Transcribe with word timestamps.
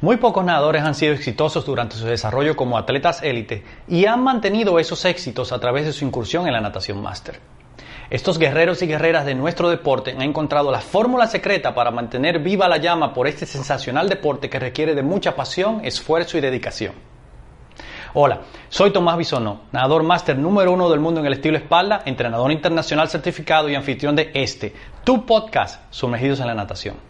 Muy 0.00 0.18
pocos 0.18 0.44
nadadores 0.44 0.84
han 0.84 0.94
sido 0.94 1.12
exitosos 1.12 1.66
durante 1.66 1.96
su 1.96 2.06
desarrollo 2.06 2.54
como 2.54 2.78
atletas 2.78 3.20
élite 3.20 3.64
y 3.88 4.06
han 4.06 4.22
mantenido 4.22 4.78
esos 4.78 5.04
éxitos 5.04 5.50
a 5.50 5.58
través 5.58 5.86
de 5.86 5.92
su 5.92 6.04
incursión 6.04 6.46
en 6.46 6.52
la 6.52 6.60
natación 6.60 7.02
máster. 7.02 7.40
Estos 8.08 8.38
guerreros 8.38 8.80
y 8.80 8.86
guerreras 8.86 9.26
de 9.26 9.34
nuestro 9.34 9.68
deporte 9.68 10.12
han 10.12 10.22
encontrado 10.22 10.70
la 10.70 10.80
fórmula 10.80 11.26
secreta 11.26 11.74
para 11.74 11.90
mantener 11.90 12.38
viva 12.38 12.68
la 12.68 12.76
llama 12.76 13.12
por 13.12 13.26
este 13.26 13.44
sensacional 13.44 14.08
deporte 14.08 14.48
que 14.48 14.60
requiere 14.60 14.94
de 14.94 15.02
mucha 15.02 15.34
pasión, 15.34 15.80
esfuerzo 15.84 16.38
y 16.38 16.42
dedicación. 16.42 16.94
Hola, 18.14 18.42
soy 18.68 18.92
Tomás 18.92 19.18
Bisonó, 19.18 19.62
nadador 19.72 20.04
máster 20.04 20.38
número 20.38 20.70
uno 20.72 20.88
del 20.90 21.00
mundo 21.00 21.18
en 21.18 21.26
el 21.26 21.32
estilo 21.32 21.58
espalda, 21.58 22.02
entrenador 22.04 22.52
internacional 22.52 23.08
certificado 23.08 23.68
y 23.68 23.74
anfitrión 23.74 24.14
de 24.14 24.30
este, 24.32 24.74
tu 25.02 25.26
podcast, 25.26 25.82
Sumergidos 25.90 26.38
en 26.38 26.46
la 26.46 26.54
Natación. 26.54 27.07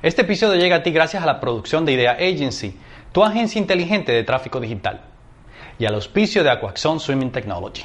Este 0.00 0.22
episodio 0.22 0.60
llega 0.60 0.76
a 0.76 0.82
ti 0.84 0.92
gracias 0.92 1.24
a 1.24 1.26
la 1.26 1.40
producción 1.40 1.84
de 1.84 1.90
Idea 1.90 2.12
Agency, 2.12 2.78
tu 3.10 3.24
agencia 3.24 3.58
inteligente 3.58 4.12
de 4.12 4.22
tráfico 4.22 4.60
digital, 4.60 5.00
y 5.76 5.86
al 5.86 5.94
auspicio 5.96 6.44
de 6.44 6.52
Aquaxon 6.52 7.00
Swimming 7.00 7.32
Technology. 7.32 7.82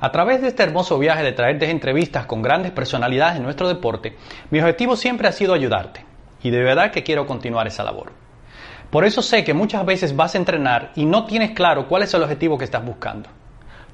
A 0.00 0.10
través 0.10 0.42
de 0.42 0.48
este 0.48 0.64
hermoso 0.64 0.98
viaje 0.98 1.22
de 1.22 1.30
traerte 1.30 1.70
entrevistas 1.70 2.26
con 2.26 2.42
grandes 2.42 2.72
personalidades 2.72 3.34
de 3.34 3.44
nuestro 3.44 3.68
deporte, 3.68 4.16
mi 4.50 4.58
objetivo 4.58 4.96
siempre 4.96 5.28
ha 5.28 5.32
sido 5.32 5.54
ayudarte, 5.54 6.04
y 6.42 6.50
de 6.50 6.64
verdad 6.64 6.90
que 6.90 7.04
quiero 7.04 7.24
continuar 7.24 7.68
esa 7.68 7.84
labor. 7.84 8.10
Por 8.90 9.04
eso 9.04 9.22
sé 9.22 9.44
que 9.44 9.54
muchas 9.54 9.86
veces 9.86 10.16
vas 10.16 10.34
a 10.34 10.38
entrenar 10.38 10.90
y 10.96 11.04
no 11.04 11.24
tienes 11.24 11.52
claro 11.52 11.86
cuál 11.86 12.02
es 12.02 12.12
el 12.14 12.24
objetivo 12.24 12.58
que 12.58 12.64
estás 12.64 12.84
buscando. 12.84 13.28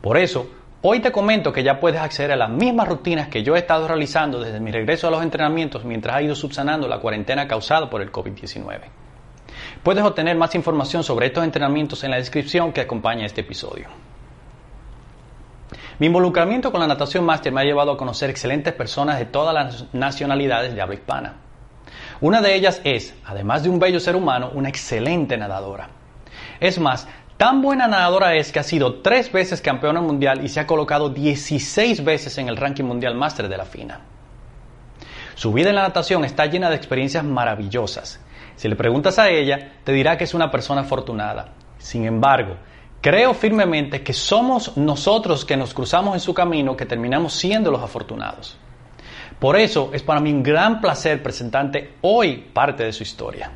Por 0.00 0.16
eso, 0.16 0.50
Hoy 0.84 0.98
te 0.98 1.12
comento 1.12 1.52
que 1.52 1.62
ya 1.62 1.78
puedes 1.78 2.00
acceder 2.00 2.32
a 2.32 2.36
las 2.36 2.50
mismas 2.50 2.88
rutinas 2.88 3.28
que 3.28 3.44
yo 3.44 3.54
he 3.54 3.60
estado 3.60 3.86
realizando 3.86 4.40
desde 4.40 4.58
mi 4.58 4.72
regreso 4.72 5.06
a 5.06 5.12
los 5.12 5.22
entrenamientos 5.22 5.84
mientras 5.84 6.16
ha 6.16 6.22
ido 6.22 6.34
subsanando 6.34 6.88
la 6.88 6.98
cuarentena 6.98 7.46
causada 7.46 7.88
por 7.88 8.02
el 8.02 8.10
COVID-19. 8.10 8.80
Puedes 9.84 10.02
obtener 10.02 10.36
más 10.36 10.56
información 10.56 11.04
sobre 11.04 11.26
estos 11.26 11.44
entrenamientos 11.44 12.02
en 12.02 12.10
la 12.10 12.16
descripción 12.16 12.72
que 12.72 12.80
acompaña 12.80 13.24
este 13.24 13.42
episodio. 13.42 13.86
Mi 16.00 16.06
involucramiento 16.08 16.72
con 16.72 16.80
la 16.80 16.88
natación 16.88 17.24
máster 17.24 17.52
me 17.52 17.60
ha 17.60 17.64
llevado 17.64 17.92
a 17.92 17.96
conocer 17.96 18.28
excelentes 18.28 18.74
personas 18.74 19.20
de 19.20 19.26
todas 19.26 19.54
las 19.54 19.94
nacionalidades 19.94 20.74
de 20.74 20.82
habla 20.82 20.96
hispana. 20.96 21.34
Una 22.20 22.40
de 22.40 22.56
ellas 22.56 22.80
es, 22.82 23.14
además 23.24 23.62
de 23.62 23.68
un 23.68 23.78
bello 23.78 24.00
ser 24.00 24.16
humano, 24.16 24.50
una 24.52 24.68
excelente 24.68 25.36
nadadora. 25.36 25.90
Es 26.58 26.80
más, 26.80 27.06
Tan 27.42 27.60
buena 27.60 27.88
nadadora 27.88 28.36
es 28.36 28.52
que 28.52 28.60
ha 28.60 28.62
sido 28.62 29.00
tres 29.00 29.32
veces 29.32 29.60
campeona 29.60 30.00
mundial 30.00 30.44
y 30.44 30.48
se 30.48 30.60
ha 30.60 30.66
colocado 30.68 31.08
16 31.08 32.04
veces 32.04 32.38
en 32.38 32.46
el 32.46 32.56
ranking 32.56 32.84
mundial 32.84 33.16
máster 33.16 33.48
de 33.48 33.56
la 33.56 33.64
FINA. 33.64 33.98
Su 35.34 35.52
vida 35.52 35.70
en 35.70 35.74
la 35.74 35.82
natación 35.82 36.24
está 36.24 36.46
llena 36.46 36.70
de 36.70 36.76
experiencias 36.76 37.24
maravillosas. 37.24 38.20
Si 38.54 38.68
le 38.68 38.76
preguntas 38.76 39.18
a 39.18 39.28
ella, 39.28 39.72
te 39.82 39.90
dirá 39.90 40.16
que 40.16 40.22
es 40.22 40.34
una 40.34 40.52
persona 40.52 40.82
afortunada. 40.82 41.48
Sin 41.78 42.04
embargo, 42.04 42.58
creo 43.00 43.34
firmemente 43.34 44.04
que 44.04 44.12
somos 44.12 44.76
nosotros 44.76 45.44
que 45.44 45.56
nos 45.56 45.74
cruzamos 45.74 46.14
en 46.14 46.20
su 46.20 46.32
camino 46.34 46.76
que 46.76 46.86
terminamos 46.86 47.34
siendo 47.34 47.72
los 47.72 47.82
afortunados. 47.82 48.56
Por 49.40 49.56
eso 49.56 49.90
es 49.92 50.04
para 50.04 50.20
mí 50.20 50.32
un 50.32 50.44
gran 50.44 50.80
placer 50.80 51.20
presentarte 51.20 51.94
hoy 52.02 52.36
parte 52.54 52.84
de 52.84 52.92
su 52.92 53.02
historia. 53.02 53.50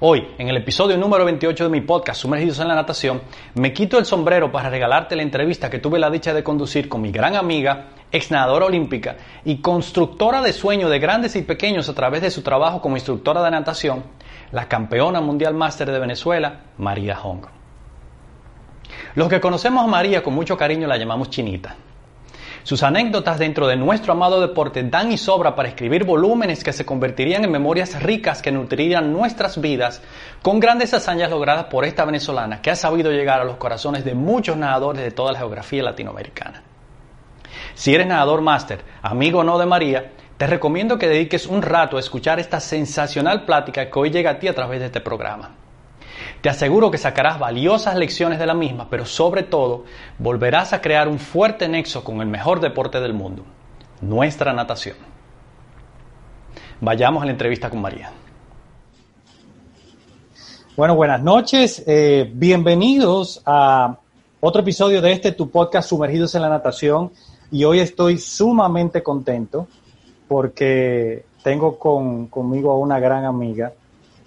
Hoy, 0.00 0.28
en 0.38 0.48
el 0.48 0.56
episodio 0.56 0.96
número 0.96 1.24
28 1.24 1.64
de 1.64 1.70
mi 1.70 1.80
podcast 1.80 2.20
Sumergidos 2.20 2.60
en 2.60 2.68
la 2.68 2.76
Natación, 2.76 3.20
me 3.54 3.72
quito 3.72 3.98
el 3.98 4.04
sombrero 4.04 4.52
para 4.52 4.70
regalarte 4.70 5.16
la 5.16 5.24
entrevista 5.24 5.68
que 5.68 5.80
tuve 5.80 5.98
la 5.98 6.08
dicha 6.08 6.32
de 6.32 6.44
conducir 6.44 6.88
con 6.88 7.02
mi 7.02 7.10
gran 7.10 7.34
amiga, 7.34 7.88
ex 8.12 8.30
nadadora 8.30 8.66
olímpica 8.66 9.16
y 9.44 9.56
constructora 9.56 10.40
de 10.40 10.52
sueños 10.52 10.88
de 10.92 11.00
grandes 11.00 11.34
y 11.34 11.42
pequeños 11.42 11.88
a 11.88 11.94
través 11.94 12.22
de 12.22 12.30
su 12.30 12.42
trabajo 12.42 12.80
como 12.80 12.96
instructora 12.96 13.42
de 13.42 13.50
natación, 13.50 14.04
la 14.52 14.68
campeona 14.68 15.20
mundial 15.20 15.54
máster 15.54 15.90
de 15.90 15.98
Venezuela, 15.98 16.60
María 16.78 17.16
Hong. 17.16 17.46
Los 19.16 19.28
que 19.28 19.40
conocemos 19.40 19.82
a 19.82 19.88
María 19.88 20.22
con 20.22 20.32
mucho 20.32 20.56
cariño 20.56 20.86
la 20.86 20.96
llamamos 20.96 21.28
Chinita. 21.28 21.74
Sus 22.68 22.82
anécdotas 22.82 23.38
dentro 23.38 23.66
de 23.66 23.76
nuestro 23.76 24.12
amado 24.12 24.42
deporte 24.42 24.82
dan 24.82 25.10
y 25.10 25.16
sobra 25.16 25.54
para 25.54 25.70
escribir 25.70 26.04
volúmenes 26.04 26.62
que 26.62 26.74
se 26.74 26.84
convertirían 26.84 27.42
en 27.42 27.50
memorias 27.50 28.02
ricas 28.02 28.42
que 28.42 28.52
nutrirían 28.52 29.10
nuestras 29.10 29.58
vidas 29.58 30.02
con 30.42 30.60
grandes 30.60 30.92
hazañas 30.92 31.30
logradas 31.30 31.64
por 31.70 31.86
esta 31.86 32.04
venezolana 32.04 32.60
que 32.60 32.70
ha 32.70 32.76
sabido 32.76 33.10
llegar 33.10 33.40
a 33.40 33.44
los 33.44 33.56
corazones 33.56 34.04
de 34.04 34.12
muchos 34.12 34.58
nadadores 34.58 35.02
de 35.02 35.12
toda 35.12 35.32
la 35.32 35.38
geografía 35.38 35.82
latinoamericana. 35.82 36.62
Si 37.72 37.94
eres 37.94 38.06
nadador 38.06 38.42
máster, 38.42 38.84
amigo 39.00 39.38
o 39.38 39.44
no 39.44 39.58
de 39.58 39.64
María, 39.64 40.10
te 40.36 40.46
recomiendo 40.46 40.98
que 40.98 41.08
dediques 41.08 41.46
un 41.46 41.62
rato 41.62 41.96
a 41.96 42.00
escuchar 42.00 42.38
esta 42.38 42.60
sensacional 42.60 43.46
plática 43.46 43.90
que 43.90 43.98
hoy 43.98 44.10
llega 44.10 44.32
a 44.32 44.38
ti 44.38 44.46
a 44.46 44.54
través 44.54 44.80
de 44.80 44.86
este 44.86 45.00
programa. 45.00 45.54
Te 46.40 46.48
aseguro 46.48 46.90
que 46.90 46.98
sacarás 46.98 47.38
valiosas 47.38 47.96
lecciones 47.96 48.38
de 48.38 48.46
la 48.46 48.54
misma, 48.54 48.88
pero 48.90 49.04
sobre 49.04 49.42
todo 49.42 49.84
volverás 50.18 50.72
a 50.72 50.80
crear 50.80 51.08
un 51.08 51.18
fuerte 51.18 51.68
nexo 51.68 52.04
con 52.04 52.20
el 52.20 52.28
mejor 52.28 52.60
deporte 52.60 53.00
del 53.00 53.14
mundo, 53.14 53.44
nuestra 54.00 54.52
natación. 54.52 54.96
Vayamos 56.80 57.22
a 57.22 57.26
la 57.26 57.32
entrevista 57.32 57.70
con 57.70 57.80
María. 57.80 58.12
Bueno, 60.76 60.94
buenas 60.94 61.20
noches, 61.20 61.82
eh, 61.88 62.30
bienvenidos 62.32 63.42
a 63.44 63.98
otro 64.38 64.62
episodio 64.62 65.02
de 65.02 65.10
este 65.10 65.32
tu 65.32 65.50
podcast 65.50 65.88
Sumergidos 65.88 66.36
en 66.36 66.42
la 66.42 66.48
Natación 66.48 67.10
y 67.50 67.64
hoy 67.64 67.80
estoy 67.80 68.18
sumamente 68.18 69.02
contento 69.02 69.66
porque 70.28 71.24
tengo 71.42 71.76
conmigo 71.78 72.70
a 72.70 72.78
una 72.78 73.00
gran 73.00 73.24
amiga 73.24 73.72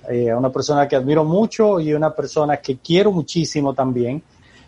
eh, 0.10 0.34
una 0.34 0.50
persona 0.50 0.88
que 0.88 0.96
admiro 0.96 1.24
mucho 1.24 1.80
y 1.80 1.94
una 1.94 2.14
persona 2.14 2.58
que 2.58 2.78
quiero 2.78 3.12
muchísimo 3.12 3.74
también. 3.74 4.22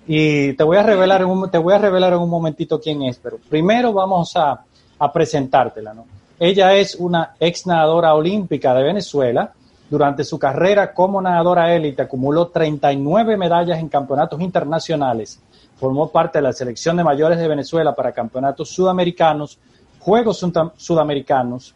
Y 0.05 0.53
te 0.53 0.63
voy 0.63 0.77
a 0.77 0.83
revelar 0.83 1.21
en 1.21 1.27
un, 1.27 1.49
te 1.49 1.57
voy 1.57 1.73
a 1.73 1.77
revelar 1.77 2.13
en 2.13 2.19
un 2.19 2.29
momentito 2.29 2.79
quién 2.79 3.03
es, 3.03 3.17
pero 3.17 3.38
primero 3.49 3.94
vamos 3.94 4.33
a, 4.35 4.63
presentártela, 5.11 5.94
¿no? 5.94 6.05
Ella 6.39 6.73
es 6.75 6.95
una 6.95 7.35
ex 7.39 7.67
nadadora 7.67 8.13
olímpica 8.13 8.73
de 8.73 8.83
Venezuela. 8.83 9.51
Durante 9.89 10.23
su 10.23 10.39
carrera 10.39 10.94
como 10.94 11.21
nadadora 11.21 11.73
élite 11.75 12.01
acumuló 12.01 12.47
39 12.47 13.35
medallas 13.38 13.79
en 13.79 13.89
campeonatos 13.89 14.39
internacionales. 14.39 15.41
Formó 15.77 16.09
parte 16.09 16.39
de 16.39 16.44
la 16.44 16.53
selección 16.53 16.95
de 16.95 17.03
mayores 17.03 17.38
de 17.38 17.47
Venezuela 17.47 17.94
para 17.94 18.13
campeonatos 18.13 18.69
sudamericanos, 18.69 19.59
Juegos 20.00 20.45
Sudamericanos, 20.77 21.75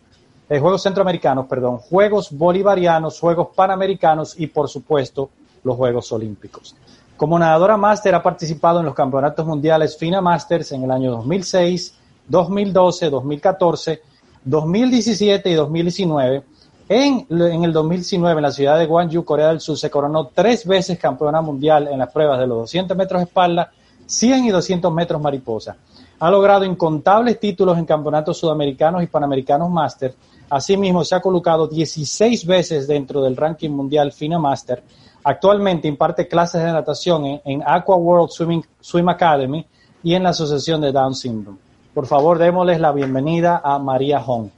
eh, 0.50 0.60
Juegos 0.60 0.84
Centroamericanos, 0.84 1.46
perdón, 1.48 1.78
Juegos 1.78 2.32
Bolivarianos, 2.32 3.20
Juegos 3.20 3.50
Panamericanos 3.56 4.40
y 4.40 4.48
por 4.48 4.70
supuesto 4.70 5.30
los 5.64 5.76
Juegos 5.76 6.12
Olímpicos. 6.12 6.76
Como 7.18 7.38
nadadora 7.40 7.78
máster 7.78 8.14
ha 8.14 8.22
participado 8.22 8.80
en 8.80 8.86
los 8.86 8.94
campeonatos 8.94 9.46
mundiales 9.46 9.98
FINA 9.98 10.22
Masters 10.22 10.72
en 10.72 10.84
el 10.84 10.92
año 10.92 11.12
2006, 11.12 11.96
2012, 12.28 13.10
2014, 13.10 14.02
2017 14.44 15.50
y 15.50 15.54
2019. 15.56 16.44
En, 16.90 17.26
en, 17.30 17.64
el 17.64 17.74
2019, 17.74 18.38
en 18.38 18.44
la 18.44 18.52
ciudad 18.52 18.78
de 18.78 18.86
Gwangju, 18.86 19.26
Corea 19.26 19.50
del 19.50 19.60
Sur, 19.60 19.78
se 19.78 19.90
coronó 19.90 20.28
tres 20.28 20.66
veces 20.66 20.98
campeona 20.98 21.42
mundial 21.42 21.90
en 21.92 22.00
las 22.00 22.12
pruebas 22.12 22.40
de 22.40 22.48
los 22.48 22.60
200 22.60 22.96
metros 22.96 23.24
espalda, 23.24 23.72
100 24.06 24.46
y 24.46 24.50
200 24.52 24.94
metros 24.94 25.22
mariposa. 25.22 25.76
Ha 26.20 26.32
logrado 26.32 26.64
incontables 26.64 27.40
títulos 27.40 27.78
en 27.78 27.86
campeonatos 27.86 28.38
sudamericanos 28.38 29.04
y 29.04 29.08
panamericanos 29.08 29.70
máster, 29.70 30.16
Asimismo, 30.50 31.04
se 31.04 31.16
ha 31.16 31.22
colocado 31.22 31.68
16 31.68 32.46
veces 32.46 32.88
dentro 32.88 33.22
del 33.22 33.36
ranking 33.36 33.70
mundial 33.70 34.12
FINA 34.14 34.40
Master. 34.40 34.82
Actualmente 35.24 35.88
imparte 35.88 36.28
clases 36.28 36.64
de 36.64 36.72
natación 36.72 37.42
en, 37.44 37.62
Aqua 37.66 37.98
World 37.98 38.30
Swimming, 38.30 38.64
Swim 38.80 39.10
Academy 39.10 39.66
y 40.02 40.14
en 40.14 40.24
la 40.24 40.30
Asociación 40.30 40.80
de 40.80 40.92
Down 40.92 41.16
Syndrome. 41.16 41.58
Por 41.94 42.06
favor, 42.06 42.38
démosles 42.38 42.80
la 42.80 42.94
bienvenida 42.94 43.62
a 43.64 43.78
María 43.78 44.22
Hong. 44.22 44.50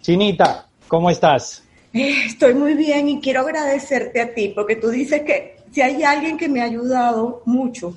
Chinita, 0.00 0.66
¿cómo 0.88 1.10
estás? 1.10 1.62
Estoy 1.92 2.54
muy 2.54 2.74
bien 2.74 3.08
y 3.08 3.20
quiero 3.20 3.42
agradecerte 3.42 4.20
a 4.20 4.34
ti 4.34 4.52
porque 4.54 4.76
tú 4.76 4.88
dices 4.88 5.22
que 5.22 5.58
si 5.70 5.80
hay 5.80 6.02
alguien 6.02 6.36
que 6.36 6.48
me 6.48 6.60
ha 6.60 6.64
ayudado 6.64 7.42
mucho 7.44 7.94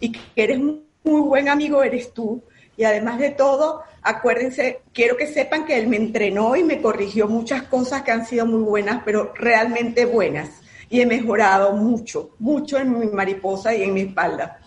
y 0.00 0.12
que 0.12 0.20
eres 0.36 0.58
muy 0.58 1.20
buen 1.20 1.48
amigo, 1.48 1.82
eres 1.82 2.12
tú. 2.12 2.42
Y 2.80 2.84
además 2.84 3.18
de 3.18 3.28
todo, 3.28 3.82
acuérdense, 4.00 4.80
quiero 4.94 5.14
que 5.14 5.26
sepan 5.26 5.66
que 5.66 5.76
él 5.76 5.86
me 5.86 5.98
entrenó 5.98 6.56
y 6.56 6.64
me 6.64 6.80
corrigió 6.80 7.28
muchas 7.28 7.64
cosas 7.64 8.00
que 8.00 8.10
han 8.10 8.24
sido 8.24 8.46
muy 8.46 8.62
buenas, 8.62 9.02
pero 9.04 9.34
realmente 9.34 10.06
buenas. 10.06 10.62
Y 10.88 11.02
he 11.02 11.04
mejorado 11.04 11.72
mucho, 11.72 12.30
mucho 12.38 12.78
en 12.78 12.98
mi 12.98 13.06
mariposa 13.08 13.74
y 13.74 13.82
en 13.82 13.92
mi 13.92 14.00
espalda. 14.00 14.60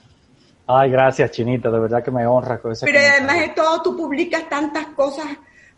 Ay, 0.68 0.92
gracias, 0.92 1.32
Chinita, 1.32 1.72
de 1.72 1.80
verdad 1.80 2.04
que 2.04 2.12
me 2.12 2.28
honra 2.28 2.62
con 2.62 2.74
ese 2.74 2.86
Pero 2.86 3.00
además 3.00 3.40
de 3.40 3.50
todo, 3.50 3.82
tú 3.82 3.98
publicas 3.98 4.48
tantas 4.48 4.86
cosas 4.90 5.26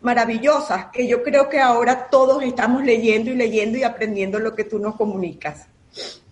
maravillosas 0.02 0.88
que 0.92 1.08
yo 1.08 1.22
creo 1.22 1.48
que 1.48 1.62
ahora 1.62 2.08
todos 2.10 2.42
estamos 2.42 2.84
leyendo 2.84 3.30
y 3.30 3.34
leyendo 3.34 3.78
y 3.78 3.82
aprendiendo 3.82 4.38
lo 4.38 4.54
que 4.54 4.64
tú 4.64 4.78
nos 4.78 4.94
comunicas. 4.94 5.68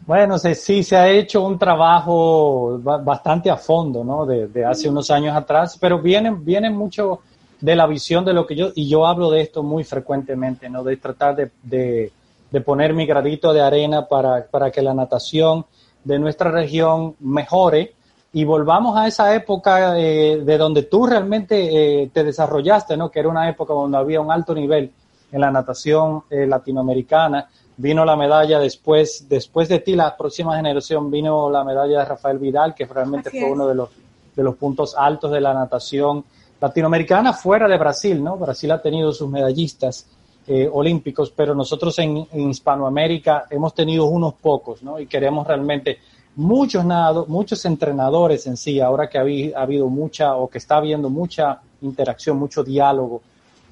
Bueno, 0.06 0.39
sí, 0.39 0.83
se 0.83 0.97
ha 0.97 1.09
hecho 1.09 1.43
un 1.43 1.59
trabajo 1.59 2.79
bastante 2.79 3.51
a 3.51 3.56
fondo, 3.56 4.05
¿no? 4.05 4.27
De, 4.27 4.65
hace 4.65 4.89
unos 4.89 5.11
años 5.11 5.35
atrás, 5.35 5.79
pero 5.81 5.99
viene, 5.99 6.31
viene 6.31 6.71
mucho 6.71 7.21
de 7.61 7.75
la 7.75 7.87
visión 7.87 8.25
de 8.25 8.35
lo 8.35 8.47
que 8.47 8.55
yo, 8.55 8.71
y 8.75 8.89
yo 8.89 9.06
hablo 9.06 9.31
de 9.31 9.41
esto 9.41 9.62
muy 9.62 9.85
frecuentemente, 9.85 10.69
¿no? 10.69 10.85
De 10.85 10.97
tratar 10.99 11.37
de, 11.37 12.12
de 12.51 12.61
poner 12.61 12.93
mi 12.95 13.06
gradito 13.06 13.53
de 13.53 13.62
arena 13.62 14.06
para, 14.06 14.47
para 14.47 14.71
que 14.71 14.83
la 14.83 14.95
natación 14.95 15.67
de 16.05 16.19
nuestra 16.19 16.50
región 16.50 17.17
mejore 17.21 17.95
y 18.33 18.45
volvamos 18.45 18.97
a 18.97 19.07
esa 19.07 19.35
época 19.35 19.99
eh, 19.99 20.43
de 20.45 20.59
donde 20.59 20.83
tú 20.83 21.07
realmente 21.07 22.03
eh, 22.03 22.11
te 22.12 22.25
desarrollaste, 22.25 22.97
¿no? 22.97 23.11
Que 23.11 23.21
era 23.21 23.29
una 23.29 23.49
época 23.49 23.73
donde 23.73 23.97
había 23.97 24.21
un 24.21 24.31
alto 24.31 24.55
nivel 24.55 24.93
en 25.33 25.41
la 25.41 25.50
natación 25.50 26.25
eh, 26.31 26.47
latinoamericana. 26.47 27.49
Vino 27.76 28.05
la 28.05 28.17
medalla 28.17 28.59
después, 28.59 29.29
después 29.29 29.69
de 29.69 29.81
ti, 29.81 29.97
la 29.97 30.17
próxima 30.17 30.56
generación, 30.56 31.11
vino 31.11 31.50
la 31.50 31.65
medalla 31.65 32.00
de 32.00 32.05
Rafael 32.05 32.38
Vidal, 32.38 32.75
que 32.75 32.87
realmente 32.87 33.31
fue 33.31 33.50
uno 33.50 33.67
de 33.67 33.75
los, 33.75 33.88
de 34.35 34.43
los 34.43 34.55
puntos 34.56 34.94
altos 34.97 35.32
de 35.32 35.41
la 35.41 35.53
natación 35.53 36.25
latinoamericana 36.61 37.32
fuera 37.32 37.67
de 37.67 37.76
Brasil, 37.76 38.23
¿no? 38.23 38.37
Brasil 38.37 38.71
ha 38.71 38.81
tenido 38.81 39.12
sus 39.12 39.29
medallistas 39.29 40.06
olímpicos, 40.73 41.31
pero 41.31 41.55
nosotros 41.55 41.99
en, 41.99 42.26
en 42.31 42.50
Hispanoamérica 42.50 43.47
hemos 43.50 43.75
tenido 43.75 44.05
unos 44.05 44.35
pocos, 44.35 44.82
¿no? 44.82 45.00
Y 45.00 45.06
queremos 45.06 45.47
realmente 45.47 45.99
muchos 46.37 46.85
nado, 46.85 47.26
muchos 47.29 47.65
entrenadores 47.65 48.47
en 48.47 48.56
sí, 48.56 48.81
ahora 48.81 49.09
que 49.09 49.19
ha, 49.19 49.61
habido 49.61 49.88
mucha 49.88 50.37
o 50.37 50.49
que 50.49 50.59
está 50.59 50.76
habiendo 50.76 51.11
mucha 51.11 51.61
interacción, 51.82 52.37
mucho 52.37 52.65
diálogo 52.65 53.23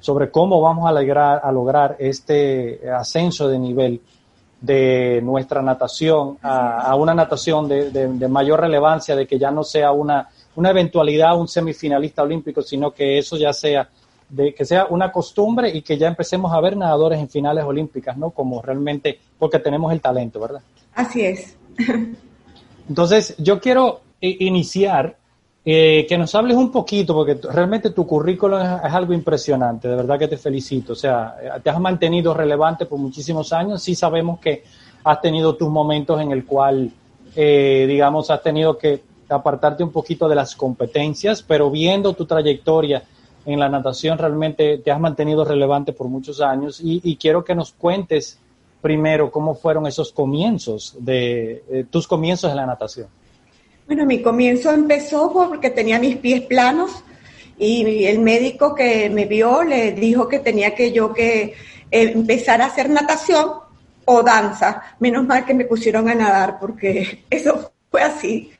sobre 0.02 0.32
cómo 0.32 0.60
vamos 0.60 0.88
a 0.88 0.93
lograr, 0.93 1.40
a 1.43 1.52
lograr 1.52 1.96
este 2.00 2.90
ascenso 2.90 3.49
de 3.49 3.56
nivel 3.56 4.00
de 4.60 5.20
nuestra 5.22 5.62
natación 5.62 6.38
a, 6.43 6.94
una 6.96 7.14
natación 7.14 7.69
de, 7.69 8.28
mayor 8.28 8.60
relevancia, 8.60 9.14
de 9.14 9.28
que 9.28 9.38
ya 9.38 9.52
no 9.52 9.62
sea 9.62 9.93
una, 9.93 10.28
una 10.56 10.70
eventualidad, 10.70 11.38
un 11.38 11.46
semifinalista 11.46 12.22
olímpico, 12.22 12.62
sino 12.62 12.90
que 12.90 13.16
eso 13.16 13.37
ya 13.37 13.52
sea 13.52 13.88
de 14.28 14.54
que 14.54 14.64
sea 14.64 14.87
una 14.88 15.12
costumbre 15.12 15.69
y 15.69 15.82
que 15.82 15.96
ya 15.96 16.08
empecemos 16.08 16.52
a 16.52 16.60
ver 16.60 16.76
nadadores 16.76 17.20
en 17.20 17.28
finales 17.28 17.64
olímpicas, 17.64 18.16
¿no? 18.16 18.31
Como 18.31 18.60
realmente, 18.60 19.20
porque 19.38 19.58
tenemos 19.58 19.93
el 19.93 20.00
talento, 20.00 20.40
¿verdad? 20.40 20.62
Así 20.94 21.20
es. 21.20 21.56
Entonces, 22.88 23.37
yo 23.38 23.60
quiero 23.60 24.00
iniciar 24.20 25.16
eh, 25.64 26.06
que 26.09 26.19
nos 26.19 26.35
hables 26.35 26.56
un 26.56 26.73
poquito, 26.73 27.14
porque 27.14 27.38
realmente 27.50 27.91
tu 27.91 28.06
currículum 28.06 28.61
es, 28.61 28.93
algo 28.93 29.12
impresionante, 29.12 29.88
de 29.88 29.97
verdad 29.97 30.19
que 30.19 30.29
te 30.29 30.37
felicito. 30.37 30.93
O 30.93 30.97
sea, 30.97 31.37
eh, 31.41 31.50
te 31.62 31.70
has 31.70 31.81
mantenido 31.81 32.35
relevante 32.35 32.87
por 32.87 32.99
muchísimos 32.99 33.53
años. 33.53 33.82
Sí 33.82 33.94
sabemos 33.94 34.41
que 34.41 34.64
has 35.05 35.20
tenido 35.20 35.55
tus 35.55 35.69
momentos 35.69 36.20
en 36.20 36.32
el 36.32 36.44
cual, 36.44 36.91
eh, 37.37 37.87
digamos, 37.88 38.31
has 38.31 38.43
tenido 38.43 38.76
que 38.76 39.03
apartarte 39.29 39.82
un 39.82 39.91
poquito 39.91 40.29
de 40.29 40.35
las 40.35 40.55
competencias, 40.55 41.43
pero 41.43 41.70
viendo 41.70 42.12
tu 42.12 42.26
trayectoria 42.26 43.03
en 43.47 43.59
la 43.59 43.69
natación, 43.69 44.19
realmente 44.19 44.79
te 44.79 44.91
has 44.91 45.00
mantenido 45.00 45.44
relevante 45.44 45.93
por 45.93 46.09
muchos 46.09 46.41
años 46.41 46.81
y 46.82 47.17
quiero 47.17 47.43
que 47.43 47.55
nos 47.55 47.73
cuentes 47.73 48.38
primero 48.82 49.31
cómo 49.31 49.55
fueron 49.55 49.87
esos 49.87 50.12
comienzos 50.12 50.94
de 50.99 51.64
eh, 51.70 51.87
tus 51.88 52.06
comienzos 52.06 52.50
en 52.50 52.56
la 52.56 52.67
natación. 52.67 53.06
Bueno, 53.92 54.06
mi 54.06 54.22
comienzo 54.22 54.72
empezó 54.72 55.30
porque 55.30 55.68
tenía 55.68 55.98
mis 55.98 56.16
pies 56.16 56.40
planos 56.46 57.04
y 57.58 58.06
el 58.06 58.20
médico 58.20 58.74
que 58.74 59.10
me 59.10 59.26
vio 59.26 59.62
le 59.64 59.92
dijo 59.92 60.28
que 60.28 60.38
tenía 60.38 60.74
que 60.74 60.92
yo 60.92 61.12
que 61.12 61.52
eh, 61.90 62.12
empezar 62.14 62.62
a 62.62 62.68
hacer 62.68 62.88
natación 62.88 63.50
o 64.06 64.22
danza. 64.22 64.82
Menos 64.98 65.26
mal 65.26 65.44
que 65.44 65.52
me 65.52 65.66
pusieron 65.66 66.08
a 66.08 66.14
nadar 66.14 66.58
porque 66.58 67.26
eso 67.30 67.74
fue 67.90 68.00
así. 68.00 68.50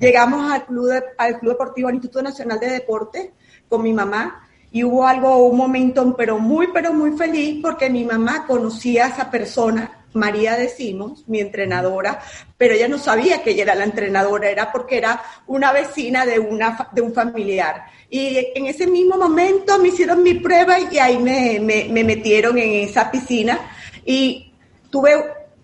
Llegamos 0.00 0.50
al 0.50 0.64
club, 0.64 0.90
al 1.18 1.38
club 1.38 1.52
deportivo, 1.52 1.88
al 1.88 1.96
Instituto 1.96 2.22
Nacional 2.22 2.58
de 2.58 2.70
Deporte 2.70 3.32
con 3.68 3.82
mi 3.82 3.92
mamá 3.92 4.48
y 4.72 4.84
hubo 4.84 5.06
algo, 5.06 5.48
un 5.48 5.58
momento, 5.58 6.16
pero 6.16 6.38
muy, 6.38 6.68
pero 6.72 6.94
muy 6.94 7.12
feliz 7.12 7.60
porque 7.60 7.90
mi 7.90 8.06
mamá 8.06 8.46
conocía 8.46 9.04
a 9.04 9.08
esa 9.08 9.30
persona, 9.30 9.97
María 10.14 10.56
decimos, 10.56 11.24
mi 11.26 11.40
entrenadora, 11.40 12.20
pero 12.56 12.74
ella 12.74 12.88
no 12.88 12.98
sabía 12.98 13.42
que 13.42 13.50
ella 13.50 13.64
era 13.64 13.74
la 13.74 13.84
entrenadora, 13.84 14.50
era 14.50 14.72
porque 14.72 14.96
era 14.96 15.22
una 15.46 15.72
vecina 15.72 16.24
de, 16.24 16.38
una, 16.38 16.88
de 16.92 17.02
un 17.02 17.12
familiar. 17.12 17.84
Y 18.10 18.52
en 18.54 18.66
ese 18.66 18.86
mismo 18.86 19.16
momento 19.16 19.78
me 19.78 19.88
hicieron 19.88 20.22
mi 20.22 20.34
prueba 20.34 20.78
y 20.80 20.98
ahí 20.98 21.18
me, 21.18 21.60
me, 21.60 22.04
metieron 22.04 22.56
en 22.56 22.88
esa 22.88 23.10
piscina 23.10 23.58
y 24.04 24.52
tuve, 24.90 25.12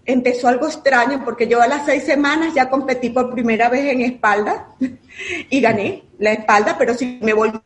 empezó 0.04 0.48
algo 0.48 0.66
extraño 0.66 1.24
porque 1.24 1.48
yo 1.48 1.62
a 1.62 1.66
las 1.66 1.86
seis 1.86 2.04
semanas 2.04 2.52
ya 2.54 2.68
competí 2.68 3.08
por 3.10 3.32
primera 3.32 3.70
vez 3.70 3.90
en 3.92 4.02
espalda 4.02 4.68
y 5.50 5.60
gané 5.60 6.04
la 6.18 6.32
espalda, 6.32 6.76
pero 6.78 6.94
si 6.94 7.18
me 7.22 7.32
volví 7.32 7.60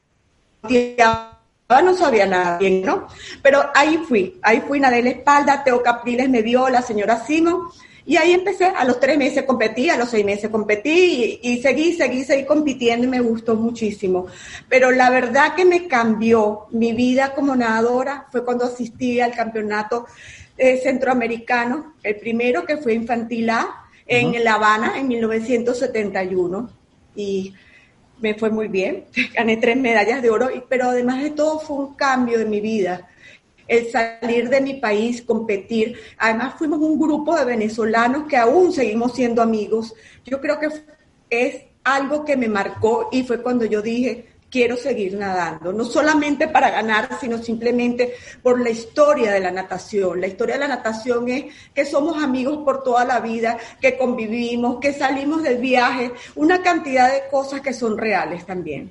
no 1.68 1.94
sabía 1.94 2.24
nada 2.24 2.56
bien, 2.56 2.80
¿no? 2.82 3.08
Pero 3.42 3.62
ahí 3.74 3.98
fui, 4.08 4.38
ahí 4.40 4.62
fui, 4.66 4.80
nadé 4.80 5.02
la 5.02 5.10
espalda, 5.10 5.62
Teo 5.62 5.82
Capriles 5.82 6.30
me 6.30 6.40
vio, 6.40 6.70
la 6.70 6.80
señora 6.80 7.22
Simon, 7.26 7.68
y 8.06 8.16
ahí 8.16 8.32
empecé, 8.32 8.64
a 8.64 8.86
los 8.86 8.98
tres 8.98 9.18
meses 9.18 9.44
competí, 9.44 9.90
a 9.90 9.98
los 9.98 10.08
seis 10.08 10.24
meses 10.24 10.48
competí 10.48 11.38
y, 11.42 11.60
seguí, 11.60 11.92
seguí, 11.92 12.24
seguí 12.24 12.46
compitiendo 12.46 13.04
y 13.06 13.10
me 13.10 13.20
gustó 13.20 13.54
muchísimo. 13.54 14.28
Pero 14.66 14.90
la 14.92 15.10
verdad 15.10 15.54
que 15.54 15.66
me 15.66 15.86
cambió 15.86 16.68
mi 16.70 16.94
vida 16.94 17.34
como 17.34 17.54
nadadora 17.54 18.26
fue 18.32 18.46
cuando 18.46 18.64
asistí 18.64 19.20
al 19.20 19.32
campeonato 19.32 20.06
eh, 20.56 20.80
centroamericano, 20.82 21.96
el 22.02 22.16
primero 22.16 22.64
que 22.64 22.78
fue 22.78 22.94
infantil 22.94 23.50
A 23.50 23.68
en 24.06 24.42
La 24.42 24.54
Habana 24.54 24.98
en 24.98 25.06
1971. 25.06 26.70
Y 27.14 27.52
me 28.20 28.34
fue 28.34 28.50
muy 28.50 28.68
bien, 28.68 29.04
gané 29.34 29.56
tres 29.56 29.76
medallas 29.76 30.22
de 30.22 30.30
oro, 30.30 30.48
pero 30.68 30.90
además 30.90 31.22
de 31.22 31.30
todo 31.30 31.58
fue 31.60 31.76
un 31.76 31.94
cambio 31.94 32.38
de 32.38 32.44
mi 32.44 32.60
vida. 32.60 33.08
El 33.66 33.90
salir 33.90 34.48
de 34.48 34.62
mi 34.62 34.74
país, 34.74 35.20
competir. 35.20 35.98
Además 36.16 36.54
fuimos 36.56 36.78
un 36.78 36.98
grupo 36.98 37.36
de 37.36 37.44
venezolanos 37.44 38.26
que 38.26 38.38
aún 38.38 38.72
seguimos 38.72 39.14
siendo 39.14 39.42
amigos. 39.42 39.94
Yo 40.24 40.40
creo 40.40 40.58
que 40.58 40.68
es 41.28 41.64
algo 41.84 42.24
que 42.24 42.36
me 42.36 42.48
marcó 42.48 43.08
y 43.12 43.24
fue 43.24 43.42
cuando 43.42 43.66
yo 43.66 43.82
dije, 43.82 44.26
quiero 44.50 44.76
seguir 44.76 45.14
nadando, 45.14 45.72
no 45.72 45.84
solamente 45.84 46.48
para 46.48 46.70
ganar, 46.70 47.18
sino 47.20 47.38
simplemente 47.38 48.14
por 48.42 48.60
la 48.60 48.70
historia 48.70 49.32
de 49.32 49.40
la 49.40 49.50
natación. 49.50 50.20
La 50.20 50.26
historia 50.26 50.54
de 50.54 50.60
la 50.60 50.68
natación 50.68 51.28
es 51.28 51.44
que 51.74 51.84
somos 51.84 52.22
amigos 52.22 52.58
por 52.64 52.82
toda 52.82 53.04
la 53.04 53.20
vida, 53.20 53.58
que 53.80 53.96
convivimos, 53.98 54.78
que 54.80 54.92
salimos 54.92 55.42
del 55.42 55.58
viaje, 55.58 56.12
una 56.36 56.62
cantidad 56.62 57.12
de 57.12 57.28
cosas 57.30 57.60
que 57.60 57.72
son 57.72 57.98
reales 57.98 58.46
también. 58.46 58.90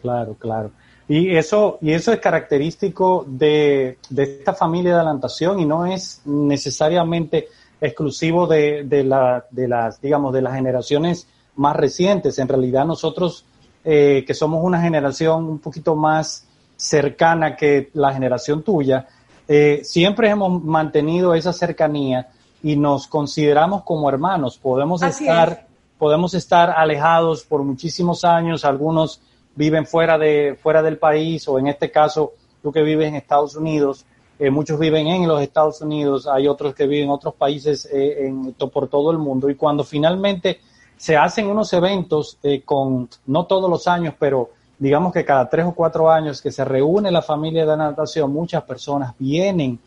Claro, 0.00 0.34
claro. 0.34 0.70
Y 1.08 1.36
eso, 1.36 1.78
y 1.80 1.92
eso 1.92 2.12
es 2.12 2.18
característico 2.18 3.24
de, 3.28 3.98
esta 4.16 4.54
familia 4.54 4.98
de 4.98 5.04
la 5.04 5.14
natación 5.14 5.60
y 5.60 5.64
no 5.64 5.86
es 5.86 6.20
necesariamente 6.24 7.48
exclusivo 7.80 8.46
de, 8.48 8.82
de, 8.84 9.04
la, 9.04 9.44
de 9.50 9.68
las, 9.68 10.00
digamos, 10.00 10.32
de 10.32 10.42
las 10.42 10.54
generaciones 10.54 11.28
más 11.54 11.76
recientes. 11.76 12.38
En 12.40 12.48
realidad 12.48 12.84
nosotros 12.84 13.44
eh, 13.88 14.24
que 14.26 14.34
somos 14.34 14.64
una 14.64 14.82
generación 14.82 15.44
un 15.44 15.60
poquito 15.60 15.94
más 15.94 16.44
cercana 16.76 17.54
que 17.54 17.90
la 17.94 18.12
generación 18.12 18.64
tuya, 18.64 19.06
eh, 19.46 19.82
siempre 19.84 20.28
hemos 20.28 20.60
mantenido 20.64 21.34
esa 21.36 21.52
cercanía 21.52 22.28
y 22.64 22.74
nos 22.74 23.06
consideramos 23.06 23.84
como 23.84 24.08
hermanos. 24.08 24.58
Podemos 24.58 25.02
estar, 25.02 25.68
podemos 25.98 26.34
estar 26.34 26.70
alejados 26.70 27.44
por 27.44 27.62
muchísimos 27.62 28.24
años, 28.24 28.64
algunos 28.64 29.20
viven 29.54 29.86
fuera 29.86 30.18
de, 30.18 30.58
fuera 30.60 30.82
del 30.82 30.98
país, 30.98 31.46
o 31.46 31.56
en 31.60 31.68
este 31.68 31.92
caso, 31.92 32.32
tú 32.64 32.72
que 32.72 32.82
vives 32.82 33.06
en 33.06 33.14
Estados 33.14 33.54
Unidos, 33.54 34.04
eh, 34.40 34.50
muchos 34.50 34.80
viven 34.80 35.06
en 35.06 35.28
los 35.28 35.40
Estados 35.40 35.80
Unidos, 35.80 36.26
hay 36.26 36.48
otros 36.48 36.74
que 36.74 36.88
viven 36.88 37.04
en 37.04 37.10
otros 37.10 37.34
países 37.34 37.88
en, 37.92 38.52
por 38.54 38.88
todo 38.88 39.12
el 39.12 39.18
mundo, 39.18 39.48
y 39.48 39.54
cuando 39.54 39.84
finalmente 39.84 40.58
se 40.96 41.16
hacen 41.16 41.46
unos 41.46 41.72
eventos 41.72 42.38
eh, 42.42 42.62
con, 42.62 43.08
no 43.26 43.46
todos 43.46 43.68
los 43.68 43.86
años, 43.86 44.14
pero 44.18 44.50
digamos 44.78 45.12
que 45.12 45.24
cada 45.24 45.48
tres 45.48 45.66
o 45.66 45.74
cuatro 45.74 46.10
años 46.10 46.40
que 46.40 46.50
se 46.50 46.64
reúne 46.64 47.10
la 47.10 47.22
familia 47.22 47.66
de 47.66 47.76
natación, 47.76 48.32
muchas 48.32 48.62
personas 48.64 49.14
vienen 49.18 49.78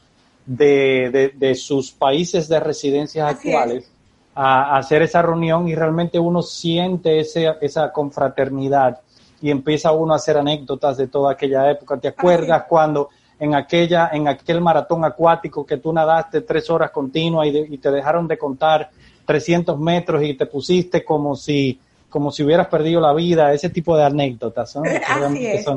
de, 0.46 1.32
de, 1.36 1.56
sus 1.56 1.92
países 1.92 2.48
de 2.48 2.60
residencias 2.60 3.30
actuales 3.30 3.92
a, 4.34 4.78
hacer 4.78 5.04
esa 5.04 5.22
reunión 5.22 5.68
y 5.68 5.76
realmente 5.76 6.18
uno 6.18 6.42
siente 6.42 7.20
ese, 7.20 7.54
esa 7.62 7.92
confraternidad 7.92 9.00
y 9.42 9.52
empieza 9.52 9.92
uno 9.92 10.14
a 10.14 10.16
hacer 10.16 10.38
anécdotas 10.38 10.98
de 10.98 11.08
toda 11.08 11.34
aquella 11.34 11.70
época. 11.70 11.98
¿Te 11.98 12.08
acuerdas 12.08 12.64
cuando 12.68 13.10
en 13.40 13.56
aquella, 13.56 14.10
en 14.12 14.28
aquel 14.28 14.60
maratón 14.60 15.06
acuático 15.06 15.66
que 15.66 15.78
tú 15.78 15.94
nadaste 15.94 16.42
tres 16.42 16.70
horas 16.70 16.92
continuas 16.92 17.48
y, 17.48 17.58
y 17.76 17.78
te 17.78 17.92
dejaron 17.92 18.28
de 18.28 18.38
contar 18.38 18.90
300 19.30 19.80
metros 19.80 20.24
y 20.24 20.34
te 20.34 20.48
pusiste 20.48 21.06
como 21.06 21.36
si, 21.36 21.80
como 22.10 22.32
si 22.32 22.42
hubieras 22.42 22.66
perdido 22.66 23.00
la 23.00 23.14
vida, 23.14 23.54
ese 23.54 23.70
tipo 23.70 23.96
de 23.96 24.04
anécdotas. 24.04 24.76
Así 25.08 25.46
es. 25.46 25.68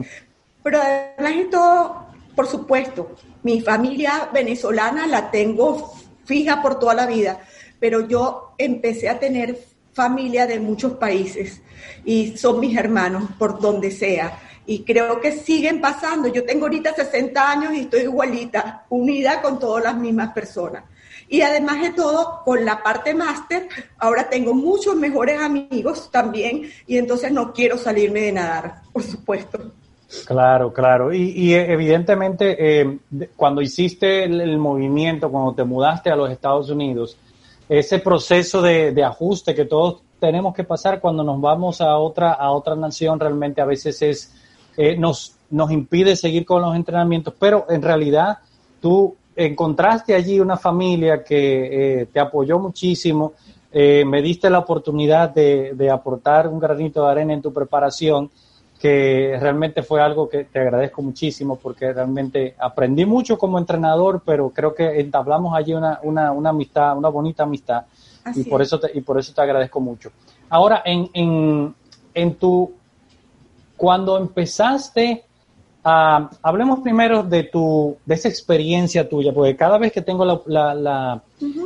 Pero 0.62 0.80
además 0.80 1.36
de 1.36 1.44
todo, 1.50 2.06
por 2.34 2.46
supuesto, 2.46 3.10
mi 3.42 3.60
familia 3.60 4.30
venezolana 4.32 5.06
la 5.06 5.30
tengo 5.30 5.92
fija 6.24 6.62
por 6.62 6.78
toda 6.78 6.94
la 6.94 7.04
vida, 7.04 7.40
pero 7.78 8.08
yo 8.08 8.54
empecé 8.56 9.10
a 9.10 9.18
tener 9.18 9.58
familia 9.92 10.46
de 10.46 10.58
muchos 10.58 10.92
países 10.92 11.60
y 12.06 12.38
son 12.38 12.58
mis 12.58 12.74
hermanos 12.74 13.24
por 13.38 13.60
donde 13.60 13.90
sea. 13.90 14.38
Y 14.64 14.82
creo 14.82 15.20
que 15.20 15.32
siguen 15.32 15.78
pasando. 15.78 16.28
Yo 16.28 16.46
tengo 16.46 16.64
ahorita 16.64 16.94
60 16.94 17.50
años 17.50 17.74
y 17.74 17.80
estoy 17.80 18.04
igualita, 18.04 18.86
unida 18.88 19.42
con 19.42 19.58
todas 19.58 19.84
las 19.84 19.96
mismas 19.98 20.32
personas. 20.32 20.84
Y 21.28 21.42
además 21.42 21.80
de 21.80 21.92
todo, 21.92 22.40
con 22.44 22.64
la 22.64 22.82
parte 22.82 23.14
máster, 23.14 23.68
ahora 23.98 24.28
tengo 24.28 24.54
muchos 24.54 24.96
mejores 24.96 25.40
amigos 25.40 26.10
también 26.10 26.70
y 26.86 26.98
entonces 26.98 27.32
no 27.32 27.52
quiero 27.52 27.78
salirme 27.78 28.20
de 28.20 28.32
nadar, 28.32 28.82
por 28.92 29.02
supuesto. 29.02 29.72
Claro, 30.26 30.72
claro. 30.72 31.12
Y, 31.12 31.54
evidentemente, 31.54 32.56
eh, 32.58 32.98
cuando 33.34 33.62
hiciste 33.62 34.24
el, 34.24 34.58
movimiento, 34.58 35.30
cuando 35.30 35.54
te 35.54 35.64
mudaste 35.64 36.10
a 36.10 36.16
los 36.16 36.30
Estados 36.30 36.68
Unidos, 36.68 37.16
ese 37.68 37.98
proceso 37.98 38.60
de, 38.60 39.02
ajuste 39.02 39.54
que 39.54 39.64
todos 39.64 40.02
tenemos 40.20 40.54
que 40.54 40.64
pasar 40.64 41.00
cuando 41.00 41.24
nos 41.24 41.40
vamos 41.40 41.80
a 41.80 41.96
otra, 41.96 42.32
a 42.32 42.50
otra 42.50 42.76
nación, 42.76 43.18
realmente 43.18 43.60
a 43.60 43.64
veces 43.64 44.02
es, 44.02 44.34
eh, 44.76 44.96
nos, 44.96 45.36
nos 45.50 45.70
impide 45.70 46.14
seguir 46.14 46.44
con 46.44 46.60
los 46.60 46.76
entrenamientos, 46.76 47.34
pero 47.38 47.66
en 47.70 47.80
realidad 47.80 48.38
tú 48.80 49.16
encontraste 49.36 50.14
allí 50.14 50.40
una 50.40 50.56
familia 50.56 51.22
que 51.24 52.00
eh, 52.00 52.06
te 52.06 52.20
apoyó 52.20 52.58
muchísimo, 52.58 53.32
me 53.74 54.20
diste 54.20 54.50
la 54.50 54.58
oportunidad 54.58 55.30
de, 55.30 55.72
de 55.74 55.90
aportar 55.90 56.46
un 56.46 56.60
granito 56.60 57.02
de 57.04 57.10
arena 57.10 57.32
en 57.32 57.40
tu 57.40 57.54
preparación 57.54 58.30
que 58.82 59.38
realmente 59.40 59.84
fue 59.84 60.02
algo 60.02 60.28
que 60.28 60.42
te 60.42 60.58
agradezco 60.58 61.02
muchísimo 61.02 61.54
porque 61.54 61.92
realmente 61.92 62.56
aprendí 62.58 63.06
mucho 63.06 63.38
como 63.38 63.56
entrenador, 63.56 64.22
pero 64.26 64.50
creo 64.50 64.74
que 64.74 64.98
entablamos 64.98 65.56
allí 65.56 65.72
una, 65.72 66.00
una, 66.02 66.32
una 66.32 66.50
amistad, 66.50 66.98
una 66.98 67.08
bonita 67.08 67.44
amistad 67.44 67.84
y 68.34 68.42
por, 68.42 68.60
eso 68.60 68.80
te, 68.80 68.90
y 68.92 69.00
por 69.02 69.20
eso 69.20 69.32
te 69.32 69.40
agradezco 69.40 69.78
mucho. 69.78 70.10
Ahora, 70.48 70.82
en, 70.84 71.08
en, 71.12 71.72
en 72.12 72.34
tu, 72.34 72.72
cuando 73.76 74.18
empezaste 74.18 75.26
a, 75.84 76.30
hablemos 76.42 76.80
primero 76.80 77.22
de 77.22 77.44
tu, 77.44 77.96
de 78.04 78.14
esa 78.14 78.28
experiencia 78.28 79.08
tuya, 79.08 79.32
porque 79.32 79.56
cada 79.56 79.78
vez 79.78 79.92
que 79.92 80.02
tengo 80.02 80.24
la, 80.24 80.40
la, 80.46 80.74
la, 80.74 81.22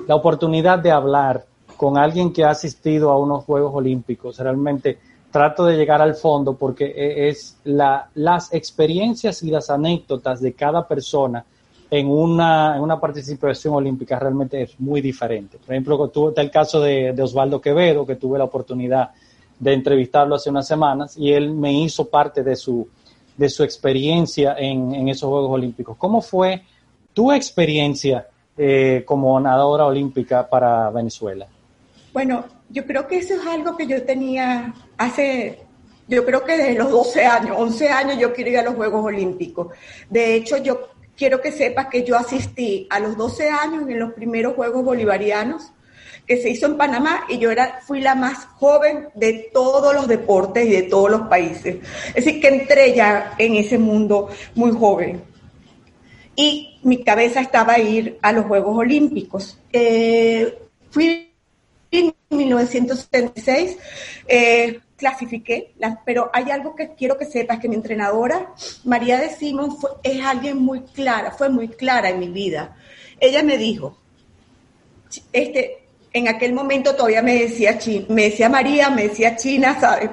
la 0.07 0.15
oportunidad 0.15 0.79
de 0.79 0.91
hablar 0.91 1.45
con 1.77 1.99
alguien 1.99 2.33
que 2.33 2.45
ha 2.45 2.51
asistido 2.51 3.11
a 3.11 3.19
unos 3.19 3.45
Juegos 3.45 3.75
Olímpicos, 3.75 4.39
realmente 4.39 4.99
trato 5.31 5.67
de 5.67 5.77
llegar 5.77 6.01
al 6.01 6.15
fondo 6.15 6.55
porque 6.55 6.87
e, 6.87 7.29
es 7.29 7.59
la, 7.65 8.09
las 8.15 8.55
experiencias 8.55 9.43
y 9.43 9.51
las 9.51 9.69
anécdotas 9.69 10.41
de 10.41 10.55
cada 10.55 10.89
persona 10.89 11.45
en 11.91 12.09
una, 12.09 12.77
en 12.77 12.83
una 12.83 12.99
participación 12.99 13.75
olímpica 13.75 14.19
realmente 14.19 14.63
es 14.63 14.81
muy 14.81 15.01
diferente. 15.01 15.59
Por 15.59 15.75
ejemplo, 15.75 16.09
tuvo 16.09 16.33
el 16.35 16.51
caso 16.51 16.81
de, 16.81 17.15
Osvaldo 17.21 17.61
Quevedo, 17.61 18.07
que 18.07 18.17
tuve 18.17 18.39
la 18.39 18.45
oportunidad 18.45 19.11
de 19.59 19.73
entrevistarlo 19.73 20.35
hace 20.35 20.51
unas 20.51 20.67
semanas 20.67 21.17
y 21.17 21.33
él 21.33 21.51
me 21.51 21.73
hizo 21.73 22.09
parte 22.09 22.43
de 22.43 22.57
su, 22.57 22.89
de 23.37 23.49
su 23.49 23.63
experiencia 23.63 24.57
en, 24.59 24.95
en 24.95 25.09
esos 25.09 25.29
Juegos 25.29 25.51
Olímpicos. 25.51 25.97
¿Cómo 25.97 26.23
fue 26.23 26.63
tu 27.13 27.33
experiencia 27.33 28.27
eh, 28.57 29.03
como 29.07 29.39
nadadora 29.39 29.87
olímpica 29.87 30.49
para 30.49 30.91
Venezuela? 30.91 31.47
Bueno, 32.13 32.45
yo 32.71 32.87
creo 32.87 33.07
que 33.07 33.19
eso 33.19 33.35
es 33.35 33.47
algo 33.47 33.77
que 33.77 33.87
yo 33.87 34.03
tenía 34.03 34.75
hace, 34.97 35.61
yo 36.09 36.25
creo 36.25 36.45
que 36.45 36.57
desde 36.57 36.75
los 36.75 36.91
12 36.91 37.25
años, 37.27 37.57
11 37.59 37.89
años 37.89 38.19
yo 38.19 38.33
quiero 38.33 38.51
ir 38.51 38.59
a 38.59 38.63
los 38.63 38.75
Juegos 38.75 39.05
Olímpicos. 39.05 39.69
De 40.09 40.35
hecho, 40.35 40.57
yo 40.57 40.89
quiero 41.17 41.41
que 41.41 41.53
sepas 41.53 41.87
que 41.87 42.05
yo 42.05 42.17
asistí 42.17 42.87
a 42.91 43.01
los 43.01 43.17
12 43.17 43.51
años 43.51 43.89
en 43.89 43.99
los 43.99 44.13
primeros 44.13 44.55
Juegos 44.55 44.85
Bolivarianos 44.85 45.73
que 46.27 46.37
se 46.37 46.51
hizo 46.51 46.67
en 46.67 46.77
Panamá 46.77 47.25
y 47.29 47.39
yo 47.39 47.51
era, 47.51 47.81
fui 47.87 48.01
la 48.01 48.15
más 48.15 48.47
joven 48.59 49.09
de 49.15 49.51
todos 49.53 49.95
los 49.95 50.09
deportes 50.09 50.67
y 50.67 50.71
de 50.71 50.83
todos 50.83 51.11
los 51.11 51.23
países. 51.29 51.77
Es 52.09 52.25
decir, 52.25 52.41
que 52.41 52.49
entré 52.49 52.95
ya 52.95 53.35
en 53.39 53.55
ese 53.55 53.79
mundo 53.79 54.29
muy 54.55 54.73
joven. 54.73 55.23
Y 56.35 56.79
mi 56.83 57.03
cabeza 57.03 57.41
estaba 57.41 57.75
a 57.75 57.79
ir 57.79 58.19
a 58.21 58.33
los 58.33 58.47
Juegos 58.47 58.77
Olímpicos. 58.77 59.59
Eh, 59.73 60.59
fui 60.91 61.33
en 61.91 62.15
1976 62.31 63.79
eh, 64.27 64.81
clasifiqué, 64.97 65.75
pero 66.05 66.31
hay 66.33 66.51
algo 66.51 66.75
que 66.75 66.95
quiero 66.95 67.17
que 67.17 67.27
sepas, 67.27 67.61
que 67.61 67.69
mi 67.69 67.77
entrenadora, 67.77 68.53
María 68.85 69.19
de 69.19 69.31
Simón, 69.31 69.77
es 70.03 70.25
alguien 70.25 70.59
muy 70.59 70.81
clara, 70.81 71.31
fue 71.31 71.49
muy 71.49 71.69
clara 71.69 72.11
en 72.11 72.19
mi 72.19 72.29
vida. 72.29 72.77
Ella 73.21 73.43
me 73.43 73.59
dijo, 73.59 73.99
este, 75.33 75.86
en 76.17 76.29
aquel 76.29 76.53
momento 76.53 76.95
todavía 76.95 77.23
me 77.23 77.35
decía, 77.35 77.79
me 78.09 78.25
decía 78.25 78.49
María, 78.49 78.91
me 78.91 79.09
decía 79.09 79.37
China, 79.37 79.77
¿sabes? 79.79 80.11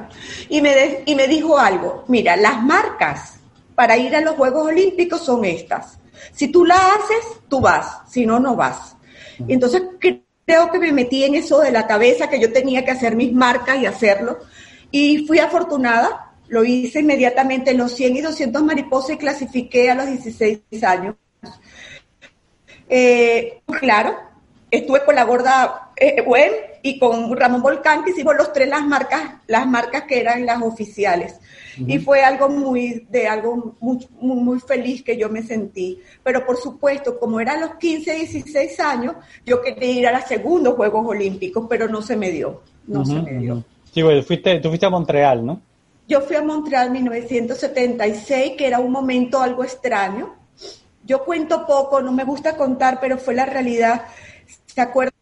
Y 0.50 0.62
me, 0.62 1.02
y 1.06 1.16
me 1.16 1.28
dijo 1.28 1.58
algo, 1.58 2.04
mira, 2.08 2.36
las 2.36 2.62
marcas 2.62 3.40
para 3.76 3.98
ir 3.98 4.16
a 4.16 4.22
los 4.22 4.36
Juegos 4.36 4.68
Olímpicos 4.68 5.24
son 5.24 5.46
estas. 5.46 5.98
Si 6.34 6.50
tú 6.50 6.66
la 6.66 6.76
haces, 6.76 7.40
tú 7.48 7.62
vas, 7.62 8.02
si 8.10 8.26
no, 8.26 8.40
no 8.40 8.56
vas. 8.56 8.96
Y 9.48 9.54
entonces 9.54 9.84
creo 10.00 10.72
que 10.72 10.80
me 10.80 10.92
metí 10.92 11.24
en 11.24 11.36
eso 11.36 11.60
de 11.60 11.72
la 11.72 11.88
cabeza, 11.88 12.30
que 12.30 12.40
yo 12.40 12.52
tenía 12.52 12.84
que 12.84 12.92
hacer 12.92 13.16
mis 13.16 13.34
marcas 13.34 13.78
y 13.78 13.86
hacerlo. 13.86 14.40
Y 14.92 15.26
fui 15.26 15.40
afortunada, 15.40 16.34
lo 16.48 16.64
hice 16.64 17.00
inmediatamente 17.00 17.72
en 17.72 17.78
los 17.78 17.94
100 17.94 18.18
y 18.18 18.22
200 18.22 18.64
mariposas 18.64 19.12
y 19.12 19.18
clasifiqué 19.18 19.90
a 19.90 19.96
los 19.96 20.08
16 20.08 20.62
años. 20.84 21.16
Eh, 22.90 23.62
claro, 23.80 24.16
estuve 24.70 25.04
con 25.06 25.16
la 25.16 25.24
gorda 25.24 25.83
eh, 25.96 26.22
web 26.22 26.52
y 26.82 27.00
con 27.00 27.36
Ramón 27.36 27.62
Volcán, 27.62 28.04
que 28.04 28.12
hicimos 28.12 28.36
los 28.36 28.52
tres 28.52 28.68
las 28.68 28.86
marcas, 28.86 29.42
las 29.48 29.66
marcas 29.68 30.04
que 30.04 30.20
eran 30.20 30.46
las 30.46 30.62
oficiales. 30.62 31.40
Y 31.78 31.98
fue 32.00 32.24
algo 32.24 32.50
muy, 32.50 33.08
de 33.10 33.28
algo 33.28 33.76
muy, 33.80 34.08
muy, 34.20 34.60
feliz 34.60 35.02
que 35.04 35.18
yo 35.18 35.30
me 35.30 35.42
sentí. 35.42 36.00
Pero 36.22 36.46
por 36.46 36.58
supuesto, 36.58 37.18
como 37.20 37.40
eran 37.40 37.62
los 37.62 37.76
15, 37.76 38.14
16 38.14 38.80
años, 38.80 39.16
yo 39.46 39.62
quería 39.62 39.92
ir 39.92 40.08
a 40.08 40.12
los 40.12 40.26
segundos 40.26 40.76
Juegos 40.76 41.06
Olímpicos, 41.08 41.66
pero 41.70 41.88
no 41.88 42.02
se 42.02 42.16
me 42.16 42.30
dio. 42.30 42.62
No 42.86 43.04
se 43.04 43.22
me 43.22 43.34
dio. 43.40 43.64
Sí, 43.92 44.02
bueno, 44.02 44.22
fuiste, 44.24 44.60
tú 44.60 44.70
fuiste 44.70 44.86
a 44.86 44.90
Montreal, 44.90 45.46
¿no? 45.46 45.62
Yo 46.08 46.22
fui 46.22 46.36
a 46.36 46.44
Montreal 46.44 46.88
en 46.88 46.94
1976, 46.94 48.54
que 48.58 48.68
era 48.68 48.80
un 48.80 48.92
momento 48.92 49.42
algo 49.42 49.64
extraño. 49.64 50.36
Yo 51.06 51.24
cuento 51.24 51.66
poco, 51.66 52.02
no 52.02 52.12
me 52.12 52.24
gusta 52.24 52.56
contar, 52.56 53.00
pero 53.00 53.18
fue 53.18 53.34
la 53.34 53.46
realidad. 53.46 54.04
¿Se 54.66 54.82
acuerdan? 54.82 55.13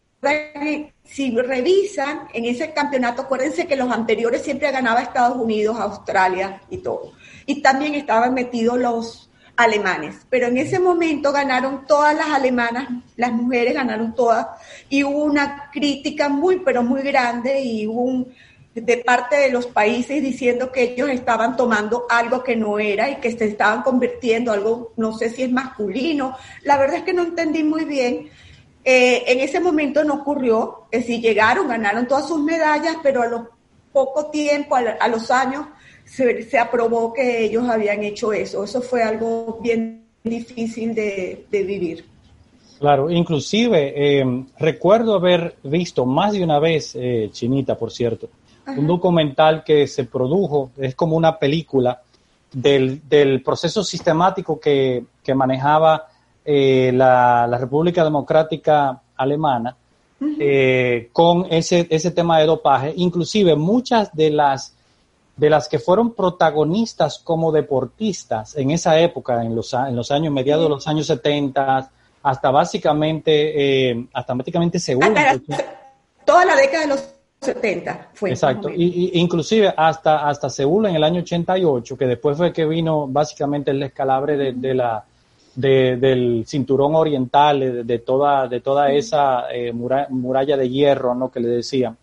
Si 1.04 1.36
revisan 1.36 2.28
en 2.32 2.44
ese 2.44 2.72
campeonato, 2.72 3.22
acuérdense 3.22 3.66
que 3.66 3.76
los 3.76 3.90
anteriores 3.90 4.42
siempre 4.42 4.70
ganaba 4.70 5.02
Estados 5.02 5.36
Unidos, 5.36 5.76
Australia 5.78 6.60
y 6.70 6.78
todo. 6.78 7.12
Y 7.46 7.60
también 7.60 7.94
estaban 7.94 8.32
metidos 8.32 8.78
los 8.78 9.30
alemanes. 9.56 10.16
Pero 10.30 10.46
en 10.46 10.58
ese 10.58 10.78
momento 10.78 11.32
ganaron 11.32 11.86
todas 11.86 12.14
las 12.14 12.28
alemanas, 12.28 12.88
las 13.16 13.32
mujeres 13.32 13.74
ganaron 13.74 14.14
todas, 14.14 14.46
y 14.88 15.04
hubo 15.04 15.24
una 15.24 15.70
crítica 15.72 16.28
muy, 16.28 16.60
pero 16.60 16.82
muy 16.82 17.02
grande, 17.02 17.60
y 17.60 17.86
un, 17.86 18.32
de 18.74 18.98
parte 18.98 19.36
de 19.36 19.50
los 19.50 19.66
países 19.66 20.22
diciendo 20.22 20.70
que 20.70 20.94
ellos 20.94 21.10
estaban 21.10 21.56
tomando 21.56 22.06
algo 22.08 22.42
que 22.42 22.56
no 22.56 22.78
era 22.78 23.10
y 23.10 23.16
que 23.16 23.36
se 23.36 23.46
estaban 23.46 23.82
convirtiendo 23.82 24.52
algo, 24.52 24.92
no 24.96 25.12
sé 25.18 25.30
si 25.30 25.42
es 25.42 25.50
masculino. 25.50 26.36
La 26.62 26.78
verdad 26.78 26.98
es 26.98 27.02
que 27.02 27.12
no 27.12 27.24
entendí 27.24 27.64
muy 27.64 27.84
bien 27.84 28.30
eh, 28.84 29.24
en 29.26 29.40
ese 29.40 29.60
momento 29.60 30.02
no 30.02 30.14
ocurrió, 30.14 30.86
es 30.90 31.00
decir, 31.06 31.20
llegaron, 31.20 31.68
ganaron 31.68 32.06
todas 32.06 32.26
sus 32.26 32.40
medallas, 32.40 32.96
pero 33.02 33.22
a 33.22 33.26
los 33.26 33.42
poco 33.92 34.26
tiempo, 34.26 34.74
a, 34.74 35.08
los 35.08 35.30
años, 35.30 35.66
se, 36.04 36.58
aprobó 36.58 37.12
que 37.12 37.44
ellos 37.44 37.68
habían 37.68 38.02
hecho 38.02 38.32
eso. 38.32 38.64
Eso 38.64 38.80
fue 38.80 39.02
algo 39.02 39.58
bien 39.62 40.06
difícil 40.24 40.94
de, 40.94 41.46
vivir. 41.50 42.04
Claro, 42.78 43.10
inclusive 43.10 43.92
eh, 43.94 44.44
recuerdo 44.58 45.14
haber 45.14 45.56
visto 45.62 46.04
más 46.04 46.32
de 46.32 46.42
una 46.42 46.58
vez, 46.58 46.96
eh, 46.96 47.28
Chinita, 47.30 47.78
por 47.78 47.92
cierto, 47.92 48.28
un 48.66 48.86
documental 48.86 49.62
que 49.62 49.86
se 49.86 50.04
produjo, 50.04 50.70
es 50.76 50.94
como 50.94 51.16
una 51.16 51.38
película 51.38 52.02
del, 52.52 53.02
del 53.08 53.42
proceso 53.42 53.84
sistemático 53.84 54.58
que, 54.58 55.04
que 55.22 55.34
manejaba 55.34 56.08
eh, 56.44 56.90
la, 56.92 57.56
República 57.58 58.02
Democrática 58.02 59.00
Alemana 59.16 59.76
eh, 60.38 61.08
con 61.12 61.46
ese, 61.50 61.86
ese 61.90 62.10
tema 62.10 62.38
de 62.38 62.46
dopaje. 62.46 62.92
Inclusive 62.96 63.56
muchas 63.56 64.14
de 64.14 64.30
las, 64.30 64.74
de 65.36 65.50
las 65.50 65.68
que 65.68 65.78
fueron 65.78 66.14
protagonistas 66.14 67.18
como 67.18 67.52
deportistas 67.52 68.56
en 68.56 68.70
esa 68.70 68.98
época, 68.98 69.42
en 69.44 69.54
los, 69.54 69.72
en 69.72 69.96
los 69.96 70.10
años 70.10 70.32
mediados 70.32 70.64
de 70.64 70.70
los 70.70 70.88
años 70.88 71.06
70, 71.06 71.90
hasta 72.22 72.50
básicamente, 72.50 73.90
eh, 73.90 74.06
hasta 74.12 74.34
básicamente 74.34 74.78
seguro. 74.78 75.14
Toda 76.24 76.44
la 76.44 76.56
década 76.56 76.82
de 76.82 76.88
los 76.88 77.08
70 77.40 78.10
fue. 78.14 78.30
Exacto, 78.30 78.68
y, 78.68 79.10
inclusive 79.14 79.74
hasta, 79.76 80.28
hasta 80.28 80.48
Seúl 80.48 80.86
en 80.86 80.96
el 80.96 81.02
año 81.02 81.20
88, 81.20 81.96
que 81.96 82.06
después 82.06 82.36
fue 82.36 82.52
que 82.52 82.64
vino 82.64 83.08
básicamente 83.08 83.72
el 83.72 83.82
escalabre 83.82 84.52
de 84.52 84.74
la 84.74 85.04
del 85.54 86.44
cinturón 86.46 86.94
oriental, 86.94 87.86
de, 87.86 87.98
toda, 87.98 88.48
de 88.48 88.60
toda 88.60 88.90
esa 88.92 89.52
eh, 89.52 89.72
muralla, 89.72 90.56
de 90.56 90.68
hierro, 90.68 91.14
¿no? 91.14 91.30
Que 91.30 91.40
le 91.40 91.48
decían. 91.48 91.96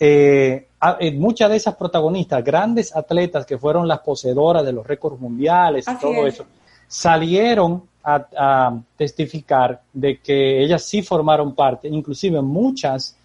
Eh, 0.00 0.68
eh, 1.00 1.12
muchas 1.12 1.50
de 1.50 1.56
esas 1.56 1.74
protagonistas, 1.74 2.44
grandes 2.44 2.94
atletas 2.94 3.44
que 3.44 3.58
fueron 3.58 3.88
las 3.88 4.00
poseedoras 4.00 4.64
de 4.64 4.72
los 4.72 4.86
récords 4.86 5.20
mundiales 5.20 5.86
y 5.88 5.98
todo 5.98 6.26
eso, 6.26 6.46
salieron 6.86 7.82
a, 8.04 8.78
testificar 8.96 9.82
de 9.92 10.18
que 10.20 10.62
ellas 10.62 10.82
sí 10.82 11.02
formaron 11.02 11.54
parte, 11.54 11.88
inclusive 11.88 12.40
muchas 12.40 13.16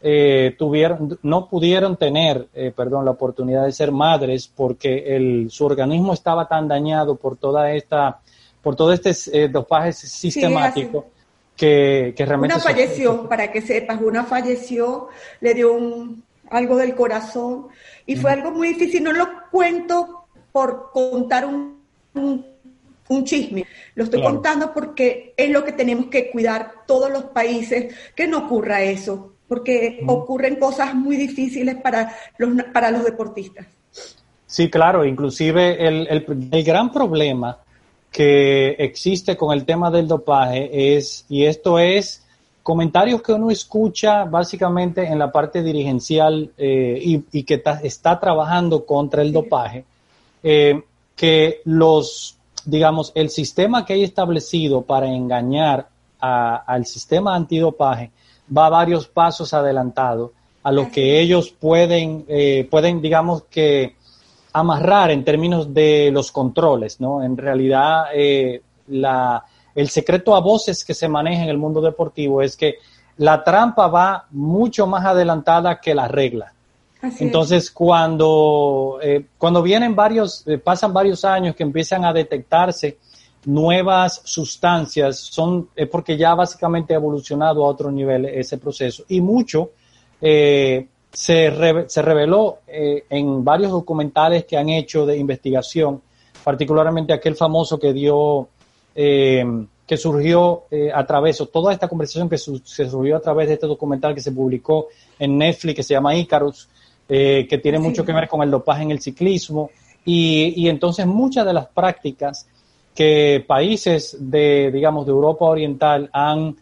eh, 0.00 0.54
tuvieron, 0.56 1.18
no 1.22 1.48
pudieron 1.48 1.96
tener, 1.96 2.46
eh, 2.54 2.72
perdón, 2.74 3.04
la 3.04 3.10
oportunidad 3.10 3.64
de 3.64 3.72
ser 3.72 3.90
madres 3.90 4.48
porque 4.54 5.16
el, 5.16 5.50
su 5.50 5.64
organismo 5.64 6.12
estaba 6.12 6.46
tan 6.46 6.68
dañado 6.68 7.16
por 7.16 7.36
toda 7.36 7.72
esta, 7.72 8.20
por 8.62 8.76
todo 8.76 8.92
este 8.92 9.12
eh, 9.32 9.48
dopaje 9.48 9.92
sistemático. 9.92 11.06
que, 11.56 12.14
que, 12.16 12.26
realmente... 12.26 12.54
Una 12.54 12.62
falleció, 12.62 13.28
para 13.28 13.50
que 13.50 13.62
sepas, 13.62 14.00
una 14.00 14.24
falleció, 14.24 15.08
le 15.40 15.54
dio 15.54 15.72
un, 15.72 16.22
algo 16.50 16.76
del 16.76 16.94
corazón 16.94 17.68
y 18.06 18.16
fue 18.16 18.30
algo 18.30 18.50
muy 18.50 18.68
difícil. 18.68 19.02
No 19.02 19.12
lo 19.12 19.28
cuento 19.50 20.26
por 20.52 20.90
contar 20.92 21.46
un 21.46 21.78
un 23.08 23.24
chisme. 23.24 23.66
Lo 23.94 24.04
estoy 24.04 24.22
contando 24.22 24.72
porque 24.72 25.34
es 25.36 25.50
lo 25.50 25.64
que 25.64 25.72
tenemos 25.72 26.06
que 26.06 26.30
cuidar 26.30 26.72
todos 26.86 27.10
los 27.10 27.24
países, 27.24 27.94
que 28.14 28.26
no 28.26 28.38
ocurra 28.38 28.82
eso, 28.82 29.34
porque 29.48 30.02
ocurren 30.06 30.56
cosas 30.56 30.94
muy 30.94 31.16
difíciles 31.16 31.76
para 31.76 32.14
los, 32.38 32.50
para 32.72 32.90
los 32.90 33.04
deportistas. 33.04 33.66
Sí, 34.46 34.70
claro, 34.70 35.04
inclusive 35.04 35.86
el, 35.86 36.08
el, 36.08 36.64
gran 36.64 36.90
problema 36.90 37.58
que 38.10 38.70
existe 38.78 39.36
con 39.36 39.52
el 39.56 39.64
tema 39.64 39.90
del 39.90 40.08
dopaje 40.08 40.96
es, 40.96 41.24
y 41.28 41.44
esto 41.44 41.78
es 41.78 42.24
comentarios 42.62 43.22
que 43.22 43.32
uno 43.32 43.50
escucha 43.50 44.24
básicamente 44.24 45.06
en 45.06 45.18
la 45.18 45.32
parte 45.32 45.62
dirigencial 45.62 46.50
eh, 46.58 47.22
y, 47.32 47.42
que 47.44 47.62
está 47.82 48.20
trabajando 48.20 48.84
contra 48.84 49.22
el 49.22 49.32
dopaje, 49.32 49.84
eh, 50.42 50.82
que 51.16 51.60
los 51.64 52.38
digamos, 52.68 53.12
el 53.14 53.30
sistema 53.30 53.84
que 53.84 53.94
hay 53.94 54.04
establecido 54.04 54.82
para 54.82 55.08
engañar 55.08 55.88
al 56.20 56.84
sistema 56.84 57.34
antidopaje 57.34 58.10
va 58.54 58.68
varios 58.68 59.06
pasos 59.06 59.54
adelantado 59.54 60.32
a 60.62 60.72
lo 60.72 60.90
que 60.90 61.20
ellos 61.20 61.50
pueden, 61.50 62.24
eh, 62.28 62.66
pueden, 62.70 63.00
digamos 63.00 63.44
que, 63.44 63.94
amarrar 64.52 65.10
en 65.10 65.24
términos 65.24 65.72
de 65.72 66.10
los 66.12 66.32
controles, 66.32 67.00
¿no? 67.00 67.22
En 67.22 67.36
realidad, 67.36 68.06
eh, 68.14 68.62
la, 68.88 69.44
el 69.74 69.88
secreto 69.88 70.34
a 70.34 70.40
voces 70.40 70.84
que 70.84 70.94
se 70.94 71.08
maneja 71.08 71.42
en 71.42 71.48
el 71.48 71.58
mundo 71.58 71.80
deportivo 71.80 72.42
es 72.42 72.56
que 72.56 72.76
la 73.18 73.42
trampa 73.44 73.88
va 73.88 74.26
mucho 74.30 74.86
más 74.86 75.04
adelantada 75.04 75.80
que 75.80 75.94
la 75.94 76.08
regla. 76.08 76.52
Entonces, 77.20 77.70
cuando, 77.70 78.98
eh, 79.00 79.26
cuando 79.38 79.62
vienen 79.62 79.94
varios, 79.94 80.44
eh, 80.48 80.58
pasan 80.58 80.92
varios 80.92 81.24
años 81.24 81.54
que 81.54 81.62
empiezan 81.62 82.04
a 82.04 82.12
detectarse 82.12 82.98
nuevas 83.44 84.20
sustancias, 84.24 85.16
son 85.18 85.68
es 85.76 85.88
porque 85.88 86.16
ya 86.16 86.34
básicamente 86.34 86.94
ha 86.94 86.96
evolucionado 86.96 87.64
a 87.64 87.68
otro 87.68 87.90
nivel 87.90 88.26
ese 88.26 88.58
proceso. 88.58 89.04
Y 89.08 89.20
mucho 89.20 89.70
eh, 90.20 90.88
se, 91.12 91.84
se 91.88 92.02
reveló 92.02 92.58
en 92.66 93.44
varios 93.44 93.72
documentales 93.72 94.44
que 94.44 94.56
han 94.56 94.68
hecho 94.68 95.06
de 95.06 95.16
investigación, 95.16 96.00
particularmente 96.44 97.12
aquel 97.12 97.34
famoso 97.34 97.78
que 97.78 97.92
dio, 97.92 98.48
que 98.94 99.96
surgió 99.96 100.64
a 100.94 101.06
través, 101.06 101.40
o 101.40 101.46
toda 101.46 101.72
esta 101.72 101.88
conversación 101.88 102.28
que 102.28 102.38
se 102.38 102.88
surgió 102.88 103.16
a 103.16 103.20
través 103.20 103.48
de 103.48 103.54
este 103.54 103.66
documental 103.66 104.14
que 104.14 104.20
se 104.20 104.32
publicó 104.32 104.88
en 105.18 105.38
Netflix, 105.38 105.76
que 105.76 105.82
se 105.82 105.94
llama 105.94 106.14
Icarus, 106.14 106.68
eh, 107.10 107.46
que 107.48 107.56
tiene 107.56 107.78
mucho 107.78 108.04
que 108.04 108.12
ver 108.12 108.28
con 108.28 108.42
el 108.42 108.50
dopaje 108.50 108.82
en 108.82 108.90
el 108.90 109.00
ciclismo 109.00 109.70
y, 110.04 110.68
entonces 110.68 111.06
muchas 111.06 111.46
de 111.46 111.54
las 111.54 111.66
prácticas 111.66 112.46
que 112.94 113.42
países 113.46 114.14
de, 114.20 114.70
digamos, 114.70 115.06
de 115.06 115.12
Europa 115.12 115.46
Oriental 115.46 116.10
han, 116.12 116.56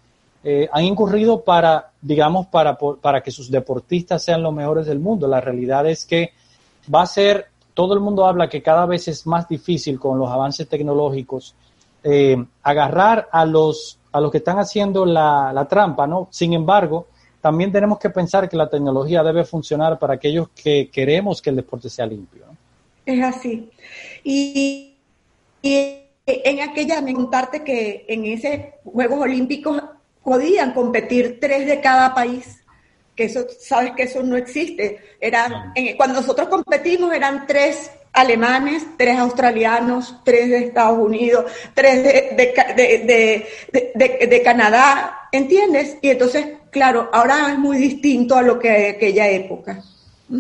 eh, 0.49 0.69
han 0.71 0.85
incurrido 0.85 1.43
para, 1.43 1.91
digamos, 2.01 2.47
para, 2.47 2.79
para 2.79 3.21
que 3.21 3.33
sus 3.33 3.51
deportistas 3.51 4.23
sean 4.23 4.45
los 4.45 4.55
mejores 4.55 4.87
del 4.87 5.01
mundo. 5.01 5.27
La 5.27 5.41
realidad 5.41 5.89
es 5.89 6.07
que 6.07 6.31
va 6.95 7.03
a 7.03 7.07
ser, 7.07 7.47
todo 7.75 7.95
el 7.95 8.01
mundo 8.01 8.25
habla 8.25 8.49
que 8.49 8.63
cada 8.63 8.87
vez 8.87 9.09
es 9.09 9.27
más 9.27 9.49
difícil 9.49 9.99
con 9.99 10.21
los 10.21 10.31
avances 10.31 10.69
tecnológicos 10.69 11.57
eh, 12.05 12.37
agarrar 12.63 13.29
a 13.33 13.45
los, 13.45 13.99
a 14.13 14.21
los 14.21 14.31
que 14.31 14.39
están 14.39 14.61
haciendo 14.61 15.05
la, 15.05 15.53
la 15.53 15.67
trampa, 15.67 16.07
¿no? 16.07 16.29
Sin 16.31 16.53
embargo, 16.53 17.09
también 17.41 17.73
tenemos 17.73 17.99
que 17.99 18.11
pensar 18.11 18.49
que 18.49 18.57
la 18.57 18.71
tecnología 18.71 19.25
debe 19.25 19.43
funcionar 19.45 19.99
para 19.99 20.15
aquellos 20.15 20.51
que 20.51 20.89
queremos 20.93 21.43
que 21.43 21.51
el 21.51 21.57
deporte 21.57 21.91
sea 21.91 22.07
limpio. 22.07 22.45
Es 23.05 23.21
así. 23.21 23.69
Y, 24.23 24.95
en 25.61 26.61
aquella, 26.61 27.01
me 27.01 27.13
contarte 27.15 27.65
que 27.65 28.05
en 28.07 28.27
esos 28.27 28.51
Juegos 28.85 29.19
Olímpicos 29.23 29.83
podían 30.27 30.73
competir 30.73 31.39
tres 31.41 31.69
de 31.69 31.81
cada 31.81 32.13
país, 32.13 32.65
que 33.15 33.27
eso, 33.27 33.47
sabes 33.61 33.93
que 33.93 34.03
eso 34.03 34.25
no 34.25 34.37
existe. 34.37 34.99
Era, 35.21 35.73
cuando 35.97 36.21
nosotros 36.21 36.49
competimos 36.49 37.15
eran 37.15 37.47
tres 37.47 37.93
alemanes, 38.13 38.85
tres 38.99 39.21
australianos, 39.21 40.17
tres 40.25 40.51
de 40.51 40.59
Estados 40.65 40.99
Unidos, 40.99 41.45
tres 41.75 42.03
de, 42.03 43.47
de, 43.95 44.43
Canadá, 44.43 45.29
¿entiendes? 45.31 45.97
Y 46.03 46.09
entonces, 46.09 46.45
claro, 46.71 47.09
ahora 47.13 47.53
es 47.53 47.59
muy 47.61 47.77
distinto 47.77 48.35
a 48.35 48.43
lo 48.43 48.59
que 48.59 48.97
aquella 48.97 49.29
época. 49.29 49.81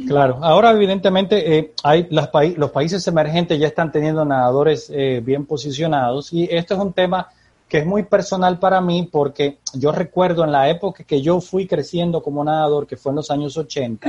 Claro, 0.09 0.41
ahora 0.43 0.73
evidentemente 0.73 1.59
eh, 1.59 1.73
hay 1.85 2.09
los 2.11 2.71
países 2.73 3.07
emergentes 3.07 3.57
ya 3.57 3.69
están 3.69 3.93
teniendo 3.93 4.25
nadadores 4.25 4.91
eh, 4.93 5.23
bien 5.25 5.47
posicionados 5.47 6.33
y 6.33 6.49
esto 6.51 6.75
es 6.75 6.81
un 6.81 6.93
tema 6.93 7.29
que 7.69 7.79
es 7.79 7.87
muy 7.87 8.05
personal 8.05 8.59
para 8.59 8.81
mí 8.81 9.09
porque 9.11 9.59
yo 9.75 9.91
recuerdo 9.91 10.45
en 10.45 10.53
la 10.53 10.69
época 10.69 11.03
que 11.05 11.21
yo 11.21 11.41
fui 11.41 11.67
creciendo 11.67 12.23
como 12.23 12.45
nadador, 12.45 12.87
que 12.87 12.97
fue 12.97 13.11
en 13.11 13.17
los 13.17 13.31
años 13.31 13.57
80, 13.57 14.09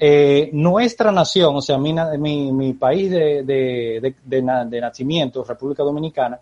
eh, 0.00 0.50
nuestra 0.52 1.12
nación, 1.12 1.54
o 1.54 1.62
sea, 1.62 1.78
mi, 1.78 1.92
mi, 2.52 2.72
país 2.72 3.10
de, 3.10 3.44
de, 3.44 4.14
de, 4.24 4.80
nacimiento, 4.80 5.44
República 5.44 5.84
Dominicana, 5.84 6.40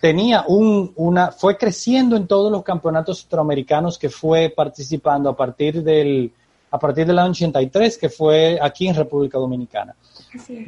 tenía 0.00 0.44
un, 0.46 0.92
una, 0.96 1.32
fue 1.32 1.56
creciendo 1.56 2.16
en 2.16 2.28
todos 2.28 2.52
los 2.52 2.62
campeonatos 2.62 3.22
centroamericanos 3.22 3.98
que 3.98 4.08
fue 4.08 4.52
participando 4.54 5.30
a 5.30 5.36
partir 5.36 5.82
del, 5.82 6.32
a 6.70 6.78
partir 6.78 7.06
del 7.06 7.18
año 7.18 7.30
83, 7.30 7.98
que 7.98 8.08
fue 8.08 8.58
aquí 8.62 8.86
en 8.86 8.94
República 8.94 9.38
Dominicana. 9.38 9.96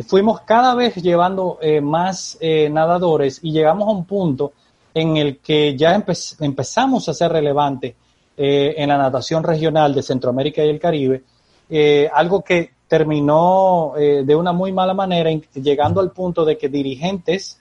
Fuimos 0.06 0.40
cada 0.40 0.74
vez 0.74 0.96
llevando 0.96 1.58
eh, 1.60 1.80
más 1.80 2.36
eh, 2.40 2.68
nadadores 2.70 3.38
y 3.42 3.52
llegamos 3.52 3.86
a 3.86 3.92
un 3.92 4.04
punto 4.04 4.52
en 4.94 5.16
el 5.16 5.38
que 5.38 5.76
ya 5.76 5.94
empezamos 5.94 7.08
a 7.08 7.14
ser 7.14 7.32
relevante 7.32 7.94
eh, 8.36 8.74
en 8.78 8.88
la 8.88 8.96
natación 8.96 9.42
regional 9.42 9.94
de 9.94 10.02
Centroamérica 10.02 10.64
y 10.64 10.68
el 10.70 10.80
Caribe, 10.80 11.22
eh, 11.68 12.08
algo 12.12 12.42
que 12.42 12.70
terminó 12.88 13.92
eh, 13.96 14.22
de 14.24 14.34
una 14.34 14.52
muy 14.52 14.72
mala 14.72 14.94
manera, 14.94 15.30
llegando 15.54 16.00
al 16.00 16.10
punto 16.10 16.44
de 16.44 16.56
que 16.56 16.68
dirigentes 16.68 17.60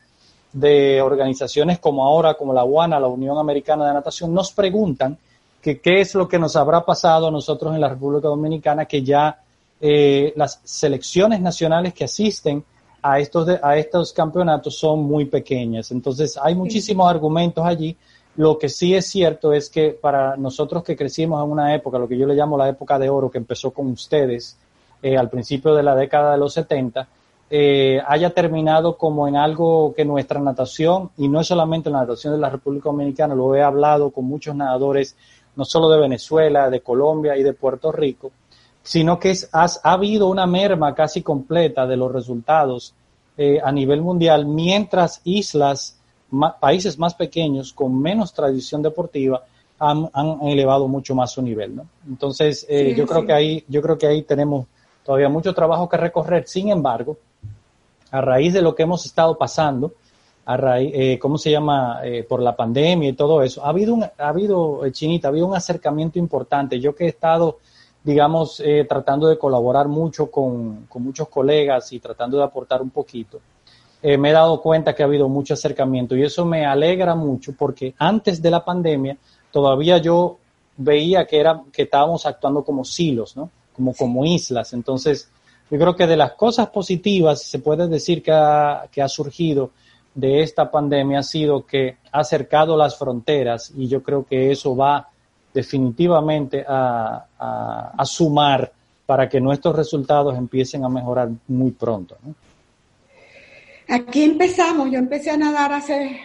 de 0.54 1.02
organizaciones 1.02 1.80
como 1.80 2.06
ahora, 2.06 2.34
como 2.34 2.54
la 2.54 2.64
UANA, 2.64 3.00
la 3.00 3.08
Unión 3.08 3.38
Americana 3.38 3.88
de 3.88 3.94
Natación, 3.94 4.34
nos 4.34 4.52
preguntan 4.52 5.18
que 5.62 5.80
qué 5.80 6.02
es 6.02 6.16
lo 6.16 6.28
que 6.28 6.40
nos 6.40 6.56
habrá 6.56 6.86
pasado 6.86 7.28
a 7.28 7.32
nosotros 7.32 7.76
en 7.76 7.82
la 7.82 7.90
República 7.90 8.30
Dominicana, 8.30 8.86
que 8.86 9.04
ya 9.04 9.38
las 9.82 10.60
selecciones 10.64 11.40
nacionales 11.40 11.94
que 11.94 12.06
asisten 12.06 12.64
a 13.02 13.20
estos, 13.20 13.48
a 13.62 13.78
estos 13.78 14.14
campeonatos 14.14 14.78
son 14.78 15.04
muy 15.04 15.26
pequeñas. 15.26 15.92
Entonces, 15.92 16.38
hay 16.42 16.56
muchísimos 16.56 17.10
argumentos 17.10 17.66
allí. 17.66 17.96
Lo 18.36 18.58
que 18.58 18.70
sí 18.70 18.96
es 18.96 19.08
cierto 19.08 19.54
es 19.54 19.70
que 19.70 19.90
para 19.92 20.38
nosotros 20.38 20.84
que 20.84 20.96
crecimos 20.96 21.44
en 21.44 21.52
una 21.52 21.76
época, 21.76 22.00
lo 22.00 22.08
que 22.08 22.18
yo 22.18 22.26
le 22.26 22.36
llamo 22.36 22.58
la 22.58 22.70
época 22.70 22.98
de 23.00 23.10
oro, 23.10 23.30
que 23.30 23.38
empezó 23.38 23.72
con 23.72 23.88
ustedes 23.88 24.58
eh, 25.02 25.18
al 25.18 25.30
principio 25.30 25.74
de 25.74 25.84
la 25.84 25.96
década 25.96 26.34
de 26.34 26.38
los 26.38 26.54
70, 26.54 27.08
eh, 27.52 28.00
haya 28.08 28.30
terminado 28.30 28.96
como 28.96 29.28
en 29.28 29.36
algo 29.36 29.94
que 29.96 30.06
nuestra 30.06 30.40
natación, 30.40 31.10
y 31.18 31.28
no 31.28 31.40
es 31.40 31.48
solamente 31.48 31.90
la 31.90 32.02
natación 32.02 32.34
de 32.34 32.40
la 32.40 32.50
República 32.50 32.90
Dominicana, 32.90 33.34
lo 33.34 33.56
he 33.56 33.64
hablado 33.64 34.12
con 34.12 34.26
muchos 34.26 34.56
nadadores, 34.56 35.16
no 35.56 35.66
solo 35.66 35.90
de 35.90 36.00
Venezuela, 36.00 36.70
de 36.70 36.82
Colombia 36.82 37.36
y 37.38 37.44
de 37.44 37.54
Puerto 37.54 37.92
Rico, 37.92 38.32
sino 38.84 39.20
que 39.20 39.36
ha 39.52 39.68
habido 39.84 40.28
una 40.28 40.48
merma 40.48 40.96
casi 40.96 41.22
completa 41.22 41.86
de 41.86 41.98
los 41.98 42.12
resultados 42.12 42.94
eh, 43.42 43.58
a 43.64 43.72
nivel 43.72 44.02
mundial, 44.02 44.46
mientras 44.46 45.22
islas, 45.24 45.98
países 46.60 47.00
más 47.00 47.14
pequeños 47.14 47.72
con 47.72 47.98
menos 47.98 48.34
tradición 48.34 48.82
deportiva 48.82 49.44
han, 49.80 50.10
elevado 50.44 50.90
mucho 50.90 51.16
más 51.16 51.32
su 51.32 51.42
nivel, 51.42 51.78
¿no? 51.78 51.86
Entonces, 52.06 52.66
eh, 52.68 52.94
yo 52.98 53.08
creo 53.08 53.26
que 53.26 53.32
ahí, 53.32 53.64
yo 53.70 53.82
creo 53.82 53.98
que 53.98 54.08
ahí 54.08 54.24
tenemos 54.24 54.66
todavía 55.06 55.30
mucho 55.30 55.54
trabajo 55.54 55.88
que 55.88 55.96
recorrer. 55.96 56.50
Sin 56.50 56.70
embargo, 56.70 57.18
a 58.12 58.20
raíz 58.20 58.52
de 58.54 58.62
lo 58.62 58.76
que 58.76 58.84
hemos 58.84 59.06
estado 59.06 59.38
pasando, 59.38 59.94
a 60.46 60.58
raíz, 60.58 60.92
eh, 60.94 61.18
¿cómo 61.18 61.38
se 61.38 61.50
llama? 61.50 62.02
por 62.28 62.42
la 62.42 62.58
pandemia 62.58 63.08
y 63.08 63.14
todo 63.14 63.42
eso, 63.42 63.64
ha 63.64 63.70
habido, 63.70 63.94
un, 63.94 64.04
ha 64.04 64.28
habido, 64.28 64.82
Chinita, 64.90 65.30
ha 65.30 65.32
habido 65.32 65.48
un 65.48 65.56
acercamiento 65.56 66.20
importante. 66.20 66.78
Yo 66.82 66.94
que 66.94 67.06
he 67.06 67.08
estado 67.08 67.60
digamos, 68.10 68.60
eh, 68.60 68.86
tratando 68.90 69.28
de 69.28 69.38
colaborar 69.38 69.88
mucho 69.88 70.32
con, 70.32 70.88
muchos 70.96 71.30
colegas 71.30 71.94
y 71.94 72.00
tratando 72.00 72.38
de 72.38 72.44
aportar 72.44 72.82
un 72.82 72.90
poquito. 72.90 73.40
eh, 74.02 74.18
me 74.18 74.30
he 74.30 74.34
dado 74.34 74.62
cuenta 74.62 74.96
que 74.96 75.04
ha 75.04 75.06
habido 75.06 75.28
mucho 75.30 75.54
acercamiento 75.54 76.16
y 76.16 76.24
eso 76.24 76.46
me 76.46 76.66
alegra 76.66 77.16
mucho 77.16 77.54
porque 77.58 77.94
antes 77.98 78.42
de 78.42 78.50
la 78.50 78.64
pandemia 78.64 79.18
todavía 79.52 79.98
yo 79.98 80.38
veía 80.78 81.26
que 81.26 81.40
era 81.40 81.62
que 81.72 81.84
estábamos 81.84 82.26
actuando 82.26 82.64
como 82.64 82.84
silos, 82.84 83.36
¿no? 83.36 83.52
Como 83.76 83.94
como 83.94 84.26
islas. 84.26 84.74
Entonces, 84.74 85.30
yo 85.70 85.78
creo 85.78 85.96
que 85.96 86.08
de 86.08 86.18
las 86.18 86.32
cosas 86.34 86.70
positivas 86.70 87.44
se 87.44 87.60
puede 87.60 87.88
decir 87.88 88.24
que 88.24 88.32
ha, 88.32 88.88
que 88.92 89.02
ha 89.02 89.08
surgido 89.08 89.72
de 90.16 90.42
esta 90.42 90.72
pandemia 90.72 91.20
ha 91.20 91.24
sido 91.24 91.66
que 91.66 91.98
ha 92.12 92.20
acercado 92.22 92.76
las 92.76 92.98
fronteras 92.98 93.72
y 93.76 93.88
yo 93.88 94.02
creo 94.02 94.26
que 94.26 94.52
eso 94.52 94.76
va 94.76 95.10
definitivamente 95.54 96.64
a, 96.68 97.26
a, 97.98 98.06
sumar 98.06 98.72
para 99.06 99.28
que 99.28 99.42
nuestros 99.42 99.76
resultados 99.76 100.38
empiecen 100.38 100.84
a 100.84 100.90
mejorar 100.90 101.30
muy 101.48 101.72
pronto. 101.72 102.18
Aquí 103.88 104.24
empezamos, 104.24 104.92
yo 104.92 105.00
empecé 105.00 105.32
a 105.32 105.38
nadar 105.38 105.74
hace 105.74 106.22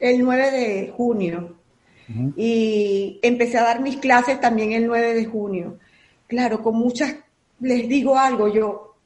el 0.00 0.20
9 0.20 0.50
de 0.50 0.94
junio 0.96 1.54
y 2.36 3.18
empecé 3.22 3.58
a 3.58 3.64
dar 3.64 3.80
mis 3.80 3.96
clases 3.96 4.40
también 4.40 4.72
el 4.72 4.86
9 4.86 5.14
de 5.14 5.24
junio. 5.24 5.78
Claro, 6.26 6.62
con 6.62 6.76
muchas, 6.76 7.14
les 7.60 7.88
digo 7.88 8.18
algo, 8.18 8.48
yo 8.48 8.96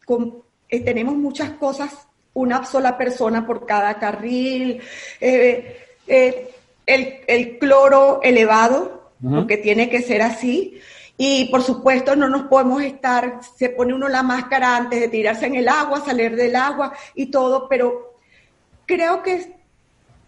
eh, 0.69 0.81
tenemos 0.81 1.15
muchas 1.17 1.51
cosas, 1.53 2.07
una 2.35 2.65
sola 2.65 2.97
persona 2.97 3.47
por 3.47 3.67
cada 3.67 3.99
carril, 3.99 4.81
eh, 5.21 5.77
eh, 6.07 6.51
el, 6.87 7.59
cloro 7.59 8.21
elevado, 8.23 9.00
porque 9.23 9.57
tiene 9.57 9.89
que 9.89 10.03
ser 10.03 10.23
así. 10.23 10.81
Y 11.17 11.47
por 11.51 11.63
supuesto 11.63 12.17
no 12.17 12.29
nos 12.29 12.45
podemos 12.45 12.83
estar, 12.83 13.41
se 13.57 13.69
pone 13.69 13.93
uno 13.93 14.09
la 14.09 14.23
máscara 14.23 14.77
antes 14.77 15.01
de 15.01 15.09
tirarse 15.09 15.47
en 15.47 15.57
el 15.57 15.69
agua, 15.69 16.03
salir 16.05 16.35
del 16.35 16.57
agua 16.57 16.95
y 17.15 17.27
todo, 17.27 17.69
pero 17.69 18.17
creo 18.87 19.23
que 19.23 19.55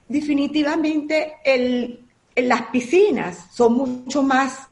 definitivamente 0.06 1.36
el, 1.44 2.00
las 2.36 2.62
piscinas 2.66 3.46
son 3.52 3.74
mucho 3.74 4.22
más 4.22 4.68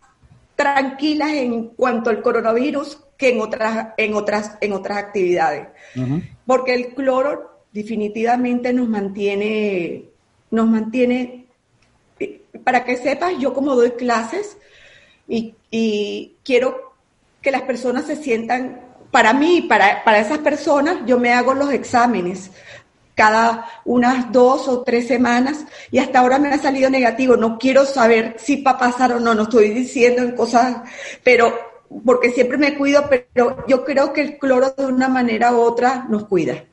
tranquilas 0.54 1.32
en 1.32 1.68
cuanto 1.68 2.10
al 2.10 2.20
coronavirus 2.20 2.98
que 3.16 3.30
en 3.30 3.40
otras, 3.40 3.88
en 3.96 4.14
otras, 4.14 4.58
en 4.60 4.72
otras 4.72 4.98
actividades. 4.98 5.68
Porque 6.46 6.74
el 6.74 6.94
cloro 6.94 7.64
definitivamente 7.72 8.72
nos 8.72 8.88
mantiene, 8.88 10.04
nos 10.50 10.68
mantiene, 10.68 11.46
para 12.64 12.84
que 12.84 12.96
sepas, 12.96 13.34
yo 13.38 13.54
como 13.54 13.74
doy 13.74 13.92
clases, 13.92 14.56
y, 15.28 15.54
quiero 16.44 16.94
que 17.40 17.50
las 17.50 17.62
personas 17.62 18.06
se 18.06 18.16
sientan, 18.16 18.80
para 19.10 19.32
mí, 19.32 19.62
para, 19.62 20.02
para 20.04 20.18
esas 20.18 20.38
personas, 20.38 20.98
yo 21.06 21.18
me 21.18 21.32
hago 21.32 21.54
los 21.54 21.72
exámenes 21.72 22.50
cada 23.20 23.66
unas 23.84 24.32
dos 24.32 24.66
o 24.66 24.82
tres 24.82 25.06
semanas 25.06 25.66
y 25.90 25.98
hasta 25.98 26.20
ahora 26.20 26.38
me 26.38 26.48
ha 26.48 26.58
salido 26.58 26.88
negativo. 26.88 27.36
No 27.36 27.58
quiero 27.58 27.84
saber 27.84 28.36
si 28.38 28.62
va 28.62 28.70
a 28.72 28.78
pasar 28.78 29.12
o 29.12 29.20
no, 29.20 29.34
no 29.34 29.42
estoy 29.42 29.68
diciendo 29.70 30.22
en 30.22 30.32
cosas, 30.32 30.78
pero 31.22 31.52
porque 32.06 32.30
siempre 32.30 32.56
me 32.56 32.78
cuido, 32.78 33.04
pero 33.10 33.66
yo 33.66 33.84
creo 33.84 34.14
que 34.14 34.22
el 34.22 34.38
cloro 34.38 34.70
de 34.70 34.86
una 34.86 35.08
manera 35.08 35.52
u 35.52 35.60
otra 35.60 36.06
nos 36.08 36.24
cuida. 36.24 36.64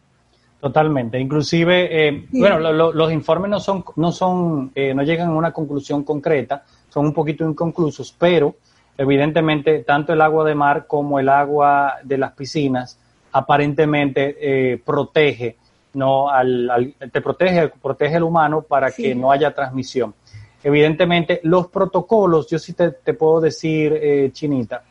Totalmente. 0.59 1.19
Inclusive, 1.19 2.07
eh, 2.07 2.27
bueno, 2.31 2.59
los 2.91 3.11
informes 3.11 3.51
no 3.51 3.59
son, 3.59 3.83
no 3.95 4.11
son, 4.11 4.71
eh, 4.73 4.93
no 4.93 5.03
llegan 5.03 5.29
a 5.29 5.35
una 5.35 5.51
conclusión 5.51 6.03
concreta, 6.03 6.63
son 6.89 7.05
un 7.05 7.13
poquito 7.13 7.47
inconclusos, 7.47 8.15
pero 8.17 8.55
evidentemente 8.97 9.83
tanto 9.83 10.13
el 10.13 10.21
agua 10.21 10.43
de 10.45 10.55
mar 10.55 10.87
como 10.87 11.19
el 11.19 11.29
agua 11.29 11.97
de 12.03 12.17
las 12.17 12.31
piscinas 12.31 12.99
aparentemente 13.31 14.35
eh, 14.39 14.81
protege, 14.83 15.57
no 15.93 16.29
al, 16.29 16.95
te 17.11 17.21
protege, 17.21 17.69
protege 17.81 18.15
el 18.15 18.23
humano 18.23 18.63
para 18.63 18.91
que 18.91 19.13
no 19.13 19.31
haya 19.31 19.53
transmisión. 19.53 20.15
Evidentemente, 20.63 21.39
los 21.43 21.67
protocolos, 21.67 22.49
yo 22.49 22.57
sí 22.57 22.73
te, 22.73 22.91
puedo 23.13 23.41
decir, 23.41 23.93
eh, 23.93 24.31
Chinita, 24.33 24.81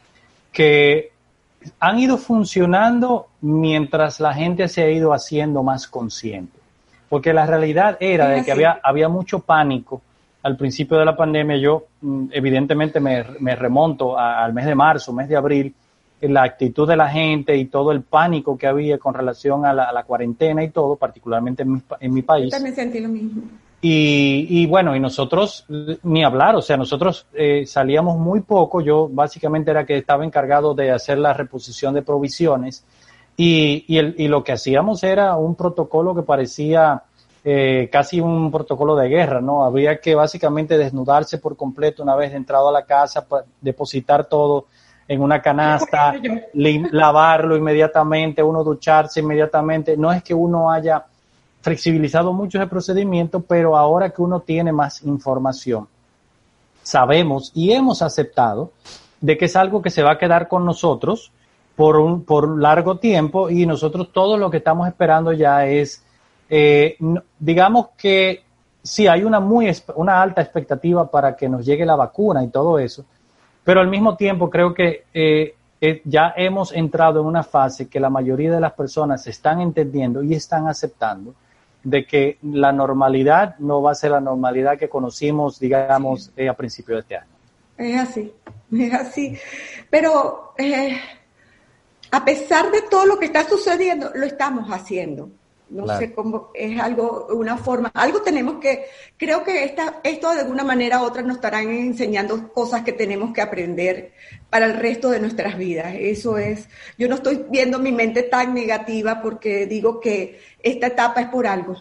que 0.53 1.11
han 1.81 1.99
ido 1.99 2.19
funcionando 2.19 3.29
mientras 3.41 4.21
la 4.21 4.35
gente 4.35 4.69
se 4.69 4.83
ha 4.83 4.91
ido 4.91 5.13
haciendo 5.13 5.63
más 5.63 5.87
consciente. 5.87 6.59
Porque 7.09 7.33
la 7.33 7.47
realidad 7.47 7.97
era 8.01 8.29
de 8.29 8.45
que 8.45 8.53
había, 8.53 8.81
había 8.83 9.09
mucho 9.09 9.41
pánico 9.41 10.03
al 10.47 10.57
principio 10.57 10.97
de 10.97 11.05
la 11.05 11.17
pandemia, 11.17 11.57
yo 11.57 11.87
mm, 12.03 12.27
evidentemente 12.31 13.01
me, 13.01 13.57
remonto 13.57 14.17
al 14.17 14.53
mes 14.53 14.65
de 14.67 14.77
marzo, 14.77 15.13
mes 15.13 15.29
de 15.29 15.37
abril, 15.37 15.75
la 16.21 16.45
actitud 16.45 16.89
de 16.89 16.97
la 16.97 17.09
gente 17.09 17.57
y 17.57 17.65
todo 17.65 17.91
el 17.91 18.03
pánico 18.03 18.57
que 18.57 18.69
había 18.69 18.97
con 18.97 19.13
relación 19.13 19.67
a 19.67 19.73
la, 19.73 20.05
cuarentena 20.05 20.63
y 20.63 20.71
todo, 20.71 20.95
particularmente 20.95 21.65
en 21.65 21.73
mi, 21.73 21.83
en 21.99 22.15
mi 22.15 22.23
país. 22.23 22.45
Yo 22.45 22.51
también 22.51 22.77
sentí 22.77 23.01
lo 23.01 23.09
mismo. 23.09 23.43
Y, 23.89 24.67
bueno, 24.67 24.97
y 24.97 25.01
nosotros, 25.01 25.65
ni 26.03 26.25
hablar, 26.25 26.57
o 26.57 26.63
sea, 26.63 26.77
nosotros 26.77 27.27
eh, 27.33 27.65
salíamos 27.67 28.19
muy 28.19 28.41
poco, 28.41 28.81
yo 28.81 29.09
básicamente 29.09 29.71
era 29.71 29.87
que 29.87 29.97
estaba 29.97 30.25
encargado 30.25 30.75
de 30.75 30.91
hacer 30.91 31.19
la 31.19 31.33
reposición 31.33 31.95
de 31.95 32.03
provisiones 32.03 32.85
y, 33.37 33.85
y, 33.87 33.99
el, 33.99 34.15
y 34.19 34.27
lo 34.27 34.43
que 34.43 34.53
hacíamos 34.53 35.05
era 35.05 35.37
un 35.37 35.55
protocolo 35.55 36.17
que 36.17 36.23
parecía 36.23 37.05
eh, 37.45 37.89
casi 37.93 38.21
un 38.21 38.51
protocolo 38.51 38.97
de 38.97 39.09
guerra, 39.09 39.41
¿no? 39.41 39.65
Habría 39.65 40.01
que 40.01 40.17
básicamente 40.17 40.77
desnudarse 40.77 41.39
por 41.39 41.57
completo 41.57 42.03
una 42.03 42.17
vez 42.17 42.35
entrado 42.35 42.71
a 42.71 42.73
la 42.73 42.85
casa, 42.85 43.25
depositar 43.61 44.25
todo 44.25 44.67
en 45.07 45.23
una 45.23 45.41
canasta, 45.41 46.13
lavarlo 46.55 47.57
inmediatamente, 47.57 48.43
uno 48.43 48.65
ducharse 48.65 49.21
inmediatamente. 49.21 49.97
No 49.97 50.11
es 50.11 50.25
que 50.25 50.35
uno 50.35 50.73
haya 50.73 51.07
flexibilizado 51.67 52.33
mucho 52.33 52.59
ese 52.59 52.69
procedimiento, 52.69 53.41
pero 53.41 53.77
ahora 53.77 54.11
que 54.11 54.23
uno 54.23 54.39
tiene 54.39 54.71
más 54.71 55.03
información, 55.03 55.89
sabemos 56.85 57.51
y 57.57 57.73
hemos 57.73 58.03
aceptado 58.03 58.71
de 59.21 59.37
que 59.37 59.47
es 59.47 59.57
algo 59.57 59.83
que 59.83 59.91
se 59.91 60.05
va 60.05 60.13
a 60.13 60.19
quedar 60.19 60.47
con 60.47 60.65
nosotros 60.65 61.33
por 61.75 61.97
un 61.97 62.23
por 62.23 62.57
largo 62.63 62.99
tiempo 62.99 63.51
y 63.51 63.67
nosotros 63.67 64.13
todo 64.13 64.37
lo 64.37 64.49
que 64.49 64.59
estamos 64.59 64.87
esperando 64.87 65.33
ya 65.33 65.67
es 65.67 66.05
eh, 66.49 66.97
digamos 67.37 67.89
que 67.99 68.45
sí 68.81 69.09
hay 69.09 69.25
una 69.25 69.41
muy 69.41 69.69
una 69.97 70.23
alta 70.23 70.43
expectativa 70.43 71.11
para 71.11 71.35
que 71.35 71.49
nos 71.49 71.67
llegue 71.67 71.85
la 71.85 71.97
vacuna 71.97 72.45
y 72.45 72.49
todo 72.49 72.79
eso, 72.79 73.05
pero 73.65 73.81
al 73.81 73.89
mismo 73.89 74.15
tiempo 74.15 74.49
creo 74.49 74.73
que 74.73 75.07
eh, 75.13 75.57
eh, 75.81 76.01
ya 76.05 76.33
hemos 76.37 76.73
entrado 76.73 77.23
en 77.23 77.27
una 77.27 77.43
fase 77.43 77.89
que 77.89 77.99
la 77.99 78.09
mayoría 78.09 78.53
de 78.53 78.61
las 78.61 78.75
personas 78.75 79.27
están 79.27 79.61
entendiendo 79.61 80.23
y 80.23 80.33
están 80.33 80.69
aceptando 80.69 81.35
de 81.87 82.05
que 82.05 82.39
la 82.43 82.73
normalidad 82.73 83.57
no 83.61 83.81
va 83.81 83.93
a 83.93 83.95
ser 83.95 84.11
la 84.11 84.21
normalidad 84.21 84.77
que 84.77 84.89
conocimos, 84.89 85.61
digamos, 85.61 86.33
a 86.37 86.53
principios 86.55 86.97
de 86.97 87.01
este 87.01 87.17
año. 87.17 87.31
Es 87.79 88.01
así, 88.01 88.33
es 88.73 88.93
así. 88.93 89.39
Pero 89.89 90.53
a 92.11 92.25
pesar 92.25 92.73
de 92.73 92.83
todo 92.91 93.07
lo 93.07 93.21
que 93.21 93.27
está 93.27 93.49
sucediendo, 93.49 94.11
lo 94.17 94.27
estamos 94.27 94.69
haciendo. 94.69 95.31
No 95.69 95.99
sé 95.99 96.13
cómo, 96.13 96.51
es 96.55 96.79
algo, 96.81 97.27
una 97.31 97.57
forma, 97.57 97.91
algo 97.93 98.23
tenemos 98.23 98.61
que, 98.61 98.85
creo 99.17 99.43
que 99.43 99.65
esta, 99.65 100.01
esto 100.05 100.33
de 100.33 100.43
alguna 100.43 100.63
manera 100.63 101.03
u 101.03 101.05
otra 101.05 101.23
nos 101.23 101.37
estarán 101.37 101.69
enseñando 101.69 102.53
cosas 102.53 102.83
que 102.83 102.93
tenemos 102.93 103.33
que 103.33 103.43
aprender 103.43 104.13
para 104.49 104.67
el 104.67 104.75
resto 104.75 105.11
de 105.11 105.19
nuestras 105.19 105.59
vidas. 105.59 105.95
Eso 105.99 106.39
es, 106.39 106.69
yo 106.97 107.09
no 107.09 107.17
estoy 107.17 107.47
viendo 107.51 107.81
mi 107.81 107.91
mente 107.91 108.23
tan 108.23 108.55
negativa 108.55 109.21
porque 109.21 109.67
digo 109.67 109.99
que 109.99 110.39
esta 110.63 110.87
etapa 110.87 111.23
es 111.23 111.29
por 111.29 111.49
algo. 111.49 111.77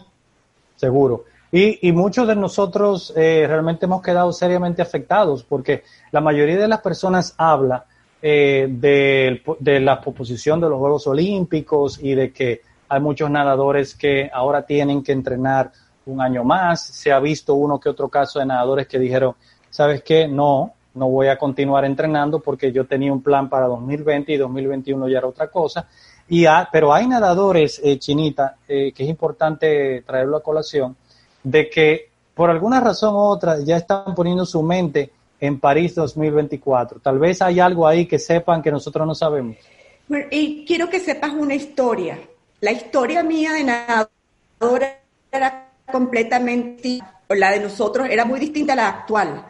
Seguro. 0.75 1.25
Y, 1.51 1.87
y 1.87 1.91
muchos 1.91 2.27
de 2.27 2.35
nosotros 2.35 3.13
eh, 3.15 3.45
realmente 3.47 3.85
hemos 3.85 4.01
quedado 4.01 4.33
seriamente 4.33 4.81
afectados 4.81 5.43
porque 5.43 5.83
la 6.11 6.21
mayoría 6.21 6.57
de 6.57 6.67
las 6.67 6.81
personas 6.81 7.35
habla 7.37 7.85
eh, 8.21 8.67
de, 8.67 9.43
de 9.59 9.79
la 9.79 10.01
proposición 10.01 10.59
de 10.59 10.69
los 10.69 10.79
Juegos 10.79 11.05
Olímpicos 11.05 11.99
y 12.01 12.15
de 12.15 12.33
que 12.33 12.61
hay 12.95 13.01
muchos 13.01 13.29
nadadores 13.29 13.93
que 13.93 14.29
ahora 14.33 14.65
tienen 14.65 15.03
que 15.03 15.11
entrenar 15.11 15.71
un 16.05 16.21
año 16.21 16.43
más. 16.45 16.81
Se 16.81 17.11
ha 17.11 17.19
visto 17.19 17.53
uno 17.55 17.77
que 17.77 17.89
otro 17.89 18.07
caso 18.07 18.39
de 18.39 18.45
nadadores 18.45 18.87
que 18.87 18.97
dijeron, 18.97 19.35
¿sabes 19.69 20.01
qué? 20.01 20.29
No, 20.29 20.73
no 20.93 21.09
voy 21.09 21.27
a 21.27 21.37
continuar 21.37 21.83
entrenando 21.83 22.39
porque 22.39 22.71
yo 22.71 22.85
tenía 22.85 23.11
un 23.11 23.21
plan 23.21 23.49
para 23.49 23.67
2020 23.67 24.31
y 24.31 24.37
2021 24.37 25.09
ya 25.09 25.17
era 25.17 25.27
otra 25.27 25.49
cosa. 25.49 25.87
Y 26.29 26.45
pero 26.71 26.93
hay 26.93 27.05
nadadores, 27.05 27.81
eh, 27.83 27.99
Chinita, 27.99 28.55
eh, 28.67 28.93
que 28.93 29.03
es 29.03 29.09
importante 29.09 30.01
traerlo 30.03 30.37
a 30.37 30.43
colación, 30.43 30.95
de 31.43 31.69
que 31.69 32.09
por 32.33 32.49
alguna 32.49 32.79
razón 32.79 33.13
u 33.13 33.19
otra 33.19 33.59
ya 33.59 33.75
están 33.75 34.15
poniendo 34.15 34.45
su 34.45 34.63
mente 34.63 35.11
en 35.39 35.59
París 35.59 35.93
2024. 35.95 37.01
Tal 37.01 37.19
vez 37.19 37.41
hay 37.41 37.59
algo 37.59 37.85
ahí 37.85 38.05
que 38.05 38.19
sepan 38.19 38.61
que 38.61 38.71
nosotros 38.71 39.05
no 39.05 39.13
sabemos. 39.13 39.57
y 40.31 40.63
quiero 40.65 40.89
que 40.89 40.99
sepas 40.99 41.33
una 41.33 41.55
historia 41.55 42.17
la 42.65 42.71
historia 42.71 43.21
mía 43.21 43.53
de 43.53 43.63
nadadora 43.63 44.99
era 45.31 45.69
completamente, 45.91 46.99
la 47.29 47.51
de 47.51 47.59
nosotros 47.59 48.07
era 48.09 48.25
muy 48.25 48.39
distinta 48.39 48.73
a 48.73 48.75
la 48.75 48.87
actual. 48.87 49.45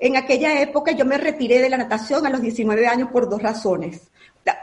en 0.00 0.16
aquella 0.16 0.62
época 0.62 0.92
yo 0.92 1.04
me 1.04 1.18
retiré 1.18 1.60
de 1.60 1.68
la 1.68 1.76
natación 1.76 2.24
a 2.24 2.30
los 2.30 2.40
19 2.40 2.86
años 2.86 3.10
por 3.12 3.28
dos 3.28 3.42
razones. 3.42 4.00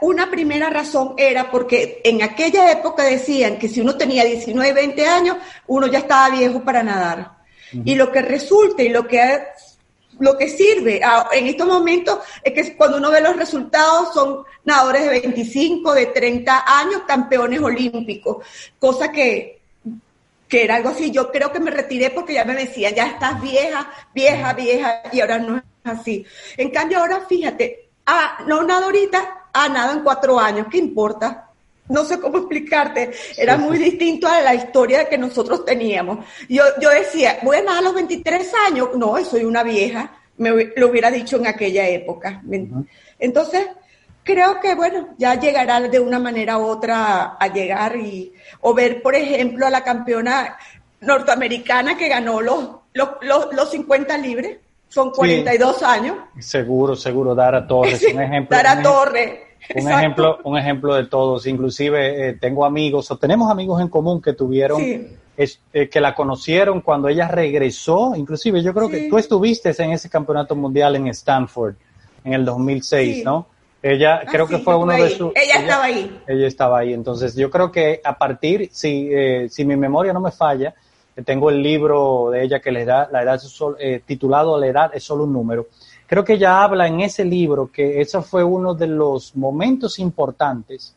Una 0.00 0.28
primera 0.28 0.68
razón 0.68 1.14
era 1.16 1.48
porque 1.48 2.00
en 2.02 2.24
aquella 2.24 2.72
época 2.72 3.04
decían 3.04 3.56
que 3.56 3.68
si 3.68 3.80
uno 3.82 3.96
tenía 3.96 4.24
19, 4.24 4.72
20 4.72 5.06
años, 5.06 5.36
uno 5.68 5.86
ya 5.86 6.00
estaba 6.00 6.30
viejo 6.30 6.64
para 6.64 6.82
nadar. 6.82 7.36
Y 7.72 7.94
lo 7.94 8.10
que 8.10 8.20
resulta 8.20 8.82
y 8.82 8.88
lo 8.88 9.06
que, 9.06 9.20
lo 10.18 10.36
que 10.36 10.48
sirve 10.48 11.00
en 11.32 11.46
estos 11.46 11.66
momentos 11.66 12.18
es 12.42 12.52
que 12.52 12.76
cuando 12.76 12.98
uno 12.98 13.10
ve 13.10 13.20
los 13.20 13.36
resultados 13.36 14.14
son 14.14 14.44
nadadores 14.64 15.02
de 15.02 15.20
25, 15.20 15.94
de 15.94 16.06
30 16.06 16.64
años, 16.66 17.02
campeones 17.06 17.60
olímpicos, 17.60 18.44
cosa 18.78 19.12
que, 19.12 19.60
que 20.48 20.64
era 20.64 20.76
algo 20.76 20.90
así. 20.90 21.10
Yo 21.10 21.30
creo 21.30 21.52
que 21.52 21.60
me 21.60 21.70
retiré 21.70 22.10
porque 22.10 22.34
ya 22.34 22.44
me 22.44 22.54
decían, 22.54 22.94
ya 22.94 23.06
estás 23.06 23.40
vieja, 23.40 23.90
vieja, 24.14 24.52
vieja, 24.54 25.02
y 25.12 25.20
ahora 25.20 25.38
no 25.38 25.56
es 25.56 25.62
así. 25.84 26.26
En 26.56 26.70
cambio, 26.70 26.98
ahora 26.98 27.20
fíjate, 27.28 27.90
ah, 28.06 28.38
no 28.46 28.62
nada 28.62 28.86
ahorita, 28.86 29.48
ah, 29.52 29.68
nada 29.68 29.92
en 29.92 30.00
cuatro 30.00 30.38
años, 30.38 30.66
¿qué 30.70 30.78
importa? 30.78 31.45
No 31.88 32.04
sé 32.04 32.18
cómo 32.20 32.38
explicarte, 32.38 33.12
era 33.36 33.56
muy 33.56 33.78
distinto 33.78 34.26
a 34.26 34.40
la 34.40 34.54
historia 34.54 35.08
que 35.08 35.18
nosotros 35.18 35.64
teníamos. 35.64 36.24
Yo, 36.48 36.64
yo 36.80 36.90
decía, 36.90 37.38
voy 37.42 37.58
a 37.58 37.62
nadar 37.62 37.78
a 37.78 37.82
los 37.82 37.94
23 37.94 38.52
años, 38.68 38.88
no, 38.96 39.16
soy 39.24 39.44
una 39.44 39.62
vieja, 39.62 40.12
me 40.38 40.72
lo 40.76 40.88
hubiera 40.88 41.10
dicho 41.10 41.36
en 41.36 41.46
aquella 41.46 41.88
época. 41.88 42.42
Entonces, 43.18 43.66
creo 44.26 44.60
que, 44.60 44.74
bueno, 44.74 45.14
ya 45.16 45.38
llegará 45.38 45.80
de 45.80 46.00
una 46.00 46.18
manera 46.18 46.58
u 46.58 46.64
otra 46.64 47.36
a 47.38 47.46
llegar 47.48 47.96
y, 47.96 48.32
o 48.60 48.74
ver, 48.74 49.00
por 49.00 49.14
ejemplo, 49.14 49.66
a 49.66 49.70
la 49.70 49.84
campeona 49.84 50.56
norteamericana 51.00 51.96
que 51.96 52.08
ganó 52.08 52.40
los, 52.40 52.70
los, 52.92 53.08
los, 53.52 53.70
50 53.70 54.18
libres, 54.18 54.58
son 54.88 55.10
42 55.10 55.82
años. 55.82 56.16
Seguro, 56.38 56.96
seguro, 56.96 57.34
Dara 57.34 57.66
Torres, 57.66 58.04
un 58.12 58.20
ejemplo. 58.20 58.56
Dara 58.56 58.82
Torres. 58.82 59.45
Un 59.74 59.90
ejemplo, 59.90 60.38
un 60.44 60.58
ejemplo 60.58 60.94
de 60.94 61.06
todos. 61.06 61.46
Inclusive 61.46 62.28
eh, 62.28 62.32
tengo 62.34 62.64
amigos 62.64 63.10
o 63.10 63.16
tenemos 63.16 63.50
amigos 63.50 63.80
en 63.80 63.88
común 63.88 64.20
que 64.22 64.32
tuvieron, 64.32 64.80
eh, 64.82 65.88
que 65.88 66.00
la 66.00 66.14
conocieron 66.14 66.80
cuando 66.80 67.08
ella 67.08 67.28
regresó. 67.28 68.14
Inclusive 68.16 68.62
yo 68.62 68.72
creo 68.72 68.88
que 68.88 69.08
tú 69.08 69.18
estuviste 69.18 69.74
en 69.82 69.92
ese 69.92 70.08
campeonato 70.08 70.54
mundial 70.54 70.96
en 70.96 71.08
Stanford 71.08 71.74
en 72.24 72.32
el 72.32 72.44
2006, 72.44 73.24
¿no? 73.24 73.46
Ella 73.82 74.20
ah, 74.22 74.26
creo 74.28 74.48
que 74.48 74.58
fue 74.58 74.74
uno 74.74 74.92
de 74.92 75.10
sus... 75.10 75.32
Ella, 75.36 75.60
estaba 75.60 75.84
ahí. 75.84 76.20
Ella 76.26 76.46
estaba 76.46 76.78
ahí. 76.78 76.92
Entonces 76.92 77.36
yo 77.36 77.50
creo 77.50 77.70
que 77.70 78.00
a 78.02 78.18
partir, 78.18 78.68
si, 78.72 79.08
eh, 79.12 79.48
si 79.48 79.64
mi 79.64 79.76
memoria 79.76 80.12
no 80.12 80.20
me 80.20 80.32
falla, 80.32 80.74
tengo 81.24 81.50
el 81.50 81.62
libro 81.62 82.30
de 82.32 82.42
ella 82.42 82.60
que 82.60 82.72
le 82.72 82.84
da 82.84 83.08
la 83.10 83.22
edad 83.22 83.40
titulado 84.04 84.58
La 84.58 84.66
edad 84.66 84.90
es 84.92 85.04
solo 85.04 85.24
un 85.24 85.32
número 85.32 85.68
creo 86.06 86.24
que 86.24 86.34
ella 86.34 86.62
habla 86.62 86.86
en 86.86 87.00
ese 87.00 87.24
libro 87.24 87.70
que 87.72 88.00
ese 88.00 88.20
fue 88.22 88.44
uno 88.44 88.74
de 88.74 88.86
los 88.86 89.36
momentos 89.36 89.98
importantes 89.98 90.94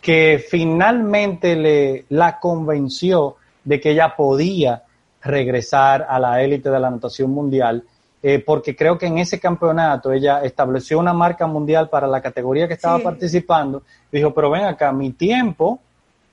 que 0.00 0.44
finalmente 0.50 1.56
le, 1.56 2.04
la 2.10 2.38
convenció 2.38 3.36
de 3.64 3.80
que 3.80 3.92
ella 3.92 4.14
podía 4.14 4.82
regresar 5.22 6.06
a 6.08 6.18
la 6.18 6.42
élite 6.42 6.68
de 6.68 6.78
la 6.78 6.90
natación 6.90 7.30
mundial, 7.30 7.82
eh, 8.22 8.38
porque 8.38 8.76
creo 8.76 8.98
que 8.98 9.06
en 9.06 9.16
ese 9.16 9.40
campeonato 9.40 10.12
ella 10.12 10.40
estableció 10.44 10.98
una 10.98 11.14
marca 11.14 11.46
mundial 11.46 11.88
para 11.88 12.06
la 12.06 12.20
categoría 12.20 12.68
que 12.68 12.74
estaba 12.74 12.98
participando. 12.98 13.82
Dijo, 14.12 14.34
pero 14.34 14.50
ven 14.50 14.64
acá, 14.64 14.92
mi 14.92 15.12
tiempo 15.12 15.80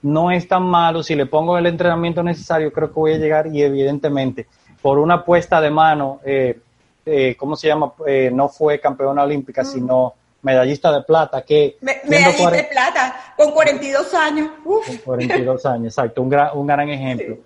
no 0.01 0.31
es 0.31 0.47
tan 0.47 0.63
malo, 0.63 1.01
si 1.01 1.15
le 1.15 1.25
pongo 1.25 1.57
el 1.57 1.67
entrenamiento 1.67 2.21
necesario, 2.23 2.73
creo 2.73 2.89
que 2.89 2.99
voy 2.99 3.13
a 3.13 3.17
llegar 3.17 3.47
y 3.47 3.61
evidentemente 3.61 4.47
por 4.81 4.97
una 4.99 5.23
puesta 5.23 5.61
de 5.61 5.69
mano 5.69 6.19
eh, 6.25 6.59
eh, 7.05 7.35
¿cómo 7.37 7.55
se 7.55 7.67
llama? 7.67 7.93
Eh, 8.05 8.29
no 8.31 8.49
fue 8.49 8.79
campeona 8.79 9.23
olímpica, 9.23 9.63
mm. 9.63 9.65
sino 9.65 10.13
medallista 10.41 10.91
de 10.91 11.03
plata, 11.03 11.43
que... 11.43 11.77
medallista 11.81 12.51
de 12.51 12.63
plata, 12.63 13.33
con 13.37 13.51
42 13.51 14.13
años. 14.13 14.49
Con 14.63 14.97
42 14.97 15.65
años, 15.65 15.93
exacto, 15.93 16.21
un 16.21 16.29
gran, 16.29 16.57
un 16.57 16.67
gran 16.67 16.89
ejemplo. 16.89 17.37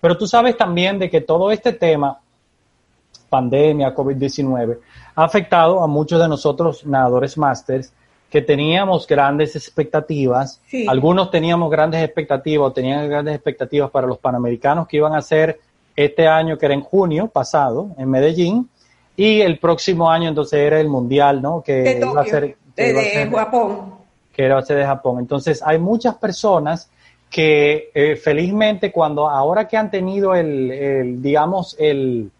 Pero 0.00 0.16
tú 0.16 0.26
sabes 0.26 0.56
también 0.56 0.98
de 0.98 1.10
que 1.10 1.20
todo 1.20 1.50
este 1.50 1.72
tema, 1.72 2.20
pandemia, 3.28 3.94
COVID-19, 3.94 4.78
ha 5.14 5.24
afectado 5.24 5.82
a 5.82 5.86
muchos 5.86 6.20
de 6.20 6.28
nosotros 6.28 6.84
nadadores 6.84 7.36
másters 7.38 7.92
que 8.30 8.42
teníamos 8.42 9.06
grandes 9.06 9.54
expectativas, 9.54 10.60
algunos 10.88 11.30
teníamos 11.30 11.70
grandes 11.70 12.02
expectativas, 12.02 12.74
tenían 12.74 13.08
grandes 13.08 13.34
expectativas 13.34 13.90
para 13.90 14.06
los 14.06 14.18
panamericanos 14.18 14.88
que 14.88 14.96
iban 14.96 15.14
a 15.14 15.22
ser 15.22 15.60
este 15.94 16.26
año, 16.26 16.58
que 16.58 16.66
era 16.66 16.74
en 16.74 16.80
junio 16.80 17.28
pasado, 17.28 17.90
en 17.96 18.10
Medellín, 18.10 18.68
y 19.16 19.40
el 19.40 19.58
próximo 19.58 20.10
año 20.10 20.28
entonces 20.28 20.60
era 20.60 20.80
el 20.80 20.88
mundial, 20.88 21.40
¿no? 21.40 21.62
Que 21.62 21.98
iba 22.00 22.20
a 22.20 22.24
ser 22.24 22.56
de, 22.74 23.30
Japón. 23.32 23.94
Que 24.32 24.44
era 24.44 24.58
a 24.58 24.62
ser 24.62 24.78
de 24.78 24.84
Japón. 24.84 25.20
Entonces 25.20 25.62
hay 25.64 25.78
muchas 25.78 26.16
personas 26.16 26.90
que 27.30 27.90
eh, 27.94 28.16
felizmente 28.16 28.92
cuando 28.92 29.28
ahora 29.28 29.66
que 29.66 29.76
han 29.76 29.90
tenido 29.90 30.34
el, 30.34 31.20
digamos, 31.20 31.76
el, 31.78 32.30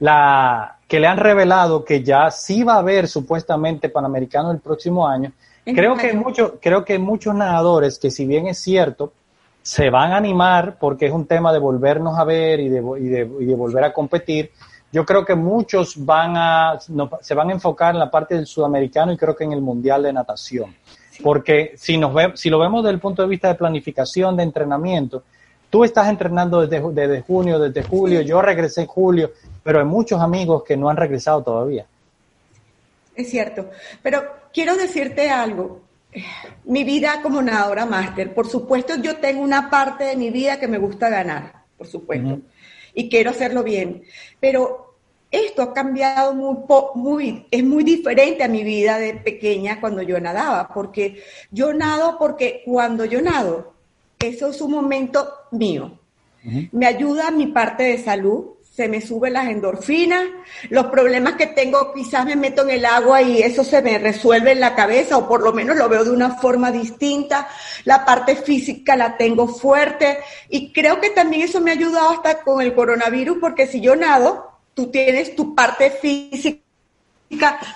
la, 0.00 0.76
que 0.86 1.00
le 1.00 1.06
han 1.06 1.18
revelado 1.18 1.84
que 1.84 2.02
ya 2.02 2.30
sí 2.30 2.62
va 2.62 2.74
a 2.74 2.78
haber 2.78 3.08
supuestamente 3.08 3.88
Panamericano 3.88 4.52
el 4.52 4.60
próximo 4.60 5.06
año, 5.06 5.32
creo 5.64 5.96
que, 5.96 6.12
muchos, 6.12 6.52
creo 6.60 6.84
que 6.84 6.98
muchos 6.98 7.34
nadadores 7.34 7.98
que 7.98 8.10
si 8.10 8.24
bien 8.24 8.46
es 8.46 8.58
cierto, 8.58 9.12
se 9.62 9.90
van 9.90 10.12
a 10.12 10.16
animar 10.16 10.78
porque 10.78 11.06
es 11.06 11.12
un 11.12 11.26
tema 11.26 11.52
de 11.52 11.58
volvernos 11.58 12.18
a 12.18 12.24
ver 12.24 12.60
y 12.60 12.68
de, 12.68 12.82
y 13.00 13.08
de, 13.08 13.30
y 13.40 13.44
de 13.44 13.54
volver 13.54 13.84
a 13.84 13.92
competir, 13.92 14.52
yo 14.92 15.04
creo 15.04 15.24
que 15.24 15.34
muchos 15.34 16.04
van 16.04 16.36
a, 16.36 16.78
se 17.20 17.34
van 17.34 17.50
a 17.50 17.52
enfocar 17.52 17.94
en 17.94 18.00
la 18.00 18.10
parte 18.10 18.34
del 18.34 18.46
sudamericano 18.46 19.12
y 19.12 19.16
creo 19.16 19.36
que 19.36 19.44
en 19.44 19.52
el 19.52 19.60
mundial 19.60 20.02
de 20.02 20.12
natación. 20.12 20.74
Porque 21.22 21.74
si, 21.76 21.96
nos 21.96 22.12
ve, 22.12 22.32
si 22.34 22.50
lo 22.50 22.58
vemos 22.58 22.82
desde 22.82 22.94
el 22.94 23.00
punto 23.00 23.22
de 23.22 23.28
vista 23.28 23.48
de 23.48 23.54
planificación, 23.54 24.36
de 24.36 24.42
entrenamiento, 24.42 25.22
tú 25.68 25.84
estás 25.84 26.08
entrenando 26.08 26.66
desde, 26.66 26.82
desde 26.92 27.22
junio, 27.22 27.58
desde 27.58 27.82
julio, 27.82 28.20
yo 28.22 28.42
regresé 28.42 28.82
en 28.82 28.86
julio, 28.88 29.30
pero 29.62 29.78
hay 29.78 29.84
muchos 29.84 30.20
amigos 30.20 30.64
que 30.64 30.76
no 30.76 30.88
han 30.88 30.96
regresado 30.96 31.42
todavía. 31.42 31.86
Es 33.14 33.30
cierto, 33.30 33.70
pero 34.02 34.24
quiero 34.52 34.76
decirte 34.76 35.30
algo. 35.30 35.82
Mi 36.64 36.82
vida 36.82 37.20
como 37.22 37.40
nadadora 37.40 37.86
máster, 37.86 38.34
por 38.34 38.48
supuesto 38.48 38.96
yo 38.96 39.18
tengo 39.18 39.42
una 39.42 39.70
parte 39.70 40.02
de 40.04 40.16
mi 40.16 40.30
vida 40.30 40.58
que 40.58 40.66
me 40.66 40.78
gusta 40.78 41.08
ganar, 41.08 41.52
por 41.78 41.86
supuesto 41.86 42.40
y 42.94 43.08
quiero 43.08 43.30
hacerlo 43.30 43.62
bien. 43.62 44.02
Pero 44.40 44.94
esto 45.30 45.62
ha 45.62 45.72
cambiado 45.72 46.34
muy, 46.34 46.56
muy, 46.94 47.46
es 47.50 47.64
muy 47.64 47.84
diferente 47.84 48.42
a 48.42 48.48
mi 48.48 48.64
vida 48.64 48.98
de 48.98 49.14
pequeña 49.14 49.80
cuando 49.80 50.02
yo 50.02 50.18
nadaba, 50.20 50.68
porque 50.74 51.22
yo 51.50 51.72
nado 51.72 52.18
porque 52.18 52.62
cuando 52.64 53.04
yo 53.04 53.22
nado, 53.22 53.74
eso 54.18 54.48
es 54.48 54.60
un 54.60 54.72
momento 54.72 55.28
mío. 55.50 55.98
Me 56.72 56.86
ayuda 56.86 57.28
a 57.28 57.30
mi 57.30 57.48
parte 57.48 57.82
de 57.82 57.98
salud, 57.98 58.54
se 58.70 58.88
me 58.88 59.00
suben 59.00 59.32
las 59.32 59.48
endorfinas, 59.48 60.24
los 60.70 60.86
problemas 60.86 61.34
que 61.34 61.48
tengo 61.48 61.92
quizás 61.92 62.24
me 62.24 62.36
meto 62.36 62.62
en 62.62 62.70
el 62.70 62.84
agua 62.84 63.20
y 63.20 63.42
eso 63.42 63.64
se 63.64 63.82
me 63.82 63.98
resuelve 63.98 64.52
en 64.52 64.60
la 64.60 64.76
cabeza 64.76 65.18
o 65.18 65.28
por 65.28 65.42
lo 65.42 65.52
menos 65.52 65.76
lo 65.76 65.88
veo 65.88 66.04
de 66.04 66.12
una 66.12 66.36
forma 66.36 66.70
distinta, 66.70 67.48
la 67.84 68.04
parte 68.04 68.36
física 68.36 68.94
la 68.94 69.16
tengo 69.16 69.48
fuerte 69.48 70.20
y 70.48 70.72
creo 70.72 71.00
que 71.00 71.10
también 71.10 71.42
eso 71.42 71.60
me 71.60 71.72
ha 71.72 71.74
ayudado 71.74 72.10
hasta 72.10 72.42
con 72.42 72.62
el 72.62 72.72
coronavirus 72.72 73.38
porque 73.40 73.66
si 73.66 73.80
yo 73.80 73.96
nado, 73.96 74.52
tú 74.72 74.88
tienes 74.90 75.34
tu 75.34 75.54
parte 75.54 75.90
física 75.90 76.60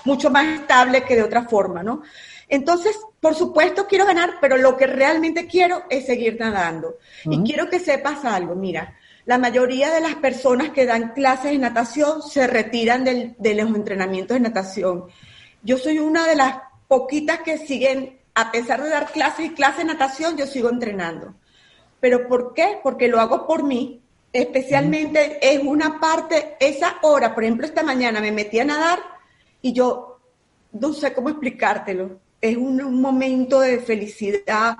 mucho 0.05 0.29
más 0.29 0.61
estable 0.61 1.03
que 1.03 1.17
de 1.17 1.23
otra 1.23 1.43
forma, 1.43 1.83
¿no? 1.83 2.03
Entonces, 2.47 2.97
por 3.19 3.35
supuesto 3.35 3.85
quiero 3.87 4.05
ganar, 4.05 4.35
pero 4.39 4.55
lo 4.57 4.77
que 4.77 4.87
realmente 4.87 5.45
quiero 5.45 5.83
es 5.89 6.05
seguir 6.05 6.37
nadando. 6.39 6.97
Y 7.25 7.43
quiero 7.43 7.69
que 7.69 7.79
sepas 7.79 8.23
algo, 8.23 8.55
mira, 8.55 8.95
la 9.25 9.37
mayoría 9.37 9.91
de 9.91 10.01
las 10.01 10.15
personas 10.15 10.69
que 10.69 10.85
dan 10.85 11.13
clases 11.13 11.51
de 11.51 11.57
natación 11.57 12.21
se 12.21 12.45
retiran 12.47 13.03
de 13.03 13.55
los 13.55 13.75
entrenamientos 13.75 14.35
de 14.35 14.41
natación. 14.41 15.05
Yo 15.63 15.77
soy 15.77 15.97
una 15.97 16.27
de 16.27 16.35
las 16.35 16.57
poquitas 16.87 17.39
que 17.39 17.57
siguen, 17.57 18.19
a 18.35 18.51
pesar 18.51 18.83
de 18.83 18.89
dar 18.89 19.11
clases 19.11 19.47
y 19.47 19.53
clases 19.53 19.79
de 19.79 19.85
natación, 19.85 20.37
yo 20.37 20.45
sigo 20.45 20.69
entrenando. 20.69 21.33
¿Pero 21.99 22.27
por 22.27 22.53
qué? 22.53 22.79
Porque 22.83 23.07
lo 23.07 23.19
hago 23.19 23.47
por 23.47 23.63
mí. 23.63 24.01
Especialmente 24.31 25.39
es 25.41 25.63
una 25.63 25.99
parte, 25.99 26.57
esa 26.59 26.97
hora, 27.01 27.33
por 27.33 27.43
ejemplo, 27.43 27.65
esta 27.65 27.83
mañana 27.83 28.19
me 28.19 28.31
metí 28.31 28.59
a 28.59 28.65
nadar 28.65 28.99
y 29.61 29.73
yo 29.73 30.19
no 30.73 30.93
sé 30.93 31.13
cómo 31.13 31.29
explicártelo. 31.29 32.19
Es 32.41 32.57
un 32.57 33.01
momento 33.01 33.61
de 33.61 33.79
felicidad, 33.79 34.77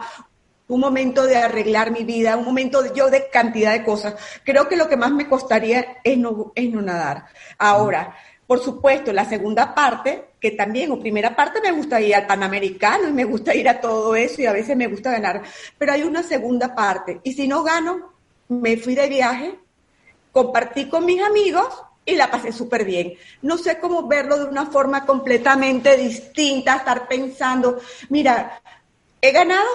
un 0.67 0.79
momento 0.79 1.25
de 1.25 1.37
arreglar 1.37 1.91
mi 1.91 2.03
vida, 2.03 2.37
un 2.37 2.45
momento 2.45 2.81
de, 2.81 2.91
yo 2.95 3.09
de 3.09 3.29
cantidad 3.29 3.73
de 3.73 3.83
cosas. 3.83 4.15
Creo 4.43 4.67
que 4.67 4.75
lo 4.75 4.89
que 4.89 4.97
más 4.97 5.11
me 5.11 5.27
costaría 5.27 5.97
es 6.03 6.17
no, 6.17 6.51
es 6.55 6.69
no 6.71 6.81
nadar. 6.81 7.25
Ahora, 7.57 8.15
por 8.47 8.59
supuesto, 8.59 9.11
la 9.11 9.25
segunda 9.25 9.73
parte, 9.73 10.25
que 10.39 10.51
también, 10.51 10.91
o 10.91 10.99
primera 10.99 11.35
parte, 11.35 11.61
me 11.61 11.71
gusta 11.71 11.99
ir 11.99 12.15
al 12.15 12.27
Panamericano 12.27 13.07
y 13.07 13.13
me 13.13 13.23
gusta 13.23 13.55
ir 13.55 13.67
a 13.67 13.81
todo 13.81 14.15
eso 14.15 14.41
y 14.41 14.45
a 14.45 14.53
veces 14.53 14.77
me 14.77 14.87
gusta 14.87 15.11
ganar, 15.11 15.43
pero 15.77 15.93
hay 15.93 16.03
una 16.03 16.23
segunda 16.23 16.75
parte. 16.75 17.21
Y 17.23 17.33
si 17.33 17.47
no 17.47 17.63
gano, 17.63 18.13
me 18.47 18.77
fui 18.77 18.93
de 18.93 19.09
viaje, 19.09 19.59
compartí 20.31 20.87
con 20.89 21.05
mis 21.05 21.21
amigos 21.21 21.67
y 22.05 22.15
la 22.15 22.29
pasé 22.29 22.51
súper 22.51 22.85
bien. 22.85 23.13
No 23.41 23.57
sé 23.57 23.79
cómo 23.79 24.07
verlo 24.07 24.37
de 24.37 24.45
una 24.45 24.67
forma 24.67 25.05
completamente 25.05 25.97
distinta, 25.97 26.75
estar 26.75 27.07
pensando, 27.07 27.79
mira, 28.09 28.61
he 29.21 29.31
ganado 29.31 29.65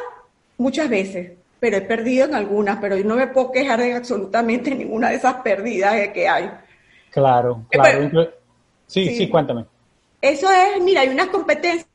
muchas 0.61 0.89
veces, 0.89 1.33
pero 1.59 1.77
he 1.79 1.83
perdido 1.83 2.27
en 2.27 2.35
algunas, 2.35 2.79
pero 2.81 2.97
yo 2.97 3.05
no 3.05 3.17
me 3.17 3.29
puedo 3.29 3.53
quejar 3.53 3.81
de 3.81 3.95
absolutamente 3.95 4.75
ninguna 4.75 5.11
de 5.11 5.17
esas 5.17 5.35
pérdidas 5.37 6.09
que 6.11 6.29
hay. 6.29 6.51
Claro, 7.11 7.67
Eh, 7.71 7.79
claro. 7.79 8.11
sí, 8.87 9.11
sí. 9.11 9.15
sí, 9.15 9.29
cuéntame. 9.29 9.67
Eso 10.21 10.51
es, 10.53 10.83
mira, 10.83 11.03
hay 11.03 11.09
unas 11.09 11.29
competencias 11.29 11.87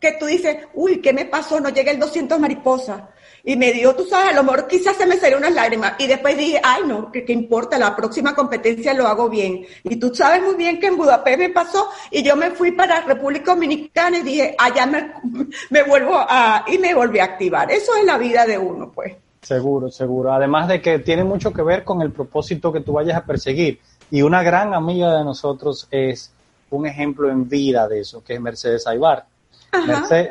que 0.00 0.12
tú 0.18 0.26
dices, 0.26 0.56
uy, 0.74 1.00
¿qué 1.00 1.12
me 1.12 1.26
pasó? 1.26 1.60
No 1.60 1.68
llegué 1.70 1.92
el 1.92 2.00
200 2.00 2.38
mariposas. 2.40 3.02
Y 3.44 3.56
me 3.56 3.72
dio, 3.72 3.94
tú 3.94 4.04
sabes, 4.04 4.30
a 4.30 4.36
lo 4.36 4.42
mejor 4.42 4.66
quizás 4.66 4.96
se 4.96 5.06
me 5.06 5.16
salieron 5.16 5.42
unas 5.42 5.54
lágrimas. 5.54 5.94
Y 5.98 6.06
después 6.06 6.36
dije, 6.36 6.60
ay, 6.62 6.82
no, 6.86 7.10
¿qué, 7.10 7.24
qué 7.24 7.32
importa? 7.32 7.78
La 7.78 7.96
próxima 7.96 8.34
competencia 8.34 8.94
lo 8.94 9.06
hago 9.06 9.28
bien. 9.28 9.66
Y 9.84 9.96
tú 9.96 10.14
sabes 10.14 10.42
muy 10.42 10.54
bien 10.54 10.80
que 10.80 10.86
en 10.86 10.96
Budapest 10.96 11.38
me 11.38 11.50
pasó 11.50 11.88
y 12.10 12.22
yo 12.22 12.36
me 12.36 12.50
fui 12.50 12.72
para 12.72 13.00
República 13.02 13.54
Dominicana 13.54 14.18
y 14.18 14.22
dije, 14.22 14.54
allá 14.58 14.86
me, 14.86 15.12
me 15.70 15.82
vuelvo 15.82 16.14
a, 16.14 16.64
y 16.66 16.78
me 16.78 16.94
volví 16.94 17.18
a 17.18 17.24
activar. 17.24 17.70
Eso 17.70 17.94
es 17.96 18.04
la 18.04 18.18
vida 18.18 18.46
de 18.46 18.58
uno, 18.58 18.90
pues. 18.92 19.14
Seguro, 19.42 19.90
seguro. 19.90 20.32
Además 20.32 20.68
de 20.68 20.82
que 20.82 20.98
tiene 20.98 21.24
mucho 21.24 21.52
que 21.52 21.62
ver 21.62 21.84
con 21.84 22.02
el 22.02 22.12
propósito 22.12 22.72
que 22.72 22.80
tú 22.80 22.92
vayas 22.92 23.16
a 23.16 23.24
perseguir. 23.24 23.80
Y 24.10 24.22
una 24.22 24.42
gran 24.42 24.74
amiga 24.74 25.16
de 25.16 25.24
nosotros 25.24 25.88
es 25.90 26.32
un 26.70 26.86
ejemplo 26.86 27.30
en 27.30 27.48
vida 27.48 27.88
de 27.88 28.00
eso, 28.00 28.22
que 28.22 28.34
es 28.34 28.40
Mercedes 28.40 28.86
Aybar. 28.86 29.26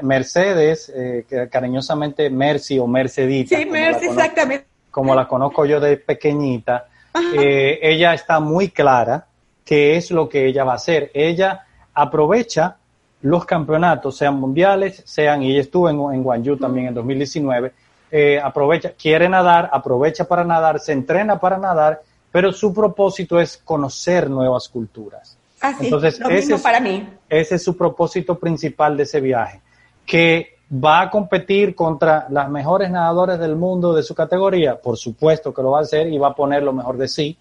Mercedes, 0.02 0.92
eh, 0.96 1.26
cariñosamente 1.52 2.30
Mercy 2.30 2.80
o 2.80 2.88
Mercedita, 2.88 3.58
Sí, 3.58 3.66
como, 3.66 3.76
la 3.76 3.82
Mercy, 3.82 4.00
conozco, 4.00 4.22
exactamente. 4.22 4.66
como 4.92 5.16
la 5.16 5.28
conozco 5.28 5.66
yo 5.66 5.80
de 5.80 5.98
pequeñita, 5.98 6.88
eh, 7.36 7.80
ella 7.82 8.14
está 8.14 8.40
muy 8.40 8.70
clara 8.70 9.26
qué 9.64 9.98
es 9.98 10.12
lo 10.12 10.28
que 10.28 10.48
ella 10.48 10.64
va 10.64 10.74
a 10.74 10.76
hacer. 10.76 11.12
Ella 11.14 11.66
aprovecha 11.94 12.78
los 13.22 13.46
campeonatos, 13.46 14.18
sean 14.18 14.40
mundiales, 14.40 15.02
sean, 15.06 15.44
y 15.44 15.52
ella 15.52 15.62
estuvo 15.62 15.90
en, 15.90 15.98
en 16.14 16.24
Guangzhou 16.24 16.58
también 16.58 16.88
en 16.88 16.94
2019, 16.94 17.74
eh, 18.12 18.40
aprovecha, 18.42 18.94
quiere 19.00 19.30
nadar, 19.30 19.70
aprovecha 19.72 20.26
para 20.26 20.44
nadar, 20.44 20.80
se 20.80 20.94
entrena 20.94 21.40
para 21.40 21.58
nadar, 21.58 22.02
pero 22.32 22.52
su 22.52 22.74
propósito 22.74 23.40
es 23.40 23.58
conocer 23.58 24.30
nuevas 24.30 24.70
culturas. 24.70 25.38
Así, 25.62 25.86
Entonces, 25.86 26.20
lo 26.20 26.28
ese 26.30 26.36
mismo 26.38 26.56
es- 26.56 26.62
para 26.62 26.80
mí. 26.80 27.08
Ese 27.30 27.56
es 27.56 27.64
su 27.64 27.76
propósito 27.78 28.36
principal 28.40 28.96
de 28.98 29.04
ese 29.04 29.20
viaje, 29.22 29.62
que 30.06 30.56
va 30.72 31.02
a 31.02 31.10
competir 31.10 31.76
contra 31.76 32.28
las 32.30 32.50
mejores 32.50 32.90
nadadores 32.92 33.40
del 33.40 33.56
mundo 33.56 33.94
de 33.94 34.04
su 34.04 34.14
categoría, 34.16 34.80
por 34.80 34.98
supuesto 34.98 35.54
que 35.54 35.62
lo 35.62 35.72
va 35.72 35.80
a 35.80 35.82
hacer 35.82 36.08
y 36.08 36.18
va 36.18 36.30
a 36.30 36.36
poner 36.36 36.64
lo 36.64 36.74
mejor 36.74 36.98
de 36.98 37.08
sí. 37.08 37.38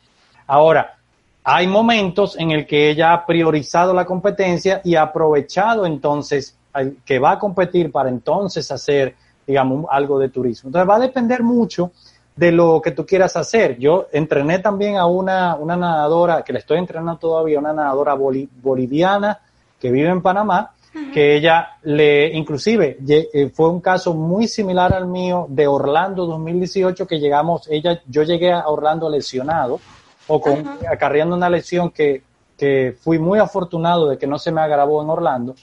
Ahora, 0.47 0.97
hay 1.45 1.67
momentos 1.67 2.37
en 2.39 2.51
el 2.51 2.67
que 2.67 2.91
ella 2.91 3.13
ha 3.13 3.25
priorizado 3.27 3.95
la 3.95 4.05
competencia 4.05 4.81
y 4.85 4.95
ha 4.97 5.03
aprovechado 5.03 5.87
entonces 5.87 6.57
al- 6.73 6.97
que 7.05 7.19
va 7.19 7.33
a 7.33 7.39
competir 7.39 7.91
para 7.93 8.09
entonces 8.09 8.71
hacer, 8.71 9.15
digamos, 9.47 9.87
algo 9.91 10.19
de 10.19 10.29
turismo. 10.29 10.69
Entonces 10.69 10.89
va 10.89 10.97
a 10.97 11.01
depender 11.01 11.43
mucho 11.43 11.93
de 12.39 12.53
lo 12.53 12.81
que 12.81 12.93
tú 12.93 13.05
quieras 13.05 13.37
hacer. 13.37 13.79
Yo 13.79 14.07
entrené 14.13 14.61
también 14.61 14.97
a 14.97 15.07
una, 15.07 15.57
una 15.57 15.77
nadadora, 15.77 16.43
que 16.45 16.53
le 16.53 16.61
estoy 16.61 16.79
entrenando 16.79 17.19
todavía, 17.19 17.59
una 17.59 17.73
nadadora 17.73 18.15
boli- 18.15 18.49
boliviana 18.63 19.41
que 19.81 19.91
vive 19.91 20.09
en 20.09 20.23
Panamá, 20.23 20.71
que 21.13 21.37
ella 21.37 21.77
le, 21.83 22.29
inclusive, 22.33 22.99
eh, 23.09 23.51
fue 23.53 23.69
un 23.69 23.81
caso 23.81 24.15
muy 24.15 24.47
similar 24.47 24.93
al 24.95 25.07
mío 25.07 25.47
de 25.49 25.67
Orlando 25.67 26.27
2018, 26.27 27.07
que 27.07 27.19
llegamos, 27.19 27.67
ella, 27.69 28.01
yo 28.07 28.23
llegué 28.23 28.53
a 28.53 28.69
Orlando 28.69 29.09
lesionado, 29.11 29.81
o 30.29 30.41
con, 30.41 30.65
acarreando 30.91 31.35
una 31.35 31.51
lesión 31.51 31.91
que, 31.91 32.23
que 32.57 32.97
fui 33.01 33.19
muy 33.19 33.39
afortunado 33.41 34.09
de 34.09 34.17
que 34.19 34.27
no 34.29 34.39
se 34.39 34.53
me 34.53 34.61
agravó 34.61 35.03
en 35.03 35.11
Orlando. 35.11 35.55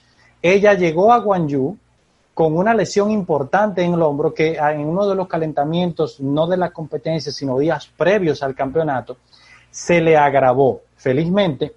Ella 0.42 0.74
llegó 0.74 1.12
a 1.14 1.20
Guangzhou 1.20 1.78
con 2.36 2.58
una 2.58 2.74
lesión 2.74 3.12
importante 3.12 3.82
en 3.82 3.94
el 3.94 4.02
hombro 4.02 4.34
que 4.34 4.60
ah, 4.60 4.74
en 4.74 4.82
uno 4.82 5.08
de 5.08 5.16
los 5.16 5.26
calentamientos, 5.26 6.20
no 6.20 6.48
de 6.48 6.58
la 6.58 6.70
competencia, 6.72 7.32
sino 7.32 7.58
días 7.58 7.90
previos 7.96 8.44
al 8.44 8.54
campeonato, 8.54 9.16
se 9.72 10.02
le 10.02 10.18
agravó. 10.18 10.82
Felizmente, 10.98 11.74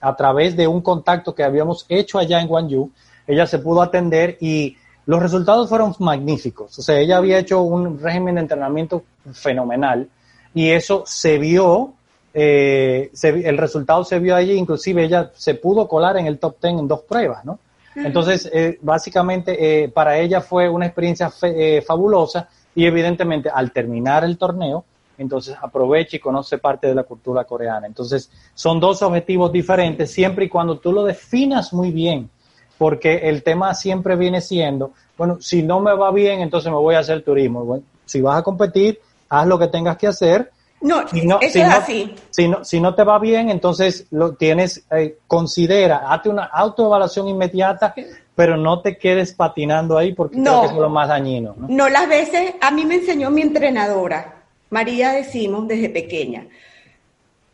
a 0.00 0.16
través 0.16 0.56
de 0.56 0.66
un 0.66 0.80
contacto 0.80 1.34
que 1.34 1.44
habíamos 1.44 1.84
hecho 1.90 2.18
allá 2.18 2.40
en 2.40 2.48
Guangzhou, 2.48 2.90
ella 3.26 3.46
se 3.46 3.58
pudo 3.58 3.82
atender 3.82 4.38
y 4.40 4.78
los 5.04 5.22
resultados 5.22 5.68
fueron 5.68 5.94
magníficos. 5.98 6.78
O 6.78 6.82
sea, 6.82 6.98
ella 6.98 7.18
había 7.18 7.38
hecho 7.38 7.60
un 7.60 8.00
régimen 8.00 8.36
de 8.36 8.40
entrenamiento 8.40 9.04
fenomenal 9.34 10.08
y 10.54 10.70
eso 10.70 11.02
se 11.04 11.36
vio, 11.36 11.92
eh, 12.32 13.10
se 13.12 13.28
el 13.46 13.58
resultado 13.58 14.04
se 14.04 14.20
vio 14.20 14.36
allí, 14.36 14.52
inclusive 14.52 15.04
ella 15.04 15.32
se 15.34 15.54
pudo 15.54 15.86
colar 15.86 16.16
en 16.16 16.26
el 16.26 16.38
top 16.38 16.56
10 16.62 16.78
en 16.78 16.88
dos 16.88 17.02
pruebas, 17.02 17.44
¿no? 17.44 17.58
Entonces, 18.04 18.48
eh, 18.52 18.78
básicamente, 18.82 19.84
eh, 19.84 19.88
para 19.88 20.18
ella 20.18 20.40
fue 20.40 20.68
una 20.68 20.86
experiencia 20.86 21.30
fe- 21.30 21.78
eh, 21.78 21.82
fabulosa 21.82 22.48
y 22.74 22.84
evidentemente 22.86 23.48
al 23.48 23.72
terminar 23.72 24.22
el 24.24 24.36
torneo, 24.36 24.84
entonces 25.18 25.56
aprovecha 25.60 26.16
y 26.16 26.20
conoce 26.20 26.58
parte 26.58 26.86
de 26.88 26.94
la 26.94 27.04
cultura 27.04 27.44
coreana. 27.44 27.86
Entonces, 27.86 28.30
son 28.54 28.78
dos 28.80 29.00
objetivos 29.02 29.50
diferentes 29.50 30.10
siempre 30.10 30.44
y 30.44 30.48
cuando 30.48 30.78
tú 30.78 30.92
lo 30.92 31.04
definas 31.04 31.72
muy 31.72 31.90
bien, 31.90 32.28
porque 32.76 33.28
el 33.28 33.42
tema 33.42 33.74
siempre 33.74 34.14
viene 34.16 34.42
siendo, 34.42 34.92
bueno, 35.16 35.38
si 35.40 35.62
no 35.62 35.80
me 35.80 35.94
va 35.94 36.10
bien, 36.12 36.40
entonces 36.40 36.70
me 36.70 36.76
voy 36.76 36.94
a 36.94 36.98
hacer 36.98 37.22
turismo. 37.22 37.80
Si 38.04 38.20
vas 38.20 38.38
a 38.38 38.42
competir, 38.42 39.00
haz 39.30 39.46
lo 39.46 39.58
que 39.58 39.68
tengas 39.68 39.96
que 39.96 40.06
hacer. 40.06 40.50
No, 40.80 41.08
Si 41.08 41.26
no, 41.26 41.38
eso 41.40 41.52
si 41.52 41.60
es 41.60 41.68
no- 41.68 41.74
así. 41.74 42.14
Si 42.30 42.48
no, 42.48 42.64
si 42.64 42.80
no 42.80 42.94
te 42.94 43.02
va 43.02 43.18
bien, 43.18 43.48
entonces 43.50 44.06
lo 44.10 44.34
tienes, 44.34 44.84
eh, 44.90 45.18
considera, 45.26 46.12
hazte 46.12 46.28
una 46.28 46.44
autoevaluación 46.44 47.28
inmediata, 47.28 47.94
pero 48.34 48.56
no 48.56 48.80
te 48.82 48.98
quedes 48.98 49.32
patinando 49.32 49.96
ahí 49.96 50.12
porque 50.12 50.36
creo 50.40 50.52
No. 50.52 50.60
que 50.60 50.66
eso 50.66 50.74
es 50.74 50.80
lo 50.80 50.90
más 50.90 51.08
dañino. 51.08 51.54
¿no? 51.58 51.66
No, 51.68 51.88
las 51.88 52.06
veces, 52.08 52.54
a 52.60 52.70
mí 52.70 52.84
me 52.84 52.96
enseñó 52.96 53.30
mi 53.30 53.40
entrenadora, 53.42 54.34
María 54.70 55.12
decimos, 55.12 55.66
desde 55.66 55.88
pequeña. 55.88 56.46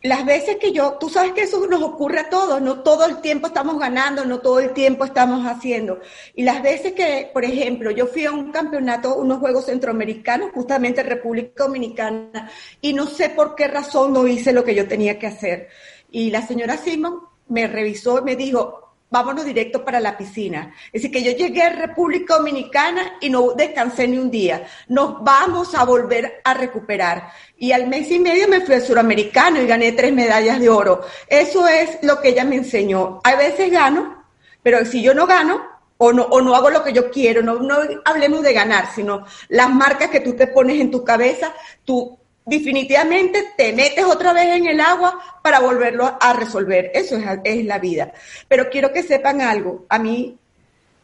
Las 0.03 0.25
veces 0.25 0.57
que 0.57 0.73
yo, 0.73 0.97
tú 0.99 1.07
sabes 1.07 1.31
que 1.31 1.43
eso 1.43 1.65
nos 1.65 1.81
ocurre 1.81 2.19
a 2.19 2.29
todos, 2.29 2.61
no 2.61 2.83
todo 2.83 3.05
el 3.05 3.21
tiempo 3.21 3.47
estamos 3.47 3.79
ganando, 3.79 4.25
no 4.25 4.39
todo 4.39 4.59
el 4.59 4.73
tiempo 4.73 5.05
estamos 5.05 5.45
haciendo. 5.45 6.01
Y 6.35 6.43
las 6.43 6.61
veces 6.61 6.91
que, 6.91 7.29
por 7.33 7.45
ejemplo, 7.45 7.89
yo 7.89 8.07
fui 8.07 8.25
a 8.25 8.31
un 8.33 8.51
campeonato, 8.51 9.15
unos 9.15 9.39
Juegos 9.39 9.67
Centroamericanos, 9.67 10.51
justamente 10.53 10.99
en 10.99 11.07
República 11.07 11.63
Dominicana, 11.63 12.51
y 12.81 12.91
no 12.91 13.07
sé 13.07 13.29
por 13.29 13.55
qué 13.55 13.69
razón 13.69 14.11
no 14.11 14.27
hice 14.27 14.51
lo 14.51 14.65
que 14.65 14.75
yo 14.75 14.89
tenía 14.89 15.17
que 15.17 15.27
hacer. 15.27 15.69
Y 16.11 16.31
la 16.31 16.45
señora 16.45 16.75
Simon 16.75 17.21
me 17.47 17.67
revisó 17.67 18.19
y 18.19 18.23
me 18.23 18.35
dijo, 18.35 18.82
vámonos 19.13 19.45
directo 19.45 19.85
para 19.85 19.99
la 19.99 20.17
piscina. 20.17 20.73
Es 20.91 21.03
decir, 21.03 21.11
que 21.11 21.23
yo 21.23 21.37
llegué 21.37 21.61
a 21.61 21.69
República 21.69 22.35
Dominicana 22.35 23.17
y 23.21 23.29
no 23.29 23.53
descansé 23.53 24.07
ni 24.07 24.17
un 24.17 24.31
día. 24.31 24.65
Nos 24.87 25.23
vamos 25.23 25.75
a 25.75 25.85
volver 25.85 26.41
a 26.43 26.55
recuperar. 26.55 27.29
Y 27.55 27.73
al 27.73 27.85
mes 27.85 28.09
y 28.09 28.17
medio 28.17 28.47
me 28.47 28.61
fui 28.61 28.73
al 28.73 28.81
suramericano 28.81 29.61
y 29.61 29.67
gané 29.67 29.91
tres 29.91 30.11
medallas 30.11 30.59
de 30.59 30.67
oro. 30.67 31.01
Eso 31.27 31.67
es 31.67 31.99
lo 32.01 32.19
que 32.19 32.29
ella 32.29 32.43
me 32.43 32.55
enseñó. 32.55 33.21
A 33.23 33.35
veces 33.35 33.69
gano, 33.69 34.25
pero 34.63 34.83
si 34.83 35.03
yo 35.03 35.13
no 35.13 35.27
gano, 35.27 35.61
o 35.97 36.11
no, 36.11 36.23
o 36.23 36.41
no 36.41 36.55
hago 36.55 36.71
lo 36.71 36.83
que 36.83 36.91
yo 36.91 37.11
quiero, 37.11 37.43
no, 37.43 37.59
no 37.59 37.77
hablemos 38.05 38.41
de 38.41 38.51
ganar, 38.51 38.89
sino 38.95 39.27
las 39.49 39.69
marcas 39.69 40.09
que 40.09 40.21
tú 40.21 40.33
te 40.33 40.47
pones 40.47 40.81
en 40.81 40.89
tu 40.89 41.03
cabeza, 41.03 41.53
tú 41.85 42.17
definitivamente 42.45 43.53
te 43.57 43.73
metes 43.73 44.05
otra 44.05 44.33
vez 44.33 44.57
en 44.57 44.67
el 44.67 44.79
agua 44.79 45.19
para 45.41 45.59
volverlo 45.59 46.17
a 46.19 46.33
resolver. 46.33 46.91
Eso 46.93 47.17
es, 47.17 47.25
es 47.43 47.65
la 47.65 47.79
vida. 47.79 48.13
Pero 48.47 48.69
quiero 48.69 48.91
que 48.91 49.03
sepan 49.03 49.41
algo. 49.41 49.85
A 49.89 49.99
mí, 49.99 50.37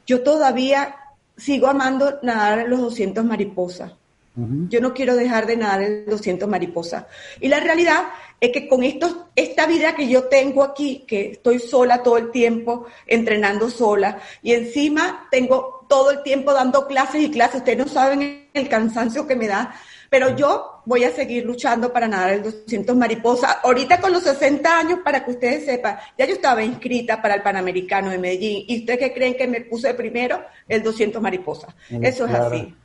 yo 0.05 0.21
todavía 0.21 0.95
sigo 1.37 1.67
amando 1.67 2.19
nadar 2.21 2.59
en 2.59 2.69
los 2.69 2.81
200 2.81 3.23
mariposas. 3.23 3.93
Yo 4.69 4.79
no 4.79 4.93
quiero 4.93 5.17
dejar 5.17 5.47
de 5.47 5.57
nadar 5.57 5.81
en 5.81 6.05
200 6.05 6.47
mariposas. 6.47 7.03
Y 7.41 7.49
la 7.49 7.59
realidad 7.59 8.05
es 8.39 8.51
que 8.51 8.69
con 8.69 8.83
esto, 8.83 9.27
esta 9.35 9.65
vida 9.65 9.95
que 9.95 10.07
yo 10.07 10.25
tengo 10.25 10.63
aquí, 10.63 11.03
que 11.05 11.31
estoy 11.31 11.59
sola 11.59 12.03
todo 12.03 12.17
el 12.17 12.31
tiempo, 12.31 12.85
entrenando 13.05 13.69
sola, 13.69 14.19
y 14.41 14.53
encima 14.53 15.27
tengo 15.29 15.85
todo 15.89 16.11
el 16.11 16.23
tiempo 16.23 16.53
dando 16.53 16.87
clases 16.87 17.21
y 17.21 17.31
clases, 17.31 17.57
ustedes 17.57 17.79
no 17.79 17.87
saben 17.87 18.47
el 18.53 18.69
cansancio 18.69 19.27
que 19.27 19.35
me 19.35 19.47
da, 19.47 19.75
pero 20.09 20.35
yo 20.35 20.81
voy 20.85 21.03
a 21.03 21.11
seguir 21.11 21.45
luchando 21.45 21.93
para 21.93 22.07
nadar 22.07 22.31
el 22.31 22.43
200 22.43 22.95
mariposas. 22.95 23.57
Ahorita 23.63 24.01
con 24.01 24.11
los 24.11 24.23
60 24.23 24.79
años, 24.79 24.99
para 25.03 25.23
que 25.23 25.31
ustedes 25.31 25.65
sepan, 25.65 25.97
ya 26.17 26.25
yo 26.25 26.33
estaba 26.33 26.63
inscrita 26.63 27.21
para 27.21 27.35
el 27.35 27.41
Panamericano 27.43 28.09
de 28.09 28.17
Medellín. 28.17 28.65
¿Y 28.67 28.79
ustedes 28.79 28.99
qué 28.99 29.13
creen 29.13 29.35
que 29.37 29.47
me 29.47 29.61
puse 29.61 29.93
primero? 29.93 30.41
El 30.67 30.81
200 30.81 31.21
mariposas. 31.21 31.73
Mm, 31.91 32.03
Eso 32.03 32.25
es 32.25 32.33
así. 32.33 32.75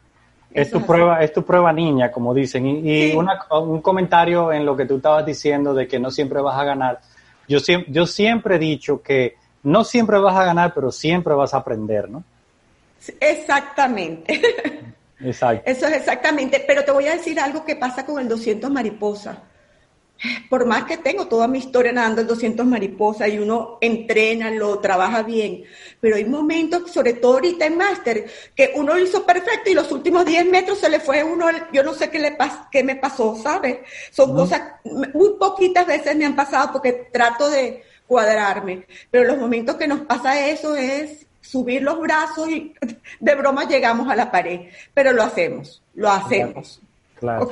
Es 0.52 0.70
tu 0.70 0.84
prueba, 0.84 1.20
es 1.24 1.32
tu 1.32 1.42
prueba 1.44 1.72
niña, 1.72 2.12
como 2.12 2.32
dicen. 2.34 2.66
Y, 2.66 2.78
y 2.78 3.10
Sí. 3.10 3.16
una- 3.16 3.40
un 3.60 3.80
comentario 3.80 4.52
en 4.52 4.64
lo 4.66 4.76
que 4.76 4.84
tú 4.84 4.96
estabas 4.98 5.24
diciendo 5.26 5.74
de 5.74 5.88
que 5.88 5.98
no 5.98 6.10
siempre 6.10 6.40
vas 6.40 6.56
a 6.58 6.64
ganar. 6.64 7.00
Yo 7.48 7.58
siempre, 7.58 7.92
yo 7.92 8.06
siempre 8.06 8.56
he 8.56 8.58
dicho 8.58 9.02
que 9.02 9.36
no 9.64 9.82
siempre 9.82 10.18
vas 10.18 10.36
a 10.36 10.44
ganar, 10.44 10.72
pero 10.74 10.92
siempre 10.92 11.34
vas 11.34 11.54
a 11.54 11.56
aprender, 11.56 12.08
¿no? 12.08 12.22
Exactamente. 13.20 14.40
Exacto. 15.24 15.70
Eso 15.70 15.86
es 15.86 15.94
exactamente. 15.94 16.62
Pero 16.66 16.84
te 16.84 16.92
voy 16.92 17.06
a 17.06 17.16
decir 17.16 17.40
algo 17.40 17.64
que 17.64 17.76
pasa 17.76 18.04
con 18.06 18.20
el 18.20 18.28
200 18.28 18.70
mariposa. 18.70 19.42
por 20.48 20.66
más 20.66 20.84
que 20.84 20.96
tengo 20.96 21.26
toda 21.26 21.48
mi 21.48 21.58
historia 21.58 21.92
nadando 21.92 22.20
en 22.20 22.26
200 22.26 22.66
mariposas 22.66 23.28
y 23.28 23.38
uno 23.38 23.78
entrena, 23.80 24.50
lo 24.50 24.78
trabaja 24.78 25.22
bien, 25.22 25.64
pero 26.00 26.16
hay 26.16 26.24
momentos, 26.24 26.90
sobre 26.90 27.14
todo 27.14 27.34
ahorita 27.34 27.66
en 27.66 27.76
máster, 27.76 28.26
que 28.54 28.72
uno 28.76 28.94
lo 28.94 29.00
hizo 29.00 29.24
perfecto 29.24 29.70
y 29.70 29.74
los 29.74 29.90
últimos 29.92 30.24
10 30.24 30.46
metros 30.46 30.78
se 30.78 30.88
le 30.88 31.00
fue 31.00 31.22
uno, 31.24 31.46
yo 31.72 31.82
no 31.82 31.94
sé 31.94 32.10
qué, 32.10 32.18
le 32.18 32.32
pas, 32.32 32.68
qué 32.70 32.82
me 32.82 32.96
pasó, 32.96 33.36
¿sabes? 33.36 33.78
Son 34.10 34.34
cosas, 34.34 34.62
muy 34.84 35.30
poquitas 35.38 35.86
veces 35.86 36.16
me 36.16 36.24
han 36.24 36.36
pasado 36.36 36.72
porque 36.72 37.08
trato 37.12 37.48
de 37.50 37.82
cuadrarme, 38.06 38.86
pero 39.10 39.24
los 39.24 39.38
momentos 39.38 39.76
que 39.76 39.88
nos 39.88 40.00
pasa 40.02 40.48
eso 40.48 40.76
es 40.76 41.26
subir 41.44 41.82
los 41.82 42.00
brazos 42.00 42.48
y 42.48 42.74
de 43.20 43.34
broma 43.34 43.64
llegamos 43.64 44.08
a 44.08 44.16
la 44.16 44.30
pared, 44.30 44.62
pero 44.92 45.12
lo 45.12 45.22
hacemos, 45.22 45.82
lo 45.94 46.10
hacemos. 46.10 46.80
Claro. 47.18 47.48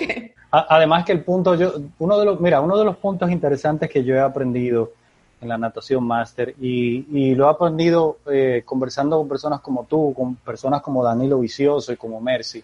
Además 0.50 1.04
que 1.04 1.12
el 1.12 1.22
punto, 1.22 1.54
yo, 1.54 1.74
uno 1.98 2.18
de 2.18 2.26
los, 2.26 2.40
mira, 2.40 2.60
uno 2.60 2.76
de 2.76 2.84
los 2.84 2.96
puntos 2.96 3.30
interesantes 3.30 3.88
que 3.88 4.04
yo 4.04 4.14
he 4.14 4.20
aprendido 4.20 4.92
en 5.40 5.48
la 5.48 5.56
natación 5.56 6.04
máster 6.04 6.54
y, 6.60 7.06
y, 7.10 7.34
lo 7.34 7.46
he 7.46 7.50
aprendido 7.50 8.18
eh, 8.30 8.62
conversando 8.64 9.18
con 9.18 9.28
personas 9.28 9.60
como 9.60 9.84
tú, 9.84 10.12
con 10.14 10.36
personas 10.36 10.82
como 10.82 11.02
Danilo 11.02 11.40
Vicioso 11.40 11.92
y 11.92 11.96
como 11.96 12.20
Mercy, 12.20 12.62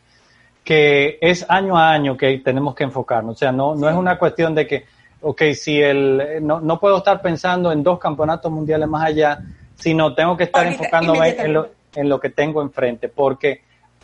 que 0.63 1.19
es 1.21 1.47
año 1.49 1.79
a 1.79 1.91
año 1.91 2.17
que 2.17 2.39
tenemos 2.39 2.75
que 2.75 2.85
enfocarnos. 2.85 3.37
O 3.37 3.39
sea, 3.39 3.53
no, 3.53 3.75
no 3.75 3.89
es 3.89 3.97
una 3.97 4.19
cuestión 4.19 4.55
de 4.55 4.67
que, 4.67 4.85
ok, 5.23 5.43
si 5.55 5.81
el, 5.81 6.47
no, 6.47 6.61
no 6.61 6.79
puedo 6.79 6.99
estar 6.99 7.23
pensando 7.23 7.73
en 7.73 7.83
dos 7.83 7.99
campeonatos 7.99 8.53
mundiales 8.53 8.87
más 8.87 9.07
allá, 9.07 9.41
sino 9.79 10.15
tengo 10.15 10.37
que 10.37 10.45
estar 10.45 10.67
enfocándome 10.67 11.31
en 11.39 11.53
lo, 11.53 11.69
en 11.95 12.09
lo 12.09 12.21
que 12.21 12.31
tengo 12.31 12.63
enfrente, 12.63 13.09
porque 13.09 13.63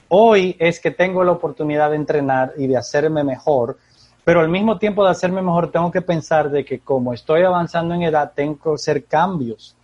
Hoy 0.09 0.55
es 0.59 0.81
que 0.81 0.91
tengo 0.91 1.25
la 1.25 1.33
oportunidad 1.33 1.91
de 1.91 1.97
entrenar 1.97 2.53
y 2.57 2.67
de 2.67 2.77
hacerme 2.77 3.25
mejor, 3.25 3.79
pero 4.23 4.41
al 4.41 4.49
mismo 4.49 4.79
tiempo 4.79 5.05
de 5.05 5.11
hacerme 5.11 5.43
mejor 5.43 5.71
tengo 5.71 5.91
que 5.91 6.03
pensar 6.03 6.51
de 6.51 6.65
que 6.65 6.79
como 6.81 7.13
estoy 7.13 7.43
avanzando 7.43 7.95
en 7.95 8.03
edad, 8.03 8.33
tengo 8.35 8.59
que 8.59 8.71
hacer 8.75 9.05
cambios 9.07 9.75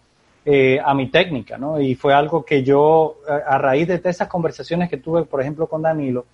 eh, 0.45 0.79
a 0.85 0.95
mi 0.95 1.11
técnica, 1.11 1.59
¿no? 1.59 1.81
Y 1.81 1.95
fue 1.95 2.15
algo 2.15 2.45
que 2.45 2.63
yo, 2.63 3.17
a 3.29 3.59
raíz 3.59 3.89
de 3.89 4.01
esas 4.05 4.29
conversaciones 4.29 4.89
que 4.89 4.99
tuve, 4.99 5.25
por 5.25 5.41
ejemplo, 5.41 5.67
con 5.67 5.83
Danilo, 5.83 6.27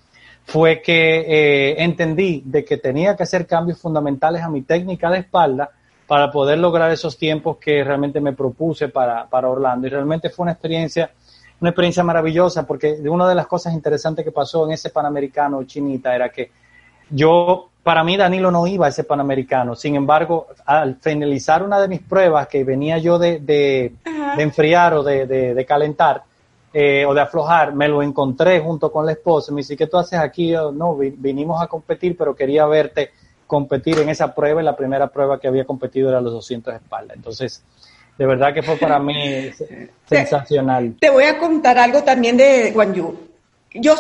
fue 0.45 0.83
que 0.83 1.21
eh, 1.21 1.83
entendí 1.83 2.43
de 2.45 2.65
que 2.65 2.77
tenía 2.77 3.17
que 3.17 3.23
hacer 3.23 3.47
cambios 3.47 3.81
fundamentales 3.81 4.43
a 4.43 4.49
mi 4.49 4.63
técnica 4.63 5.11
de 5.11 5.21
espalda 5.21 5.71
para 6.07 6.31
poder 6.31 6.59
lograr 6.59 6.91
esos 6.91 7.17
tiempos 7.17 7.59
que 7.59 7.83
realmente 7.83 8.21
me 8.21 8.33
propuse 8.33 8.89
para, 8.89 9.27
para 9.27 9.49
Orlando. 9.49 9.87
Y 9.87 9.91
realmente 9.91 10.31
fue 10.31 10.45
una 10.45 10.53
experiencia 10.53 11.11
una 11.59 11.71
experiencia 11.71 12.03
maravillosa 12.03 12.67
porque 12.67 12.99
una 13.09 13.27
de 13.27 13.35
las 13.35 13.47
cosas 13.47 13.73
interesantes 13.73 14.25
que 14.25 14.31
pasó 14.31 14.67
en 14.67 14.73
ese 14.73 14.91
Panamericano 14.91 15.65
Chinita 15.65 16.15
era 16.15 16.29
que 16.29 16.51
yo, 17.09 17.71
para 17.83 18.05
mí 18.05 18.17
Danilo 18.17 18.51
no 18.51 18.67
iba 18.67 18.85
a 18.85 18.89
ese 18.91 19.05
Panamericano, 19.05 19.75
sin 19.75 19.95
embargo, 19.95 20.49
al 20.67 20.97
finalizar 20.97 21.63
una 21.63 21.81
de 21.81 21.89
mis 21.89 22.03
pruebas 22.03 22.47
que 22.49 22.63
venía 22.63 22.99
yo 22.99 23.19
de, 23.19 23.39
de, 23.39 23.95
enfriar 24.37 24.93
o 24.95 25.03
de, 25.03 25.27
de 25.27 25.65
calentar, 25.65 26.25
eh, 26.79 27.07
o 27.07 27.15
de 27.15 27.23
aflojar, 27.23 27.75
me 27.75 27.89
lo 27.89 28.03
encontré 28.03 28.61
junto 28.61 28.93
con 28.93 29.07
la 29.07 29.13
esposa, 29.13 29.51
me 29.51 29.59
dice, 29.59 29.79
¿qué 29.79 29.87
tú 29.87 29.97
haces 29.97 30.19
aquí? 30.19 30.49
Yo, 30.49 30.73
no, 30.73 30.95
vinimos 30.95 31.63
a 31.63 31.69
competir, 31.69 32.15
pero 32.19 32.37
quería 32.37 32.67
verte 32.67 33.13
competir 33.47 33.99
en 33.99 34.09
esa 34.09 34.35
prueba 34.35 34.61
y 34.61 34.65
la 34.65 34.77
primera 34.77 35.09
prueba 35.09 35.41
que 35.41 35.49
había 35.49 35.65
competido 35.65 36.09
era 36.09 36.21
los 36.21 36.33
200 36.33 36.75
espaldas. 36.75 37.17
Entonces, 37.17 37.63
de 38.19 38.27
verdad 38.27 38.55
que 38.55 38.63
fue 38.63 38.77
para 38.77 38.99
mí 38.99 39.51
sensacional. 40.07 40.97
Te 40.99 41.11
voy 41.11 41.25
a 41.25 41.39
contar 41.39 41.79
algo 41.79 42.03
también 42.03 42.37
de 42.37 42.71
Guanyu. 42.73 43.15
Yo 43.75 43.95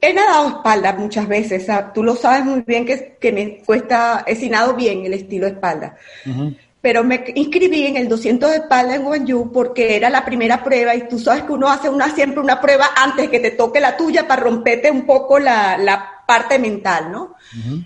he 0.00 0.14
nadado 0.14 0.48
espalda 0.48 0.92
muchas 0.94 1.28
veces, 1.28 1.66
tú 1.92 2.02
lo 2.02 2.14
sabes 2.14 2.44
muy 2.44 2.62
bien 2.62 2.86
que, 2.86 3.16
que 3.20 3.32
me 3.32 3.58
cuesta, 3.58 4.24
he 4.26 4.34
bien 4.74 5.04
el 5.04 5.14
estilo 5.14 5.46
espalda. 5.46 5.96
Pero 6.80 7.04
me 7.04 7.24
inscribí 7.34 7.86
en 7.86 7.98
el 7.98 8.08
200 8.08 8.50
de 8.50 8.56
espalda 8.56 8.94
en 8.94 9.04
Guanyu 9.04 9.52
porque 9.52 9.96
era 9.96 10.08
la 10.08 10.24
primera 10.24 10.64
prueba 10.64 10.94
y 10.94 11.08
tú 11.08 11.18
sabes 11.18 11.42
que 11.42 11.52
uno 11.52 11.68
hace 11.68 11.90
una, 11.90 12.08
siempre 12.14 12.40
una 12.40 12.58
prueba 12.60 12.86
antes 12.96 13.28
que 13.28 13.40
te 13.40 13.50
toque 13.50 13.80
la 13.80 13.96
tuya 13.98 14.26
para 14.26 14.42
romperte 14.42 14.90
un 14.90 15.04
poco 15.04 15.38
la, 15.38 15.76
la 15.76 16.19
parte 16.30 16.60
mental, 16.60 17.10
¿no? 17.10 17.34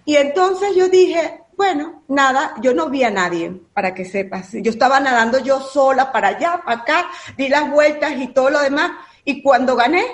Y 0.04 0.16
entonces 0.16 0.76
yo 0.76 0.90
dije, 0.90 1.40
bueno, 1.56 2.02
nada, 2.08 2.54
yo 2.60 2.74
no 2.74 2.90
vi 2.90 3.02
a 3.02 3.10
nadie, 3.10 3.50
para 3.72 3.94
que 3.94 4.04
sepas. 4.04 4.50
Yo 4.52 4.70
estaba 4.70 5.00
nadando 5.00 5.38
yo 5.38 5.60
sola 5.60 6.12
para 6.12 6.28
allá, 6.28 6.60
para 6.62 6.82
acá, 6.82 7.10
di 7.38 7.48
las 7.48 7.70
vueltas 7.70 8.12
y 8.18 8.26
todo 8.34 8.50
lo 8.50 8.60
demás. 8.60 8.92
Y 9.24 9.40
cuando 9.42 9.74
gané 9.76 10.04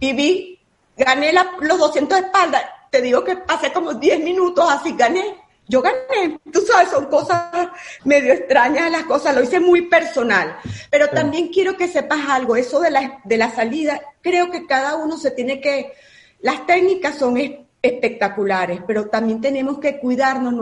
y 0.00 0.12
vi, 0.14 0.58
gané 0.96 1.32
los 1.60 1.78
200 1.78 2.18
de 2.18 2.26
espalda, 2.26 2.60
te 2.90 3.00
digo 3.00 3.22
que 3.22 3.36
pasé 3.36 3.72
como 3.72 3.94
10 3.94 4.18
minutos 4.24 4.68
así, 4.68 4.92
gané. 4.98 5.36
Yo 5.68 5.80
gané. 5.80 6.40
Tú 6.52 6.62
sabes, 6.62 6.90
son 6.90 7.06
cosas 7.06 7.68
medio 8.02 8.32
extrañas 8.32 8.90
las 8.90 9.04
cosas, 9.04 9.32
lo 9.32 9.44
hice 9.44 9.60
muy 9.60 9.82
personal. 9.82 10.58
Pero 10.90 11.08
también 11.10 11.52
quiero 11.52 11.76
que 11.76 11.86
sepas 11.86 12.28
algo, 12.28 12.56
eso 12.56 12.80
de 12.80 12.90
la, 12.90 13.20
de 13.22 13.36
la 13.36 13.52
salida, 13.52 14.00
creo 14.22 14.50
que 14.50 14.66
cada 14.66 14.96
uno 14.96 15.16
se 15.16 15.30
tiene 15.30 15.60
que, 15.60 15.92
las 16.42 16.66
técnicas 16.66 17.16
son 17.16 17.36
espectaculares, 17.82 18.80
pero 18.86 19.08
también 19.08 19.40
tenemos 19.40 19.78
que 19.78 19.98
cuidarnos 19.98 20.54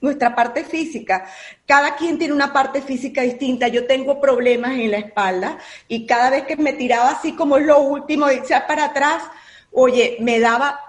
nuestra 0.00 0.34
parte 0.34 0.64
física. 0.64 1.26
Cada 1.66 1.96
quien 1.96 2.18
tiene 2.18 2.34
una 2.34 2.52
parte 2.52 2.82
física 2.82 3.22
distinta. 3.22 3.68
Yo 3.68 3.86
tengo 3.86 4.20
problemas 4.20 4.72
en 4.72 4.90
la 4.90 4.98
espalda 4.98 5.58
y 5.88 6.06
cada 6.06 6.30
vez 6.30 6.44
que 6.44 6.56
me 6.56 6.72
tiraba 6.72 7.10
así 7.10 7.32
como 7.34 7.58
lo 7.58 7.80
último, 7.80 8.26
sea 8.44 8.66
para 8.66 8.86
atrás, 8.86 9.24
oye, 9.72 10.18
me 10.20 10.38
daba 10.40 10.80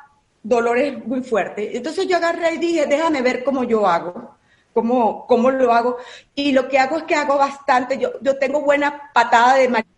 dolores 0.44 1.06
muy 1.06 1.22
fuertes. 1.22 1.70
Entonces 1.74 2.08
yo 2.08 2.18
agarré 2.18 2.56
y 2.56 2.58
dije, 2.58 2.86
déjame 2.86 3.22
ver 3.22 3.44
cómo 3.44 3.64
yo 3.64 3.88
hago. 3.88 4.36
Cómo, 4.74 5.26
cómo 5.26 5.50
lo 5.50 5.74
hago. 5.74 5.98
Y 6.36 6.52
lo 6.52 6.70
que 6.70 6.78
hago 6.78 6.98
es 6.98 7.04
que 7.04 7.16
hago 7.16 7.36
bastante. 7.36 7.98
Yo, 7.98 8.12
yo 8.22 8.38
tengo 8.38 8.62
buena 8.62 9.10
patada 9.12 9.56
de 9.56 9.68
mariposa 9.70 9.97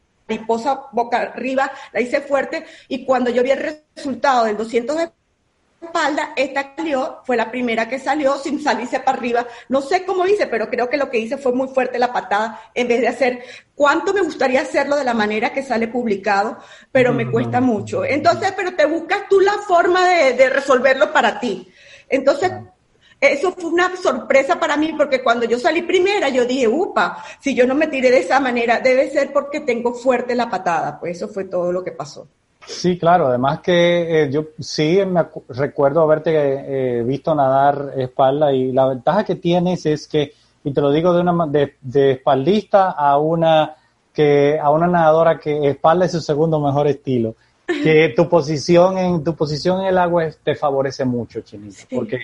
boca 0.91 1.21
arriba, 1.21 1.71
la 1.91 2.01
hice 2.01 2.21
fuerte. 2.21 2.65
Y 2.87 3.05
cuando 3.05 3.29
yo 3.29 3.43
vi 3.43 3.51
el 3.51 3.81
resultado 3.95 4.45
del 4.45 4.57
200 4.57 4.97
de 4.97 5.11
espalda, 5.81 6.33
esta 6.35 6.73
salió, 6.75 7.21
fue 7.25 7.37
la 7.37 7.49
primera 7.49 7.87
que 7.87 7.99
salió 7.99 8.37
sin 8.37 8.61
salirse 8.61 8.99
para 8.99 9.17
arriba. 9.17 9.47
No 9.69 9.81
sé 9.81 10.05
cómo 10.05 10.25
hice, 10.25 10.47
pero 10.47 10.69
creo 10.69 10.89
que 10.89 10.97
lo 10.97 11.09
que 11.09 11.19
hice 11.19 11.37
fue 11.37 11.53
muy 11.53 11.67
fuerte 11.69 11.99
la 11.99 12.11
patada 12.11 12.61
en 12.73 12.87
vez 12.87 13.01
de 13.01 13.07
hacer 13.07 13.43
cuánto 13.75 14.13
me 14.13 14.21
gustaría 14.21 14.61
hacerlo 14.61 14.95
de 14.95 15.03
la 15.03 15.13
manera 15.13 15.53
que 15.53 15.63
sale 15.63 15.87
publicado, 15.87 16.57
pero 16.91 17.13
me 17.13 17.29
cuesta 17.29 17.61
mucho. 17.61 18.03
Entonces, 18.03 18.53
pero 18.55 18.75
te 18.75 18.85
buscas 18.85 19.29
tú 19.29 19.39
la 19.39 19.53
forma 19.53 20.07
de, 20.09 20.49
resolverlo 20.49 21.13
para 21.13 21.39
ti. 21.39 21.71
Entonces, 22.09 22.51
eso 23.21 23.51
fue 23.51 23.69
una 23.69 23.95
sorpresa 23.97 24.59
para 24.59 24.77
mí 24.77 24.93
porque 24.97 25.21
cuando 25.21 25.45
yo 25.45 25.59
salí 25.59 25.81
primera 25.81 26.29
yo 26.29 26.45
dije, 26.45 26.67
upa, 26.67 27.23
si 27.39 27.53
yo 27.53 27.67
no 27.67 27.75
me 27.75 27.87
tiré 27.87 28.11
de 28.11 28.19
esa 28.19 28.39
manera, 28.39 28.79
debe 28.79 29.09
ser 29.09 29.33
porque 29.33 29.59
tengo 29.61 29.93
fuerte 29.93 30.35
la 30.35 30.49
patada. 30.49 30.99
Pues 30.99 31.17
eso 31.17 31.27
fue 31.27 31.45
todo 31.45 31.71
lo 31.71 31.83
que 31.83 31.91
pasó. 31.91 32.27
Sí, 32.65 32.97
claro. 32.97 33.27
Además 33.27 33.59
que 33.61 34.23
eh, 34.23 34.31
yo 34.31 34.47
sí 34.59 34.99
me 35.05 35.25
recuerdo 35.49 36.01
haberte 36.01 36.31
eh, 36.33 37.03
visto 37.03 37.33
nadar 37.35 37.93
espalda 37.97 38.53
y 38.53 38.71
la 38.71 38.87
ventaja 38.87 39.23
que 39.23 39.35
tienes 39.35 39.85
es 39.85 40.07
que, 40.07 40.33
y 40.63 40.71
te 40.71 40.81
lo 40.81 40.91
digo 40.91 41.13
de 41.13 41.21
una 41.21 41.47
de, 41.47 41.75
de, 41.81 42.11
espaldista 42.11 42.91
a 42.91 43.17
una 43.17 43.75
que 44.13 44.59
a 44.59 44.69
una 44.71 44.87
nadadora 44.87 45.39
que 45.39 45.69
espalda 45.69 46.05
es 46.05 46.11
su 46.11 46.21
segundo 46.21 46.59
mejor 46.59 46.87
estilo, 46.87 47.35
que 47.65 48.13
tu 48.15 48.27
posición 48.27 48.97
en 48.97 49.23
tu 49.23 49.35
posición 49.35 49.81
en 49.81 49.87
el 49.87 49.97
agua 49.97 50.25
te 50.43 50.55
favorece 50.55 51.05
mucho, 51.05 51.41
Chinito, 51.41 51.85
porque 51.89 52.19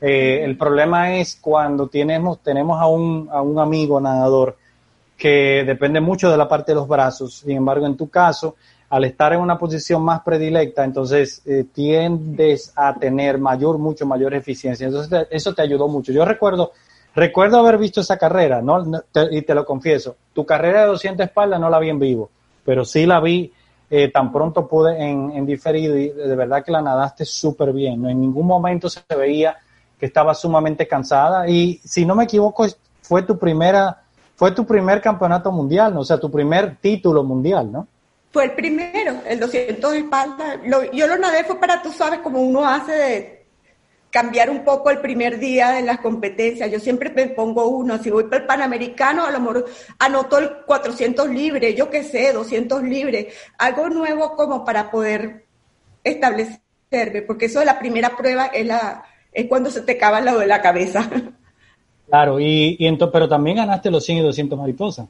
eh, 0.00 0.42
el 0.44 0.56
problema 0.56 1.16
es 1.16 1.38
cuando 1.40 1.88
tenemos 1.88 2.40
tenemos 2.42 2.80
a 2.80 2.86
un 2.86 3.28
a 3.32 3.42
un 3.42 3.58
amigo 3.58 4.00
nadador 4.00 4.56
que 5.16 5.64
depende 5.66 6.00
mucho 6.00 6.30
de 6.30 6.36
la 6.36 6.48
parte 6.48 6.70
de 6.72 6.76
los 6.76 6.86
brazos. 6.86 7.40
Sin 7.40 7.56
embargo, 7.56 7.84
en 7.86 7.96
tu 7.96 8.08
caso 8.08 8.54
al 8.90 9.04
estar 9.04 9.32
en 9.32 9.40
una 9.40 9.58
posición 9.58 10.02
más 10.02 10.22
predilecta, 10.22 10.82
entonces 10.82 11.42
eh, 11.44 11.66
tiendes 11.72 12.72
a 12.74 12.94
tener 12.94 13.38
mayor, 13.38 13.78
mucho 13.78 14.06
mayor 14.06 14.34
eficiencia. 14.34 14.86
Entonces 14.86 15.26
eso 15.30 15.54
te 15.54 15.62
ayudó 15.62 15.88
mucho. 15.88 16.10
Yo 16.10 16.24
recuerdo, 16.24 16.72
recuerdo 17.14 17.58
haber 17.58 17.76
visto 17.76 18.00
esa 18.00 18.16
carrera, 18.16 18.62
¿no? 18.62 18.82
y 19.30 19.42
te 19.42 19.54
lo 19.54 19.64
confieso, 19.64 20.16
tu 20.32 20.46
carrera 20.46 20.82
de 20.82 20.86
200 20.88 21.26
espaldas 21.26 21.60
no 21.60 21.68
la 21.68 21.78
vi 21.78 21.90
en 21.90 21.98
vivo, 21.98 22.30
pero 22.64 22.84
sí 22.84 23.04
la 23.04 23.20
vi 23.20 23.52
eh, 23.90 24.10
tan 24.10 24.32
pronto 24.32 24.66
pude 24.66 25.02
en, 25.02 25.32
en, 25.32 25.46
diferido 25.46 25.96
y 25.96 26.10
de 26.10 26.36
verdad 26.36 26.62
que 26.64 26.72
la 26.72 26.80
nadaste 26.80 27.24
súper 27.24 27.72
bien. 27.72 28.02
¿no? 28.02 28.08
En 28.08 28.20
ningún 28.20 28.46
momento 28.46 28.88
se 28.88 29.02
veía 29.16 29.56
que 29.98 30.06
estaba 30.06 30.34
sumamente 30.34 30.86
cansada 30.86 31.48
y 31.48 31.80
si 31.84 32.06
no 32.06 32.14
me 32.14 32.24
equivoco 32.24 32.66
fue 33.02 33.22
tu 33.22 33.38
primera, 33.38 34.02
fue 34.36 34.52
tu 34.52 34.66
primer 34.66 35.00
campeonato 35.00 35.50
mundial, 35.50 35.94
¿no? 35.94 36.00
o 36.00 36.04
sea, 36.04 36.18
tu 36.18 36.30
primer 36.30 36.76
título 36.76 37.24
mundial, 37.24 37.70
¿no? 37.72 37.86
Fue 38.30 38.44
el 38.44 38.52
primero, 38.52 39.14
el 39.26 39.40
200 39.40 39.92
de 39.92 39.98
espalda. 39.98 40.60
yo 40.92 41.06
lo 41.06 41.16
nadé 41.16 41.44
fue 41.44 41.58
para, 41.58 41.80
tú 41.80 41.90
sabes, 41.90 42.20
como 42.20 42.40
uno 42.40 42.68
hace 42.68 42.92
de 42.92 43.38
cambiar 44.10 44.50
un 44.50 44.64
poco 44.64 44.90
el 44.90 45.00
primer 45.00 45.38
día 45.38 45.70
de 45.70 45.82
las 45.82 46.00
competencias. 46.00 46.70
Yo 46.70 46.78
siempre 46.78 47.10
me 47.10 47.28
pongo 47.28 47.68
uno. 47.68 47.98
Si 47.98 48.10
voy 48.10 48.24
para 48.24 48.42
el 48.42 48.46
Panamericano, 48.46 49.24
a 49.24 49.30
lo 49.30 49.40
mejor 49.40 49.66
anoto 49.98 50.38
el 50.38 50.64
400 50.66 51.28
libres, 51.30 51.74
yo 51.74 51.88
qué 51.90 52.04
sé, 52.04 52.32
200 52.32 52.82
libres. 52.82 53.34
Algo 53.58 53.88
nuevo 53.88 54.36
como 54.36 54.64
para 54.64 54.90
poder 54.90 55.46
establecerme, 56.04 57.22
porque 57.26 57.46
eso 57.46 57.60
de 57.60 57.66
la 57.66 57.78
primera 57.78 58.16
prueba 58.16 58.46
es, 58.46 58.66
la, 58.66 59.04
es 59.32 59.46
cuando 59.46 59.70
se 59.70 59.82
te 59.82 59.92
acaba 59.92 60.20
lado 60.20 60.40
de 60.40 60.46
la 60.46 60.60
cabeza. 60.60 61.08
Claro, 62.08 62.40
y, 62.40 62.76
y 62.78 62.96
pero 63.12 63.28
también 63.28 63.58
ganaste 63.58 63.90
los 63.90 64.04
100 64.04 64.18
y 64.18 64.22
200 64.22 64.58
mariposas. 64.58 65.06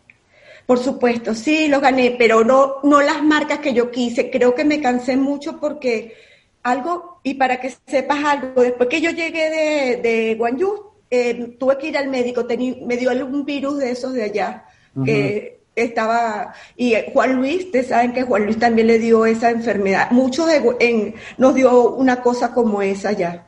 Por 0.67 0.79
supuesto, 0.79 1.35
sí, 1.35 1.69
los 1.69 1.81
gané, 1.81 2.17
pero 2.19 2.45
no, 2.45 2.75
no 2.83 3.01
las 3.01 3.23
marcas 3.23 3.61
que 3.61 3.73
yo 3.73 3.91
quise. 3.91 4.31
Creo 4.31 4.55
que 4.55 4.65
me 4.65 4.81
cansé 4.83 5.17
mucho 5.17 5.59
porque 5.61 6.15
algo, 6.63 7.21
y 7.23 7.35
para 7.35 7.61
que 7.61 7.73
sepas 7.87 8.23
algo, 8.25 8.63
después 8.63 8.89
que 8.89 9.01
yo 9.01 9.11
llegué 9.11 9.49
de, 9.49 9.97
de 9.97 10.35
Guangzhou, 10.35 10.93
eh, 11.11 11.57
tuve 11.59 11.79
que 11.79 11.89
ir 11.89 11.97
al 11.97 12.09
médico, 12.09 12.47
me 12.85 12.97
dio 12.97 13.11
algún 13.11 13.45
virus 13.45 13.79
de 13.79 13.93
esos 13.93 14.13
de 14.13 14.25
allá, 14.25 14.67
que 15.05 15.61
estaba, 15.75 16.53
y 16.77 16.95
Juan 17.13 17.37
Luis, 17.37 17.65
ustedes 17.67 17.89
saben 17.89 18.13
que 18.13 18.25
Juan 18.25 18.45
Luis 18.45 18.59
también 18.59 18.89
le 18.89 18.99
dio 18.99 19.25
esa 19.25 19.51
enfermedad, 19.51 20.11
muchos 20.11 20.51
en, 20.81 21.15
nos 21.39 21.55
dio 21.55 21.95
una 21.95 22.21
cosa 22.21 22.53
como 22.53 22.83
esa 22.83 23.13
ya. 23.13 23.48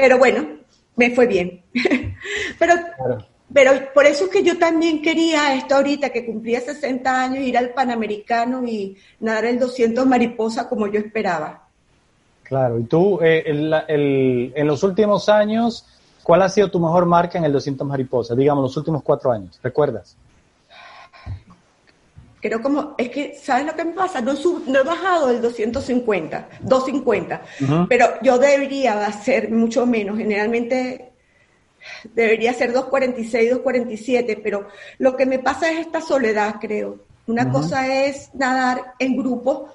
Pero 0.00 0.18
bueno, 0.18 0.44
me 0.96 1.14
fue 1.14 1.26
bien. 1.26 1.62
pero, 2.58 2.74
pero 3.52 3.72
por 3.94 4.06
eso 4.06 4.24
es 4.24 4.30
que 4.30 4.42
yo 4.42 4.58
también 4.58 5.00
quería 5.00 5.54
esto 5.54 5.76
ahorita, 5.76 6.10
que 6.10 6.26
cumplía 6.26 6.60
60 6.60 7.22
años, 7.22 7.38
ir 7.44 7.56
al 7.56 7.70
Panamericano 7.70 8.66
y 8.66 8.96
nadar 9.20 9.44
el 9.46 9.58
200 9.60 10.04
mariposa 10.04 10.68
como 10.68 10.88
yo 10.88 10.98
esperaba. 10.98 11.68
Claro, 12.42 12.78
y 12.78 12.84
tú, 12.84 13.20
eh, 13.22 13.44
en 13.46 14.66
los 14.66 14.82
últimos 14.82 15.28
años, 15.28 15.86
¿cuál 16.22 16.42
ha 16.42 16.48
sido 16.48 16.70
tu 16.70 16.80
mejor 16.80 17.06
marca 17.06 17.38
en 17.38 17.44
el 17.44 17.52
200 17.52 17.86
mariposa? 17.86 18.34
Digamos, 18.34 18.64
los 18.64 18.76
últimos 18.76 19.02
cuatro 19.02 19.30
años, 19.30 19.58
¿recuerdas? 19.62 20.16
Creo 22.44 22.60
como, 22.60 22.94
es 22.98 23.08
que, 23.08 23.34
¿sabes 23.42 23.64
lo 23.64 23.74
que 23.74 23.86
me 23.86 23.92
pasa? 23.92 24.20
No, 24.20 24.34
no 24.66 24.80
he 24.80 24.82
bajado 24.82 25.28
del 25.28 25.40
250, 25.40 26.48
250, 26.60 27.42
pero 27.88 28.20
yo 28.20 28.36
debería 28.36 29.06
hacer 29.06 29.50
mucho 29.50 29.86
menos. 29.86 30.18
Generalmente 30.18 31.12
debería 32.12 32.52
ser 32.52 32.74
246, 32.74 33.48
247, 33.48 34.40
pero 34.44 34.68
lo 34.98 35.16
que 35.16 35.24
me 35.24 35.38
pasa 35.38 35.70
es 35.72 35.78
esta 35.78 36.02
soledad, 36.02 36.56
creo. 36.60 36.98
Una 37.26 37.50
cosa 37.50 38.04
es 38.04 38.28
nadar 38.34 38.92
en 38.98 39.16
grupo, 39.16 39.74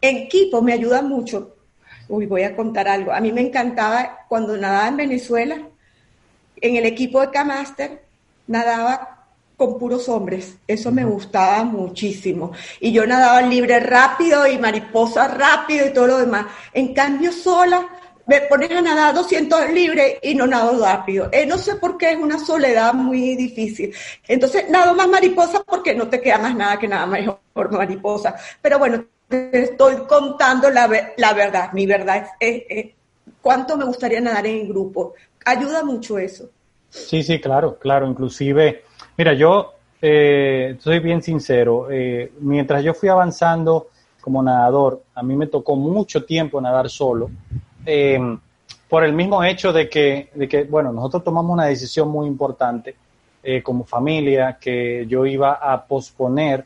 en 0.00 0.18
equipo 0.18 0.62
me 0.62 0.72
ayuda 0.72 1.02
mucho. 1.02 1.56
Uy, 2.08 2.26
voy 2.26 2.44
a 2.44 2.54
contar 2.54 2.86
algo. 2.86 3.10
A 3.10 3.20
mí 3.20 3.32
me 3.32 3.40
encantaba 3.40 4.18
cuando 4.28 4.56
nadaba 4.56 4.86
en 4.86 4.98
Venezuela, 4.98 5.58
en 6.60 6.76
el 6.76 6.86
equipo 6.86 7.20
de 7.20 7.32
K-Master, 7.32 8.04
nadaba 8.46 9.13
con 9.56 9.78
puros 9.78 10.08
hombres. 10.08 10.56
Eso 10.66 10.90
me 10.90 11.04
gustaba 11.04 11.64
muchísimo. 11.64 12.52
Y 12.80 12.92
yo 12.92 13.06
nadaba 13.06 13.42
libre 13.42 13.80
rápido 13.80 14.46
y 14.46 14.58
mariposa 14.58 15.28
rápido 15.28 15.86
y 15.86 15.92
todo 15.92 16.06
lo 16.06 16.18
demás. 16.18 16.46
En 16.72 16.92
cambio, 16.94 17.32
sola, 17.32 17.88
me 18.26 18.40
pones 18.42 18.70
a 18.70 18.80
nadar 18.80 19.14
200 19.14 19.70
libre 19.70 20.18
y 20.22 20.34
no 20.34 20.46
nado 20.46 20.82
rápido. 20.82 21.28
Eh, 21.30 21.46
no 21.46 21.58
sé 21.58 21.76
por 21.76 21.98
qué 21.98 22.12
es 22.12 22.18
una 22.18 22.38
soledad 22.38 22.94
muy 22.94 23.36
difícil. 23.36 23.94
Entonces, 24.26 24.68
nado 24.70 24.94
más 24.94 25.08
mariposa 25.08 25.62
porque 25.62 25.94
no 25.94 26.08
te 26.08 26.20
queda 26.20 26.38
más 26.38 26.54
nada 26.54 26.78
que 26.78 26.88
nada 26.88 27.06
mejor 27.06 27.38
mariposa. 27.70 28.34
Pero 28.62 28.78
bueno, 28.78 29.04
te 29.28 29.64
estoy 29.64 29.96
contando 30.06 30.70
la, 30.70 31.12
la 31.16 31.32
verdad. 31.34 31.72
Mi 31.72 31.86
verdad 31.86 32.28
es, 32.40 32.92
cuánto 33.40 33.76
me 33.76 33.84
gustaría 33.84 34.20
nadar 34.20 34.46
en 34.46 34.68
grupo. 34.68 35.14
Ayuda 35.44 35.84
mucho 35.84 36.18
eso. 36.18 36.48
Sí, 36.88 37.22
sí, 37.22 37.40
claro, 37.40 37.78
claro. 37.78 38.08
Inclusive 38.08 38.84
Mira, 39.16 39.32
yo 39.32 39.74
eh, 40.02 40.76
soy 40.80 40.98
bien 40.98 41.22
sincero. 41.22 41.88
Eh, 41.90 42.32
mientras 42.40 42.82
yo 42.82 42.94
fui 42.94 43.08
avanzando 43.08 43.88
como 44.20 44.42
nadador, 44.42 45.02
a 45.14 45.22
mí 45.22 45.36
me 45.36 45.46
tocó 45.46 45.76
mucho 45.76 46.24
tiempo 46.24 46.60
nadar 46.60 46.90
solo. 46.90 47.30
Eh, 47.86 48.18
por 48.88 49.04
el 49.04 49.12
mismo 49.12 49.42
hecho 49.44 49.72
de 49.72 49.88
que, 49.88 50.30
de 50.34 50.48
que, 50.48 50.64
bueno, 50.64 50.92
nosotros 50.92 51.22
tomamos 51.24 51.52
una 51.52 51.66
decisión 51.66 52.08
muy 52.08 52.26
importante 52.26 52.96
como 53.62 53.84
familia, 53.84 54.56
que 54.58 55.04
yo 55.06 55.26
iba 55.26 55.52
a 55.52 55.84
posponer 55.84 56.64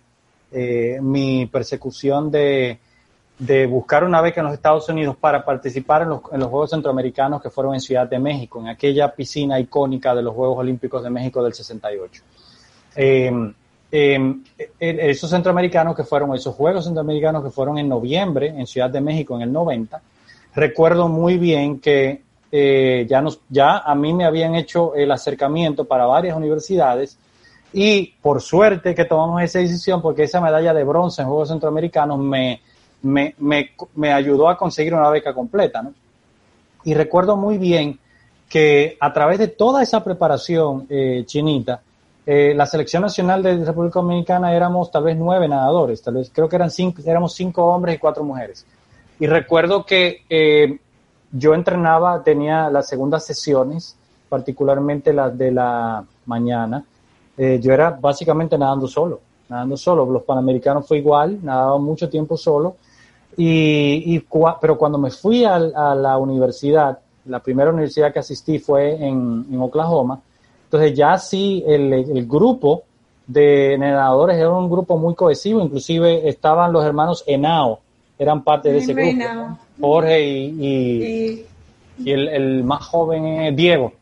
mi 1.00 1.46
persecución 1.46 2.30
de, 2.30 2.78
de, 3.38 3.66
buscar 3.66 4.04
una 4.04 4.20
beca 4.20 4.40
en 4.40 4.46
los 4.46 4.54
Estados 4.54 4.88
Unidos 4.88 5.16
para 5.16 5.44
participar 5.44 6.02
en 6.02 6.08
los, 6.10 6.20
en 6.32 6.40
los, 6.40 6.48
Juegos 6.48 6.70
Centroamericanos 6.70 7.40
que 7.42 7.50
fueron 7.50 7.74
en 7.74 7.80
Ciudad 7.80 8.08
de 8.08 8.18
México, 8.18 8.60
en 8.60 8.68
aquella 8.68 9.14
piscina 9.14 9.58
icónica 9.60 10.14
de 10.14 10.22
los 10.22 10.34
Juegos 10.34 10.58
Olímpicos 10.58 11.02
de 11.02 11.10
México 11.10 11.42
del 11.42 11.54
68. 11.54 12.22
Eh, 12.96 13.52
eh, 13.90 14.34
esos 14.78 15.30
centroamericanos 15.30 15.96
que 15.96 16.04
fueron, 16.04 16.34
esos 16.34 16.54
Juegos 16.54 16.84
Centroamericanos 16.84 17.42
que 17.42 17.50
fueron 17.50 17.78
en 17.78 17.88
noviembre 17.88 18.48
en 18.48 18.66
Ciudad 18.66 18.90
de 18.90 19.00
México 19.00 19.36
en 19.36 19.42
el 19.42 19.52
90, 19.52 20.02
recuerdo 20.54 21.08
muy 21.08 21.38
bien 21.38 21.80
que 21.80 22.22
eh, 22.50 23.06
ya, 23.08 23.22
nos, 23.22 23.40
ya 23.48 23.78
a 23.78 23.94
mí 23.94 24.12
me 24.12 24.24
habían 24.24 24.54
hecho 24.54 24.94
el 24.94 25.10
acercamiento 25.10 25.84
para 25.84 26.06
varias 26.06 26.36
universidades 26.36 27.18
y 27.72 28.14
por 28.20 28.40
suerte 28.40 28.94
que 28.94 29.04
tomamos 29.04 29.42
esa 29.42 29.58
decisión 29.58 30.00
porque 30.00 30.24
esa 30.24 30.40
medalla 30.40 30.74
de 30.74 30.84
bronce 30.84 31.22
en 31.22 31.28
Juegos 31.28 31.48
Centroamericanos 31.48 32.18
me, 32.18 32.60
me, 33.02 33.34
me, 33.38 34.12
ayudó 34.12 34.48
a 34.48 34.56
conseguir 34.56 34.94
una 34.94 35.10
beca 35.10 35.34
completa. 35.34 35.88
Y 36.84 36.94
recuerdo 36.94 37.36
muy 37.36 37.58
bien 37.58 37.98
que 38.48 38.96
a 39.00 39.12
través 39.12 39.38
de 39.38 39.48
toda 39.48 39.82
esa 39.82 40.02
preparación 40.02 40.86
eh, 40.88 41.24
chinita, 41.26 41.82
eh, 42.24 42.54
la 42.54 42.66
selección 42.66 43.02
nacional 43.02 43.42
de 43.42 43.64
República 43.64 44.00
Dominicana 44.00 44.54
éramos 44.54 44.90
tal 44.90 45.04
vez 45.04 45.16
nueve 45.16 45.48
nadadores, 45.48 46.02
tal 46.02 46.14
vez 46.14 46.30
creo 46.32 46.48
que 46.48 46.56
eran 46.56 46.70
cinco, 46.70 47.02
éramos 47.04 47.34
cinco 47.34 47.64
hombres 47.64 47.96
y 47.96 47.98
cuatro 47.98 48.24
mujeres. 48.24 48.66
Y 49.20 49.26
recuerdo 49.26 49.84
que 49.84 50.22
eh, 50.28 50.78
yo 51.32 51.54
entrenaba, 51.54 52.22
tenía 52.22 52.70
las 52.70 52.88
segundas 52.88 53.24
sesiones, 53.24 53.96
particularmente 54.28 55.12
las 55.12 55.36
de 55.36 55.52
la 55.52 56.04
mañana. 56.26 56.84
Yo 57.36 57.72
era 57.72 57.90
básicamente 57.90 58.58
nadando 58.58 58.88
solo, 58.88 59.20
nadando 59.48 59.76
solo. 59.76 60.04
Los 60.06 60.24
panamericanos 60.24 60.88
fue 60.88 60.98
igual, 60.98 61.38
nadaba 61.40 61.78
mucho 61.78 62.08
tiempo 62.08 62.36
solo. 62.36 62.74
Y, 63.40 64.18
pero 64.60 64.76
cuando 64.76 64.98
me 64.98 65.12
fui 65.12 65.44
a, 65.44 65.60
la 65.60 66.18
universidad, 66.18 66.98
la 67.26 67.38
primera 67.38 67.70
universidad 67.70 68.12
que 68.12 68.18
asistí 68.18 68.58
fue 68.58 68.94
en, 68.96 69.46
en 69.48 69.60
Oklahoma, 69.60 70.20
entonces 70.64 70.92
ya 70.92 71.16
sí 71.18 71.62
el, 71.64 72.26
grupo 72.26 72.82
de 73.28 73.76
nadadores 73.78 74.36
era 74.36 74.50
un 74.50 74.68
grupo 74.68 74.98
muy 74.98 75.14
cohesivo, 75.14 75.62
inclusive 75.62 76.28
estaban 76.28 76.72
los 76.72 76.84
hermanos 76.84 77.22
Enao, 77.28 77.78
eran 78.18 78.42
parte 78.42 78.72
de 78.72 78.78
ese 78.78 78.92
grupo. 78.92 79.56
Jorge 79.80 80.20
y, 80.20 81.46
y, 82.00 82.10
el, 82.10 82.64
más 82.64 82.84
joven 82.86 83.24
es 83.24 83.56
Diego. 83.56 83.92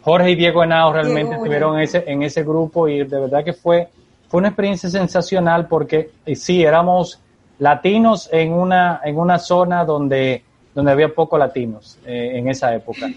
Jorge 0.00 0.30
y 0.30 0.34
Diego 0.34 0.64
Henao 0.64 0.94
realmente 0.94 1.34
estuvieron 1.34 1.76
en 1.76 1.82
ese, 1.82 2.04
en 2.06 2.22
ese 2.22 2.42
grupo 2.42 2.88
y 2.88 3.04
de 3.04 3.20
verdad 3.20 3.44
que 3.44 3.52
fue, 3.52 3.88
fue 4.28 4.38
una 4.38 4.48
experiencia 4.48 4.88
sensacional 4.88 5.68
porque 5.68 6.10
eh, 6.24 6.34
sí, 6.34 6.62
éramos 6.62 7.20
latinos 7.60 8.28
en 8.32 8.52
una, 8.52 9.00
en 9.04 9.16
una 9.16 9.38
zona 9.38 9.84
donde, 9.84 10.42
donde 10.74 10.90
había 10.90 11.14
pocos 11.14 11.38
latinos 11.38 11.98
eh, 12.04 12.32
en 12.34 12.48
esa 12.48 12.74
época. 12.74 13.08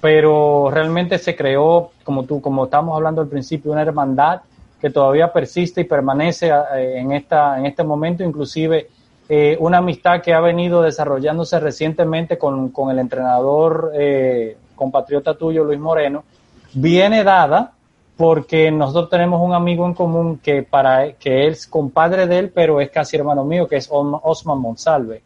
Pero 0.00 0.68
realmente 0.70 1.18
se 1.18 1.34
creó, 1.34 1.92
como 2.04 2.24
tú, 2.24 2.40
como 2.40 2.64
estábamos 2.64 2.96
hablando 2.96 3.22
al 3.22 3.28
principio, 3.28 3.72
una 3.72 3.82
hermandad 3.82 4.42
que 4.80 4.90
todavía 4.90 5.32
persiste 5.32 5.82
y 5.82 5.84
permanece 5.84 6.48
eh, 6.48 6.98
en, 6.98 7.12
esta, 7.12 7.56
en 7.56 7.66
este 7.66 7.84
momento, 7.84 8.24
inclusive 8.24 8.88
eh, 9.28 9.56
una 9.60 9.78
amistad 9.78 10.20
que 10.20 10.34
ha 10.34 10.40
venido 10.40 10.82
desarrollándose 10.82 11.60
recientemente 11.60 12.36
con, 12.36 12.70
con 12.70 12.90
el 12.90 12.98
entrenador 12.98 13.92
eh, 13.94 14.56
compatriota 14.74 15.34
tuyo, 15.34 15.62
Luis 15.62 15.78
Moreno, 15.78 16.24
viene 16.74 17.22
dada 17.22 17.72
porque 18.22 18.70
nosotros 18.70 19.10
tenemos 19.10 19.40
un 19.42 19.52
amigo 19.52 19.84
en 19.84 19.94
común 19.94 20.38
que 20.38 20.62
para 20.62 21.14
que 21.14 21.48
es 21.48 21.66
compadre 21.66 22.28
de 22.28 22.38
él, 22.38 22.50
pero 22.54 22.80
es 22.80 22.88
casi 22.88 23.16
hermano 23.16 23.42
mío, 23.42 23.66
que 23.66 23.74
es 23.74 23.88
Osman 23.90 24.60
Monsalve. 24.60 25.22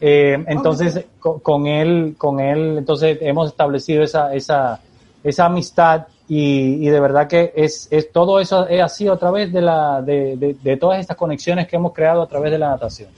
Eh, 0.00 0.44
entonces, 0.46 1.06
con, 1.18 1.66
él, 1.66 2.14
con 2.16 2.38
él, 2.38 2.78
entonces 2.78 3.18
hemos 3.20 3.48
establecido 3.50 4.04
esa, 4.04 4.32
esa, 4.32 4.80
esa 5.24 5.46
amistad 5.46 6.06
y, 6.28 6.86
de 6.86 7.00
verdad 7.00 7.26
que 7.26 7.52
es, 7.56 7.88
es 7.90 8.12
todo 8.12 8.38
eso 8.38 8.68
es 8.68 8.80
así 8.80 9.08
a 9.08 9.16
través 9.16 9.52
de, 9.52 9.62
la, 9.62 10.00
de, 10.00 10.56
de, 10.62 10.76
todas 10.76 11.00
estas 11.00 11.16
conexiones 11.16 11.66
que 11.66 11.74
hemos 11.74 11.92
creado 11.92 12.22
a 12.22 12.28
través 12.28 12.52
de 12.52 12.58
la 12.58 12.68
natación. 12.68 13.08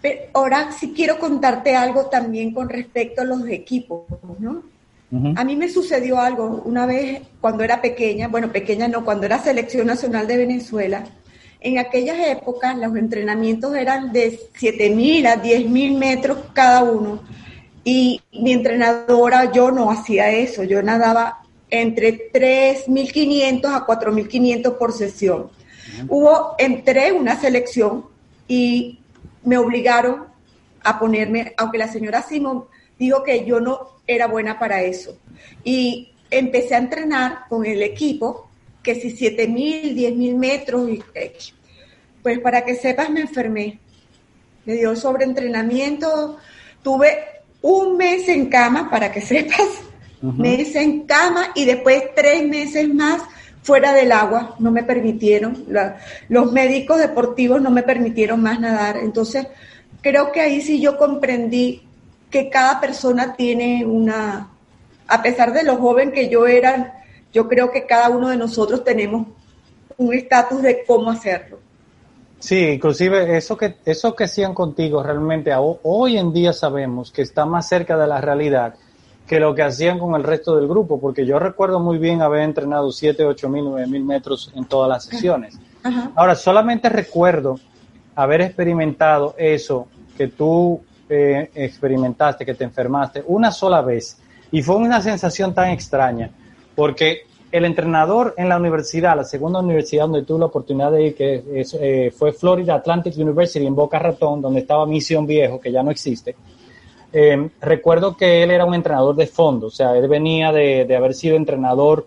Pero 0.00 0.20
ahora 0.34 0.70
sí 0.70 0.92
quiero 0.94 1.18
contarte 1.18 1.74
algo 1.74 2.06
también 2.06 2.54
con 2.54 2.68
respecto 2.68 3.22
a 3.22 3.24
los 3.24 3.44
equipos, 3.48 4.04
¿no? 4.38 4.62
A 5.34 5.42
mí 5.42 5.56
me 5.56 5.68
sucedió 5.68 6.20
algo 6.20 6.62
una 6.64 6.86
vez 6.86 7.22
cuando 7.40 7.64
era 7.64 7.82
pequeña, 7.82 8.28
bueno, 8.28 8.52
pequeña 8.52 8.86
no, 8.86 9.04
cuando 9.04 9.26
era 9.26 9.42
selección 9.42 9.88
nacional 9.88 10.28
de 10.28 10.36
Venezuela, 10.36 11.04
en 11.60 11.78
aquellas 11.78 12.16
épocas 12.28 12.76
los 12.78 12.94
entrenamientos 12.96 13.74
eran 13.74 14.12
de 14.12 14.38
7.000 14.58 15.26
a 15.26 15.42
10.000 15.42 15.98
metros 15.98 16.38
cada 16.52 16.84
uno. 16.84 17.22
Y 17.82 18.20
mi 18.32 18.52
entrenadora, 18.52 19.50
yo 19.50 19.72
no 19.72 19.90
hacía 19.90 20.30
eso, 20.30 20.62
yo 20.62 20.80
nadaba 20.80 21.42
entre 21.70 22.30
3.500 22.32 23.64
a 23.64 23.86
4.500 23.86 24.78
por 24.78 24.92
sesión. 24.92 25.50
Hubo, 26.08 26.54
entré 26.58 27.10
una 27.10 27.38
selección 27.40 28.06
y 28.46 29.00
me 29.44 29.58
obligaron 29.58 30.26
a 30.82 30.98
ponerme, 30.98 31.52
aunque 31.56 31.78
la 31.78 31.88
señora 31.88 32.22
Simón 32.22 32.64
dijo 33.00 33.24
que 33.24 33.46
yo 33.46 33.58
no 33.60 34.02
era 34.06 34.26
buena 34.26 34.58
para 34.58 34.82
eso. 34.82 35.18
Y 35.64 36.12
empecé 36.30 36.74
a 36.74 36.78
entrenar 36.78 37.46
con 37.48 37.64
el 37.64 37.82
equipo, 37.82 38.50
que 38.82 38.94
si 38.94 39.10
7 39.10 39.48
mil, 39.48 39.94
10 39.94 40.16
mil 40.16 40.36
metros, 40.36 40.88
y, 40.88 41.02
pues 42.22 42.38
para 42.40 42.64
que 42.64 42.76
sepas 42.76 43.10
me 43.10 43.22
enfermé. 43.22 43.80
Me 44.66 44.74
dio 44.74 44.94
sobreentrenamiento, 44.94 46.36
tuve 46.82 47.18
un 47.62 47.96
mes 47.96 48.28
en 48.28 48.46
cama, 48.50 48.90
para 48.90 49.10
que 49.10 49.20
sepas, 49.32 49.68
mes 50.20 50.76
en 50.76 51.06
cama 51.06 51.52
y 51.54 51.64
después 51.64 52.02
tres 52.14 52.46
meses 52.46 52.86
más 52.92 53.22
fuera 53.62 53.94
del 53.94 54.12
agua, 54.12 54.56
no 54.58 54.70
me 54.70 54.82
permitieron, 54.82 55.64
los 56.28 56.52
médicos 56.52 56.98
deportivos 56.98 57.62
no 57.62 57.70
me 57.70 57.82
permitieron 57.82 58.42
más 58.42 58.60
nadar. 58.60 58.98
Entonces, 58.98 59.46
creo 60.02 60.32
que 60.32 60.40
ahí 60.40 60.60
sí 60.60 60.80
yo 60.80 60.98
comprendí 60.98 61.82
que 62.30 62.48
cada 62.48 62.80
persona 62.80 63.34
tiene 63.34 63.84
una, 63.84 64.50
a 65.08 65.22
pesar 65.22 65.52
de 65.52 65.64
lo 65.64 65.76
joven 65.76 66.12
que 66.12 66.28
yo 66.28 66.46
era, 66.46 67.02
yo 67.32 67.48
creo 67.48 67.70
que 67.70 67.86
cada 67.86 68.08
uno 68.08 68.28
de 68.28 68.36
nosotros 68.36 68.84
tenemos 68.84 69.26
un 69.96 70.14
estatus 70.14 70.62
de 70.62 70.84
cómo 70.86 71.10
hacerlo. 71.10 71.58
Sí, 72.38 72.58
inclusive 72.58 73.36
eso 73.36 73.56
que 73.56 73.76
eso 73.84 74.14
que 74.16 74.24
hacían 74.24 74.54
contigo 74.54 75.02
realmente 75.02 75.52
hoy 75.82 76.16
en 76.16 76.32
día 76.32 76.54
sabemos 76.54 77.12
que 77.12 77.20
está 77.20 77.44
más 77.44 77.68
cerca 77.68 77.98
de 77.98 78.06
la 78.06 78.18
realidad 78.18 78.76
que 79.30 79.38
lo 79.38 79.54
que 79.54 79.62
hacían 79.62 80.00
con 80.00 80.16
el 80.16 80.24
resto 80.24 80.56
del 80.56 80.66
grupo, 80.66 81.00
porque 81.00 81.24
yo 81.24 81.38
recuerdo 81.38 81.78
muy 81.78 81.98
bien 81.98 82.20
haber 82.20 82.40
entrenado 82.40 82.90
7, 82.90 83.24
8 83.24 83.48
mil, 83.48 83.64
9 83.64 83.86
mil 83.86 84.02
metros 84.02 84.50
en 84.56 84.64
todas 84.64 84.88
las 84.88 85.04
sesiones. 85.04 85.56
Ahora, 86.16 86.34
solamente 86.34 86.88
recuerdo 86.88 87.60
haber 88.16 88.40
experimentado 88.40 89.36
eso 89.38 89.86
que 90.16 90.26
tú 90.26 90.80
experimentaste, 91.10 92.44
que 92.44 92.54
te 92.54 92.64
enfermaste 92.64 93.22
una 93.26 93.50
sola 93.50 93.82
vez. 93.82 94.18
Y 94.52 94.62
fue 94.62 94.76
una 94.76 95.00
sensación 95.00 95.54
tan 95.54 95.70
extraña, 95.70 96.30
porque 96.74 97.22
el 97.52 97.64
entrenador 97.64 98.34
en 98.36 98.48
la 98.48 98.56
universidad, 98.56 99.16
la 99.16 99.24
segunda 99.24 99.60
universidad 99.60 100.04
donde 100.04 100.22
tuve 100.22 100.40
la 100.40 100.46
oportunidad 100.46 100.92
de 100.92 101.06
ir, 101.06 101.14
que 101.14 101.42
eh, 101.80 102.10
fue 102.16 102.32
Florida 102.32 102.74
Atlantic 102.74 103.16
University 103.16 103.66
en 103.66 103.74
Boca 103.74 103.98
Ratón, 103.98 104.40
donde 104.40 104.60
estaba 104.60 104.86
Misión 104.86 105.26
Viejo, 105.26 105.60
que 105.60 105.72
ya 105.72 105.82
no 105.82 105.90
existe, 105.90 106.36
eh, 107.12 107.50
recuerdo 107.60 108.16
que 108.16 108.42
él 108.44 108.52
era 108.52 108.64
un 108.64 108.74
entrenador 108.74 109.16
de 109.16 109.26
fondo, 109.26 109.66
o 109.66 109.70
sea, 109.70 109.96
él 109.96 110.06
venía 110.06 110.52
de, 110.52 110.94
haber 110.96 111.14
sido 111.14 111.36
entrenador 111.36 112.06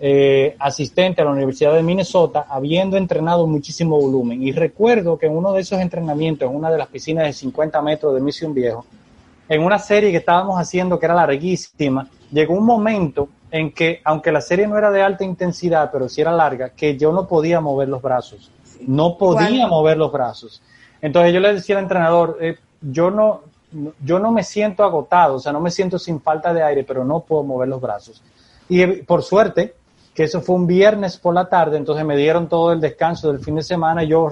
eh, 0.00 0.54
asistente 0.58 1.22
a 1.22 1.24
la 1.24 1.32
Universidad 1.32 1.74
de 1.74 1.82
Minnesota, 1.82 2.46
habiendo 2.48 2.96
entrenado 2.96 3.46
muchísimo 3.46 4.00
volumen. 4.00 4.42
Y 4.42 4.52
recuerdo 4.52 5.18
que 5.18 5.26
en 5.26 5.36
uno 5.36 5.52
de 5.52 5.62
esos 5.62 5.80
entrenamientos, 5.80 6.48
en 6.48 6.54
una 6.54 6.70
de 6.70 6.78
las 6.78 6.88
piscinas 6.88 7.26
de 7.26 7.32
50 7.32 7.82
metros 7.82 8.14
de 8.14 8.20
Misión 8.20 8.54
Viejo, 8.54 8.86
en 9.48 9.62
una 9.62 9.78
serie 9.78 10.10
que 10.10 10.18
estábamos 10.18 10.60
haciendo 10.60 10.98
que 10.98 11.06
era 11.06 11.14
larguísima, 11.14 12.08
llegó 12.30 12.54
un 12.54 12.64
momento 12.64 13.28
en 13.50 13.72
que, 13.72 14.00
aunque 14.04 14.30
la 14.30 14.40
serie 14.40 14.66
no 14.66 14.76
era 14.76 14.90
de 14.90 15.02
alta 15.02 15.24
intensidad, 15.24 15.90
pero 15.90 16.08
sí 16.08 16.20
era 16.20 16.32
larga, 16.32 16.70
que 16.70 16.96
yo 16.96 17.12
no 17.12 17.26
podía 17.26 17.60
mover 17.60 17.88
los 17.88 18.02
brazos. 18.02 18.50
No 18.86 19.16
podía 19.18 19.66
mover 19.66 19.96
los 19.96 20.12
brazos. 20.12 20.62
Entonces 21.00 21.32
yo 21.32 21.40
le 21.40 21.54
decía 21.54 21.76
al 21.76 21.82
entrenador, 21.82 22.38
eh, 22.40 22.56
yo 22.80 23.10
no, 23.10 23.42
yo 24.04 24.18
no 24.18 24.30
me 24.30 24.44
siento 24.44 24.84
agotado, 24.84 25.36
o 25.36 25.38
sea, 25.38 25.52
no 25.52 25.60
me 25.60 25.70
siento 25.70 25.98
sin 25.98 26.20
falta 26.20 26.52
de 26.52 26.62
aire, 26.62 26.84
pero 26.84 27.04
no 27.04 27.20
puedo 27.20 27.42
mover 27.42 27.68
los 27.68 27.80
brazos. 27.80 28.22
Y 28.68 28.86
por 29.02 29.22
suerte, 29.22 29.74
que 30.18 30.24
eso 30.24 30.42
fue 30.42 30.56
un 30.56 30.66
viernes 30.66 31.16
por 31.16 31.32
la 31.32 31.48
tarde, 31.48 31.76
entonces 31.76 32.04
me 32.04 32.16
dieron 32.16 32.48
todo 32.48 32.72
el 32.72 32.80
descanso 32.80 33.30
del 33.30 33.38
fin 33.40 33.54
de 33.54 33.62
semana 33.62 34.02
y 34.02 34.08
yo 34.08 34.28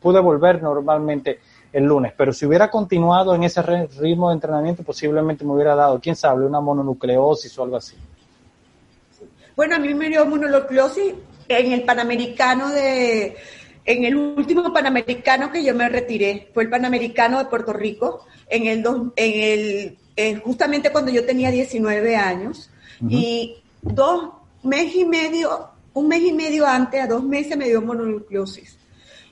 pude 0.00 0.18
volver 0.18 0.60
normalmente 0.60 1.38
el 1.72 1.84
lunes. 1.84 2.12
Pero 2.16 2.32
si 2.32 2.46
hubiera 2.46 2.68
continuado 2.68 3.32
en 3.32 3.44
ese 3.44 3.62
ritmo 3.62 4.30
de 4.30 4.34
entrenamiento, 4.34 4.82
posiblemente 4.82 5.44
me 5.44 5.52
hubiera 5.52 5.76
dado, 5.76 6.00
quién 6.00 6.16
sabe, 6.16 6.44
una 6.44 6.60
mononucleosis 6.60 7.56
o 7.60 7.62
algo 7.62 7.76
así. 7.76 7.94
Bueno, 9.54 9.76
a 9.76 9.78
mí 9.78 9.94
me 9.94 10.08
dio 10.08 10.26
mononucleosis 10.26 11.14
en 11.46 11.72
el 11.72 11.84
Panamericano 11.84 12.70
de 12.70 13.36
en 13.84 14.04
el 14.04 14.16
último 14.16 14.72
Panamericano 14.72 15.52
que 15.52 15.62
yo 15.62 15.76
me 15.76 15.88
retiré, 15.88 16.48
fue 16.52 16.64
el 16.64 16.70
Panamericano 16.70 17.38
de 17.38 17.44
Puerto 17.44 17.72
Rico, 17.72 18.26
en 18.48 18.66
el, 18.66 18.84
en 19.14 19.96
el 20.16 20.40
justamente 20.40 20.90
cuando 20.90 21.12
yo 21.12 21.24
tenía 21.24 21.52
19 21.52 22.16
años, 22.16 22.68
y 23.08 23.62
dos 23.80 24.41
meses 24.62 24.96
y 24.96 25.04
medio, 25.04 25.68
un 25.94 26.08
mes 26.08 26.22
y 26.22 26.32
medio 26.32 26.66
antes, 26.66 27.02
a 27.02 27.06
dos 27.06 27.22
meses 27.22 27.56
me 27.56 27.68
dio 27.68 27.82
mononucleosis. 27.82 28.78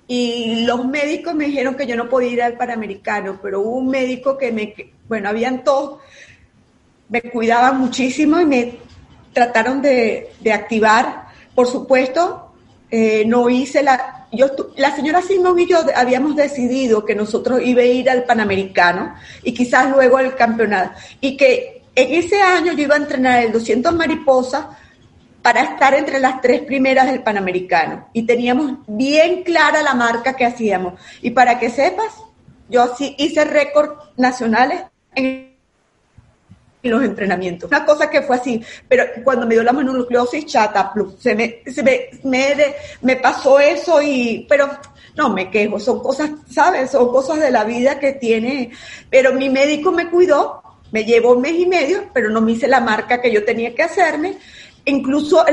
Y 0.07 0.65
los 0.65 0.85
médicos 0.87 1.35
me 1.35 1.47
dijeron 1.47 1.77
que 1.77 1.87
yo 1.87 1.97
no 1.97 2.09
podía 2.09 2.31
ir 2.31 2.43
al 2.43 2.57
Panamericano, 2.57 3.39
pero 3.41 3.61
hubo 3.61 3.77
un 3.77 3.89
médico 3.89 4.37
que 4.37 4.51
me, 4.51 4.75
bueno, 5.09 5.29
habían 5.29 5.63
todos, 5.63 6.01
me 7.09 7.23
cuidaban 7.23 7.79
muchísimo 7.79 8.41
y 8.41 8.45
me 8.45 8.79
trataron 9.33 9.81
de, 9.81 10.31
de 10.41 10.53
activar. 10.53 11.29
Por 11.55 11.69
supuesto, 11.69 12.51
eh, 12.91 13.25
no 13.25 13.49
hice 13.49 13.85
la, 13.85 14.27
yo, 14.33 14.49
la 14.77 14.95
señora 14.95 15.23
Simón 15.23 15.59
y 15.61 15.67
yo 15.67 15.79
habíamos 15.95 16.35
decidido 16.35 17.05
que 17.05 17.15
nosotros 17.15 17.61
iba 17.65 17.83
a 17.83 17.87
ir 17.87 18.11
al 18.11 18.25
Panamericano 18.25 19.15
y 19.45 19.55
quizás 19.55 19.91
luego 19.91 20.17
al 20.17 20.35
campeonato. 20.35 20.99
Y 21.21 21.37
que 21.37 21.83
en 21.95 22.15
ese 22.15 22.43
año 22.43 22.73
yo 22.73 22.83
iba 22.83 22.97
a 22.97 22.99
entrenar 22.99 23.45
el 23.45 23.53
200 23.53 23.95
mariposas 23.95 24.67
para 25.43 25.63
estar 25.63 25.95
entre 25.95 26.21
las 26.21 26.41
tres 26.41 26.63
primeras 26.63 27.07
del 27.07 27.23
Panamericano. 27.23 28.09
Y 28.13 28.25
teníamos 28.25 28.73
bien 28.87 29.43
clara 29.43 29.83
la 29.83 29.95
marca 29.95 30.35
que 30.35 30.45
hacíamos. 30.45 30.95
Y 31.23 31.31
para 31.31 31.59
que 31.59 31.71
sepas, 31.71 32.15
yo 32.69 32.83
así 32.83 33.15
hice 33.19 33.45
récord 33.45 33.93
nacionales 34.17 34.83
en 35.15 35.51
los 36.83 37.03
entrenamientos. 37.03 37.69
Una 37.69 37.85
cosa 37.85 38.09
que 38.09 38.23
fue 38.23 38.37
así, 38.37 38.63
pero 38.89 39.05
cuando 39.25 39.47
me 39.47 39.55
dio 39.55 39.63
la 39.63 39.73
mononucleosis 39.73 40.47
chata, 40.47 40.93
se 41.19 41.35
me, 41.35 41.63
se 41.67 41.83
me, 41.83 42.09
me, 42.25 42.55
me, 43.03 43.17
pasó 43.17 43.61
eso 43.61 44.01
y, 44.01 44.47
pero 44.49 44.69
no 45.17 45.31
me 45.31 45.51
quejo, 45.51 45.79
son 45.79 46.01
cosas, 46.01 46.31
¿sabes? 46.51 46.91
Son 46.91 47.09
cosas 47.09 47.41
de 47.41 47.51
la 47.51 47.65
vida 47.65 47.99
que 47.99 48.13
tiene, 48.13 48.71
pero 49.11 49.35
mi 49.35 49.51
médico 49.51 49.93
me 49.93 50.09
cuidó, 50.09 50.63
me 50.93 51.05
llevó 51.05 51.33
un 51.33 51.43
mes 51.43 51.59
y 51.59 51.67
medio, 51.67 52.09
pero 52.15 52.31
no 52.31 52.41
me 52.41 52.53
hice 52.53 52.67
la 52.67 52.81
marca 52.81 53.21
que 53.21 53.31
yo 53.31 53.45
tenía 53.45 53.75
que 53.75 53.83
hacerme. 53.83 54.39
Incluso 54.85 55.45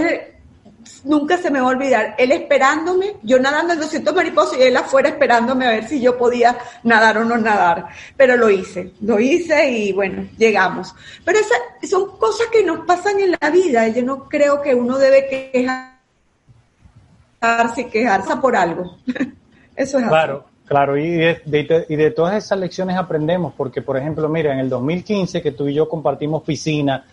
nunca 1.04 1.38
se 1.38 1.50
me 1.50 1.60
va 1.60 1.68
a 1.68 1.72
olvidar, 1.72 2.16
él 2.18 2.32
esperándome, 2.32 3.16
yo 3.24 3.40
nadando 3.40 3.74
el 3.74 3.80
200 3.80 4.14
mariposas 4.14 4.60
y 4.60 4.64
él 4.64 4.78
afuera 4.78 5.10
esperándome 5.10 5.66
a 5.66 5.72
ver 5.72 5.88
si 5.88 6.00
yo 6.02 6.18
podía 6.18 6.58
nadar 6.84 7.18
o 7.18 7.26
no 7.26 7.38
nadar. 7.38 7.88
Pero 8.16 8.38
lo 8.38 8.50
hice, 8.50 8.92
lo 9.02 9.20
hice 9.20 9.70
y 9.70 9.94
bueno, 9.94 10.28
llegamos. 10.38 10.94
Pero 11.24 11.40
esas 11.40 11.58
son 11.90 12.18
cosas 12.18 12.48
que 12.52 12.64
nos 12.64 12.86
pasan 12.86 13.20
en 13.20 13.36
la 13.40 13.50
vida. 13.50 13.88
Yo 13.88 14.04
no 14.04 14.28
creo 14.28 14.62
que 14.62 14.76
uno 14.76 14.98
debe 14.98 15.28
quejarse 17.40 18.36
por 18.42 18.56
algo. 18.56 18.98
Eso 19.76 20.00
es 20.00 20.08
Claro. 20.08 20.46
Claro, 20.68 20.98
y 20.98 21.12
de, 21.12 21.86
y 21.88 21.96
de 21.96 22.12
todas 22.12 22.44
esas 22.44 22.60
lecciones 22.60 22.98
aprendemos, 22.98 23.54
porque 23.56 23.82
por 23.82 23.96
ejemplo, 23.96 24.28
mira, 24.28 24.52
en 24.52 24.60
el 24.60 24.68
2015 24.68 25.42
que 25.42 25.54
tú 25.54 25.70
y 25.70 25.74
yo 25.74 25.88
compartimos 25.88 26.44
piscina, 26.44 27.06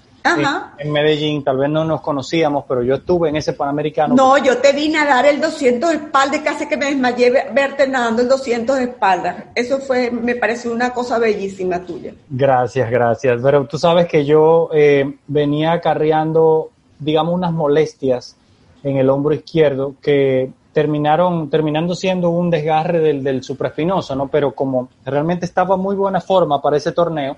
en 0.78 0.92
Medellín, 0.92 1.44
tal 1.44 1.58
vez 1.58 1.68
no 1.68 1.84
nos 1.84 2.00
conocíamos, 2.00 2.64
pero 2.66 2.82
yo 2.82 2.94
estuve 2.94 3.28
en 3.28 3.36
ese 3.36 3.52
Panamericano. 3.52 4.14
No, 4.14 4.38
yo 4.38 4.56
te 4.58 4.72
vi 4.72 4.88
nadar 4.88 5.26
el 5.26 5.40
200 5.40 5.90
de 5.90 5.96
espalda 5.96 6.36
y 6.36 6.40
casi 6.40 6.66
que 6.66 6.78
me 6.78 6.86
desmayé 6.86 7.30
verte 7.52 7.86
nadando 7.86 8.22
el 8.22 8.28
200 8.28 8.76
de 8.76 8.84
espalda. 8.84 9.52
Eso 9.54 9.78
fue, 9.78 10.10
me 10.10 10.34
pareció 10.36 10.72
una 10.72 10.94
cosa 10.94 11.18
bellísima 11.18 11.80
tuya. 11.80 12.14
Gracias, 12.30 12.90
gracias. 12.90 13.40
Pero 13.42 13.66
tú 13.66 13.76
sabes 13.76 14.06
que 14.06 14.24
yo 14.24 14.70
eh, 14.72 15.14
venía 15.26 15.72
acarreando, 15.72 16.70
digamos, 16.98 17.34
unas 17.34 17.52
molestias 17.52 18.36
en 18.82 18.96
el 18.96 19.10
hombro 19.10 19.34
izquierdo 19.34 19.94
que 20.00 20.50
terminaron, 20.72 21.50
terminando 21.50 21.94
siendo 21.94 22.30
un 22.30 22.50
desgarre 22.50 22.98
del, 22.98 23.22
del 23.22 23.42
supraespinoso, 23.42 24.16
¿no? 24.16 24.28
Pero 24.28 24.54
como 24.54 24.88
realmente 25.04 25.44
estaba 25.44 25.76
muy 25.76 25.94
buena 25.94 26.20
forma 26.20 26.60
para 26.62 26.78
ese 26.78 26.92
torneo, 26.92 27.36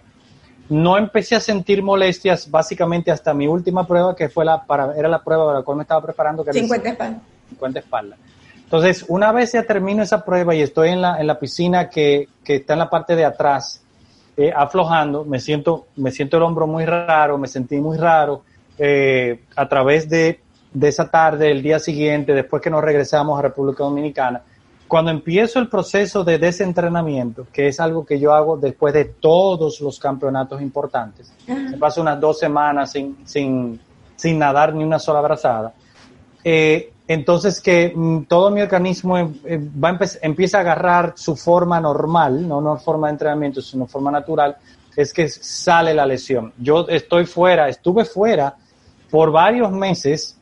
no 0.69 0.99
empecé 0.99 1.37
a 1.37 1.41
sentir 1.41 1.83
molestias 1.83 2.51
básicamente 2.51 3.11
hasta 3.11 3.33
mi 3.33 3.47
última 3.47 3.87
prueba, 3.87 4.17
que 4.17 4.29
fue 4.29 4.45
la 4.45 4.65
para, 4.65 4.97
era 4.97 5.09
la 5.09 5.23
prueba 5.23 5.47
para 5.47 5.59
la 5.59 5.65
cual 5.65 5.79
me 5.79 5.83
estaba 5.83 6.03
preparando. 6.03 6.45
Que 6.45 6.53
50 6.53 6.89
espaldas. 6.89 7.23
50 7.51 7.79
espaldas. 7.79 8.19
Entonces, 8.65 9.05
una 9.09 9.31
vez 9.31 9.53
ya 9.53 9.63
termino 9.63 10.03
esa 10.03 10.25
prueba 10.25 10.55
y 10.55 10.63
estoy 10.63 10.89
en 10.89 11.01
la, 11.01 11.21
en 11.21 11.27
la 11.29 11.39
piscina 11.39 11.89
que, 11.89 12.29
que 12.43 12.57
está 12.57 12.73
en 12.73 12.81
la 12.81 12.91
parte 12.91 13.15
de 13.15 13.25
atrás, 13.25 13.81
eh, 14.37 14.53
aflojando, 14.55 15.25
me 15.25 15.39
siento, 15.39 15.87
me 15.97 16.11
siento 16.11 16.37
el 16.37 16.43
hombro 16.43 16.67
muy 16.67 16.85
raro, 16.85 17.39
me 17.39 17.47
sentí 17.47 17.77
muy 17.77 17.97
raro. 17.97 18.43
Eh, 18.77 19.45
a 19.55 19.69
través 19.69 20.09
de, 20.09 20.41
de 20.73 20.89
esa 20.89 21.09
tarde, 21.09 21.51
el 21.51 21.63
día 21.63 21.79
siguiente, 21.79 22.35
después 22.35 22.61
que 22.61 22.69
nos 22.69 22.83
regresamos 22.83 23.39
a 23.39 23.43
República 23.43 23.85
Dominicana, 23.85 24.43
cuando 24.89 25.11
empiezo 25.11 25.59
el 25.59 25.69
proceso 25.69 26.23
de 26.23 26.39
desentrenamiento, 26.39 27.47
que 27.53 27.69
es 27.69 27.81
algo 27.81 28.05
que 28.05 28.19
yo 28.19 28.33
hago 28.33 28.57
después 28.57 28.95
de 28.95 29.05
todos 29.05 29.81
los 29.81 29.99
campeonatos 29.99 30.63
importantes, 30.63 31.33
me 31.47 31.77
paso 31.77 32.01
unas 32.01 32.21
dos 32.21 32.39
semanas 32.39 32.93
sin, 32.93 33.17
sin, 33.25 33.81
sin 34.15 34.39
nadar 34.39 34.75
ni 34.75 34.85
una 34.85 34.99
sola 34.99 35.21
brazada, 35.21 35.75
eh, 36.45 36.93
entonces 37.09 37.61
que 37.61 37.93
mm, 37.95 38.25
todo 38.25 38.51
mi 38.51 38.61
organismo 38.61 39.19
eh, 39.19 39.59
va 39.59 39.99
empieza 40.23 40.59
a 40.59 40.61
agarrar 40.61 41.15
su 41.17 41.37
forma 41.37 41.81
normal, 41.81 42.47
no 42.47 42.59
una 42.59 42.77
forma 42.77 43.09
de 43.09 43.13
entrenamiento, 43.13 43.61
sino 43.61 43.87
forma 43.87 44.11
natural, 44.11 44.57
es 44.97 45.13
que 45.13 45.29
sale 45.29 45.93
la 45.93 46.07
lesión. 46.07 46.53
Yo 46.59 46.87
estoy 46.89 47.27
fuera, 47.27 47.69
estuve 47.69 48.05
fuera 48.05 48.55
por 49.11 49.31
varios 49.31 49.71
meses 49.71 50.39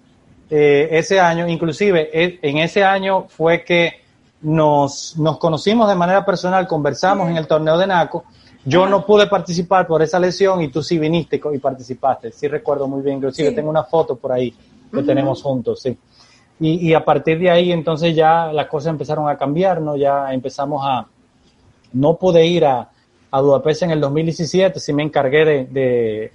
eh, 0.49 0.89
ese 0.93 1.19
año, 1.19 1.49
inclusive 1.49 2.11
e, 2.13 2.39
en 2.43 2.59
ese 2.59 2.85
año 2.85 3.27
fue 3.29 3.65
que 3.65 4.04
nos, 4.45 5.17
nos 5.19 5.39
conocimos 5.39 5.89
de 5.89 5.95
manera 5.95 6.25
personal, 6.25 6.67
conversamos 6.67 7.29
en 7.29 7.37
el 7.37 7.47
torneo 7.47 7.77
de 7.79 7.87
NACO. 7.87 8.25
Yo 8.65 8.87
no 8.87 9.05
pude 9.05 9.27
participar 9.27 9.87
por 9.87 10.03
esa 10.03 10.19
lesión 10.19 10.63
y 10.63 10.69
tú 10.69 10.83
sí 10.83 10.99
viniste 10.99 11.41
y 11.53 11.59
participaste. 11.59 12.33
Sí 12.33 12.49
recuerdo 12.49 12.87
muy 12.87 13.03
bien, 13.03 13.17
inclusive 13.17 13.53
tengo 13.53 13.71
una 13.71 13.85
foto 13.85 14.17
por 14.17 14.33
ahí 14.33 14.55
que 14.93 15.03
tenemos 15.03 15.43
juntos, 15.43 15.81
sí. 15.81 15.99
Y, 16.61 16.91
y, 16.91 16.95
a 16.95 17.05
partir 17.05 17.39
de 17.41 17.51
ahí 17.51 17.73
entonces 17.73 18.15
ya 18.15 18.53
las 18.53 18.69
cosas 18.69 18.91
empezaron 18.91 19.29
a 19.29 19.37
cambiar, 19.37 19.81
¿no? 19.81 19.97
Ya 19.97 20.33
empezamos 20.33 20.83
a... 20.87 21.05
No 21.95 22.17
pude 22.17 22.47
ir 22.47 22.65
a, 22.65 22.89
a 23.31 23.41
Budapest 23.41 23.83
en 23.83 23.91
el 23.91 24.01
2017, 24.01 24.79
sí 24.79 24.93
me 24.93 25.03
encargué 25.03 25.45
de, 25.45 25.65
de, 25.67 26.33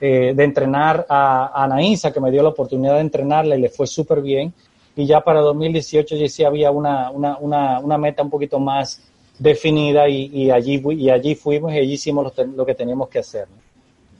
eh, 0.00 0.32
de 0.34 0.44
entrenar 0.44 1.06
a, 1.08 1.50
a 1.54 1.64
Anaísa, 1.64 2.12
que 2.12 2.20
me 2.20 2.30
dio 2.30 2.42
la 2.42 2.48
oportunidad 2.48 2.94
de 2.94 3.00
entrenarla 3.00 3.56
y 3.56 3.60
le 3.60 3.68
fue 3.68 3.86
súper 3.86 4.22
bien. 4.22 4.54
Y 4.98 5.06
ya 5.06 5.20
para 5.20 5.40
2018 5.42 6.16
ya 6.16 6.28
sí 6.28 6.42
había 6.42 6.72
una, 6.72 7.08
una, 7.12 7.38
una, 7.38 7.78
una 7.78 7.96
meta 7.96 8.20
un 8.20 8.30
poquito 8.30 8.58
más 8.58 9.00
definida 9.38 10.08
y, 10.08 10.24
y, 10.32 10.50
allí, 10.50 10.82
y 10.90 11.08
allí 11.08 11.36
fuimos 11.36 11.72
y 11.72 11.78
allí 11.78 11.92
hicimos 11.92 12.32
lo, 12.36 12.44
lo 12.46 12.66
que 12.66 12.74
teníamos 12.74 13.08
que 13.08 13.20
hacer. 13.20 13.46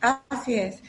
Así 0.00 0.54
es. 0.54 0.80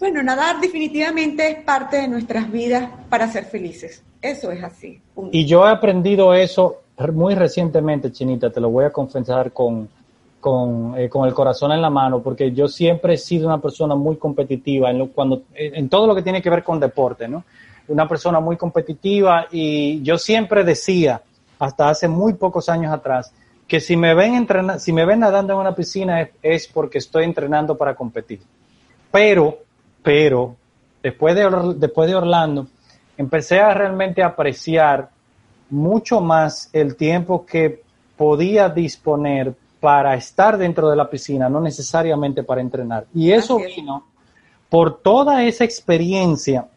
Bueno, 0.00 0.22
nadar 0.22 0.58
definitivamente 0.58 1.50
es 1.50 1.64
parte 1.64 1.98
de 1.98 2.08
nuestras 2.08 2.50
vidas 2.50 2.88
para 3.10 3.30
ser 3.30 3.44
felices. 3.44 4.02
Eso 4.22 4.50
es 4.50 4.64
así. 4.64 5.02
Y 5.32 5.44
yo 5.44 5.66
he 5.66 5.70
aprendido 5.70 6.32
eso 6.32 6.80
muy 7.12 7.34
recientemente, 7.34 8.10
Chinita, 8.10 8.48
te 8.48 8.58
lo 8.58 8.70
voy 8.70 8.86
a 8.86 8.90
confesar 8.90 9.52
con, 9.52 9.86
con, 10.40 10.94
eh, 10.96 11.10
con 11.10 11.28
el 11.28 11.34
corazón 11.34 11.72
en 11.72 11.82
la 11.82 11.90
mano, 11.90 12.22
porque 12.22 12.52
yo 12.52 12.68
siempre 12.68 13.12
he 13.12 13.18
sido 13.18 13.48
una 13.48 13.60
persona 13.60 13.94
muy 13.94 14.16
competitiva 14.16 14.90
en, 14.90 15.00
lo, 15.00 15.08
cuando, 15.08 15.42
en 15.54 15.90
todo 15.90 16.06
lo 16.06 16.14
que 16.14 16.22
tiene 16.22 16.40
que 16.40 16.48
ver 16.48 16.64
con 16.64 16.80
deporte, 16.80 17.28
¿no? 17.28 17.44
Una 17.88 18.08
persona 18.08 18.40
muy 18.40 18.56
competitiva 18.56 19.46
y 19.50 20.02
yo 20.02 20.18
siempre 20.18 20.64
decía, 20.64 21.22
hasta 21.58 21.88
hace 21.88 22.08
muy 22.08 22.34
pocos 22.34 22.68
años 22.68 22.92
atrás, 22.92 23.32
que 23.66 23.80
si 23.80 23.96
me 23.96 24.14
ven 24.14 24.34
entrenar, 24.34 24.80
si 24.80 24.92
me 24.92 25.04
ven 25.04 25.20
nadando 25.20 25.52
en 25.54 25.60
una 25.60 25.74
piscina 25.74 26.20
es, 26.20 26.30
es 26.42 26.66
porque 26.68 26.98
estoy 26.98 27.24
entrenando 27.24 27.76
para 27.76 27.94
competir. 27.94 28.40
Pero 29.10 29.66
pero 30.06 30.54
después 31.02 31.34
de, 31.34 31.74
después 31.78 32.08
de 32.08 32.14
Orlando, 32.14 32.68
empecé 33.16 33.58
a 33.58 33.74
realmente 33.74 34.22
apreciar 34.22 35.10
mucho 35.68 36.20
más 36.20 36.70
el 36.72 36.94
tiempo 36.94 37.44
que 37.44 37.82
podía 38.16 38.68
disponer 38.68 39.52
para 39.80 40.14
estar 40.14 40.56
dentro 40.56 40.88
de 40.88 40.94
la 40.94 41.10
piscina, 41.10 41.48
no 41.48 41.60
necesariamente 41.60 42.44
para 42.44 42.60
entrenar. 42.60 43.06
Y 43.12 43.32
eso 43.32 43.58
vino 43.58 44.06
por 44.68 45.00
toda 45.00 45.42
esa 45.42 45.64
experiencia 45.64 46.68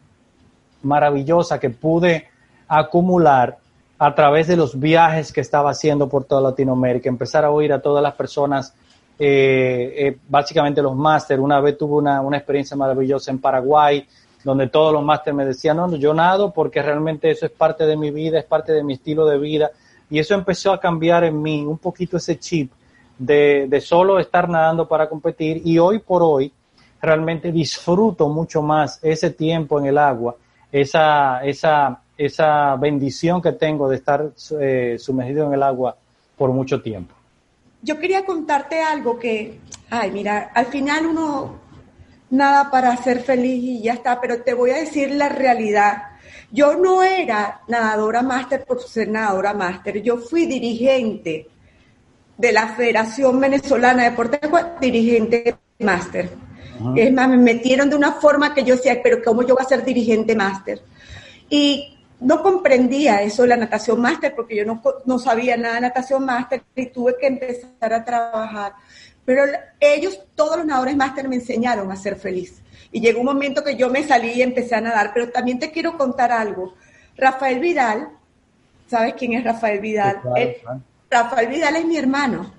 maravillosa 0.82 1.58
que 1.58 1.70
pude 1.70 2.28
acumular 2.68 3.58
a 3.98 4.14
través 4.14 4.46
de 4.46 4.56
los 4.56 4.78
viajes 4.78 5.32
que 5.32 5.40
estaba 5.40 5.70
haciendo 5.70 6.08
por 6.08 6.24
toda 6.24 6.40
Latinoamérica, 6.40 7.08
empezar 7.08 7.44
a 7.44 7.50
oír 7.50 7.72
a 7.72 7.82
todas 7.82 8.02
las 8.02 8.14
personas 8.14 8.74
eh, 9.18 9.94
eh, 9.98 10.16
básicamente 10.28 10.80
los 10.80 10.96
máster. 10.96 11.38
Una 11.38 11.60
vez 11.60 11.76
tuve 11.76 11.96
una, 11.96 12.22
una, 12.22 12.38
experiencia 12.38 12.74
maravillosa 12.74 13.30
en 13.30 13.38
Paraguay, 13.38 14.06
donde 14.42 14.68
todos 14.68 14.94
los 14.94 15.04
máster 15.04 15.34
me 15.34 15.44
decían, 15.44 15.76
no, 15.76 15.94
yo 15.96 16.14
nado 16.14 16.50
porque 16.54 16.80
realmente 16.80 17.30
eso 17.30 17.44
es 17.44 17.52
parte 17.52 17.84
de 17.84 17.98
mi 17.98 18.10
vida, 18.10 18.38
es 18.38 18.46
parte 18.46 18.72
de 18.72 18.82
mi 18.82 18.94
estilo 18.94 19.26
de 19.26 19.36
vida. 19.36 19.70
Y 20.08 20.18
eso 20.18 20.34
empezó 20.34 20.72
a 20.72 20.80
cambiar 20.80 21.24
en 21.24 21.40
mí 21.42 21.66
un 21.66 21.76
poquito 21.76 22.16
ese 22.16 22.38
chip 22.38 22.72
de, 23.18 23.66
de 23.68 23.80
solo 23.82 24.18
estar 24.18 24.48
nadando 24.48 24.88
para 24.88 25.06
competir. 25.06 25.60
Y 25.66 25.78
hoy 25.78 25.98
por 25.98 26.22
hoy 26.22 26.50
realmente 27.02 27.52
disfruto 27.52 28.28
mucho 28.30 28.62
más 28.62 28.98
ese 29.02 29.30
tiempo 29.30 29.78
en 29.78 29.86
el 29.86 29.98
agua, 29.98 30.36
esa, 30.72 31.44
esa, 31.44 32.02
esa 32.16 32.76
bendición 32.76 33.40
que 33.42 33.52
tengo 33.52 33.88
de 33.88 33.96
estar 33.96 34.30
eh, 34.60 34.96
sumergido 34.98 35.46
en 35.46 35.54
el 35.54 35.62
agua 35.62 35.96
por 36.36 36.50
mucho 36.50 36.80
tiempo 36.80 37.14
yo 37.82 37.98
quería 37.98 38.24
contarte 38.24 38.82
algo 38.82 39.18
que, 39.18 39.58
ay, 39.90 40.10
mira, 40.10 40.50
al 40.54 40.66
final 40.66 41.06
uno 41.06 41.60
nada 42.30 42.70
para 42.70 42.96
ser 42.96 43.20
feliz 43.20 43.62
y 43.62 43.82
ya 43.82 43.94
está, 43.94 44.20
pero 44.20 44.42
te 44.42 44.54
voy 44.54 44.70
a 44.70 44.76
decir 44.76 45.10
la 45.12 45.28
realidad. 45.28 46.02
Yo 46.50 46.76
no 46.76 47.02
era 47.02 47.62
nadadora 47.68 48.22
máster 48.22 48.64
por 48.64 48.82
ser 48.82 49.08
nadadora 49.08 49.54
máster, 49.54 50.02
yo 50.02 50.18
fui 50.18 50.46
dirigente 50.46 51.48
de 52.36 52.52
la 52.52 52.68
Federación 52.68 53.38
Venezolana 53.40 54.04
de 54.04 54.10
Deportes, 54.10 54.50
dirigente 54.80 55.56
máster. 55.80 56.30
Es 56.96 57.12
más, 57.12 57.28
me 57.28 57.36
metieron 57.36 57.90
de 57.90 57.96
una 57.96 58.12
forma 58.12 58.54
que 58.54 58.64
yo 58.64 58.76
decía, 58.76 59.00
pero 59.02 59.22
¿cómo 59.22 59.42
yo 59.42 59.54
voy 59.54 59.64
a 59.64 59.68
ser 59.68 59.84
dirigente 59.84 60.34
máster? 60.34 60.80
Y 61.48 61.98
no 62.20 62.42
comprendía 62.42 63.22
eso 63.22 63.42
de 63.42 63.48
la 63.48 63.56
natación 63.56 64.00
máster 64.00 64.34
porque 64.34 64.56
yo 64.56 64.64
no, 64.64 64.82
no, 65.04 65.18
sabía 65.18 65.56
nada 65.56 65.76
de 65.76 65.80
natación 65.82 66.24
máster 66.24 66.62
y 66.74 66.86
tuve 66.86 67.16
que 67.18 67.26
empezar 67.26 67.92
a 67.92 68.04
trabajar. 68.04 68.74
Pero 69.24 69.44
ellos, 69.78 70.20
todos 70.34 70.58
los 70.58 70.66
nadadores 70.66 70.96
máster, 70.96 71.28
me 71.28 71.36
enseñaron 71.36 71.90
a 71.90 71.96
ser 71.96 72.16
feliz. 72.16 72.62
Y 72.92 73.00
llegó 73.00 73.20
un 73.20 73.26
momento 73.26 73.62
que 73.62 73.76
yo 73.76 73.88
me 73.88 74.02
salí 74.06 74.32
y 74.32 74.42
empecé 74.42 74.74
a 74.74 74.80
nadar. 74.80 75.12
Pero 75.14 75.30
también 75.30 75.58
te 75.58 75.70
quiero 75.70 75.96
contar 75.96 76.32
algo. 76.32 76.74
Rafael 77.16 77.60
Vidal, 77.60 78.08
¿sabes 78.88 79.14
quién 79.14 79.34
es 79.34 79.44
Rafael 79.44 79.80
Vidal? 79.80 80.20
Rafael 81.10 81.48
Vidal 81.48 81.76
es 81.76 81.84
mi 81.84 81.96
hermano. 81.96 82.52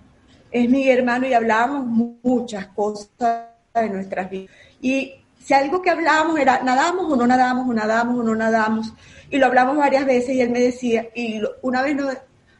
Es 0.51 0.69
mi 0.69 0.87
hermano 0.89 1.27
y 1.27 1.33
hablábamos 1.33 1.85
muchas 2.23 2.67
cosas 2.67 3.50
de 3.79 3.89
nuestras 3.89 4.29
vidas. 4.29 4.53
Y 4.81 5.13
si 5.43 5.53
algo 5.53 5.81
que 5.81 5.89
hablábamos 5.89 6.39
era, 6.39 6.61
nadamos 6.63 7.11
o 7.11 7.15
no 7.15 7.25
nadamos, 7.25 7.67
o 7.67 7.73
nadamos 7.73 8.19
o 8.19 8.23
no 8.23 8.35
nadamos 8.35 8.93
y 9.29 9.37
lo 9.37 9.45
hablamos 9.45 9.77
varias 9.77 10.05
veces 10.05 10.35
y 10.35 10.41
él 10.41 10.49
me 10.49 10.59
decía, 10.59 11.07
y 11.15 11.41
una 11.61 11.81
vez 11.81 11.97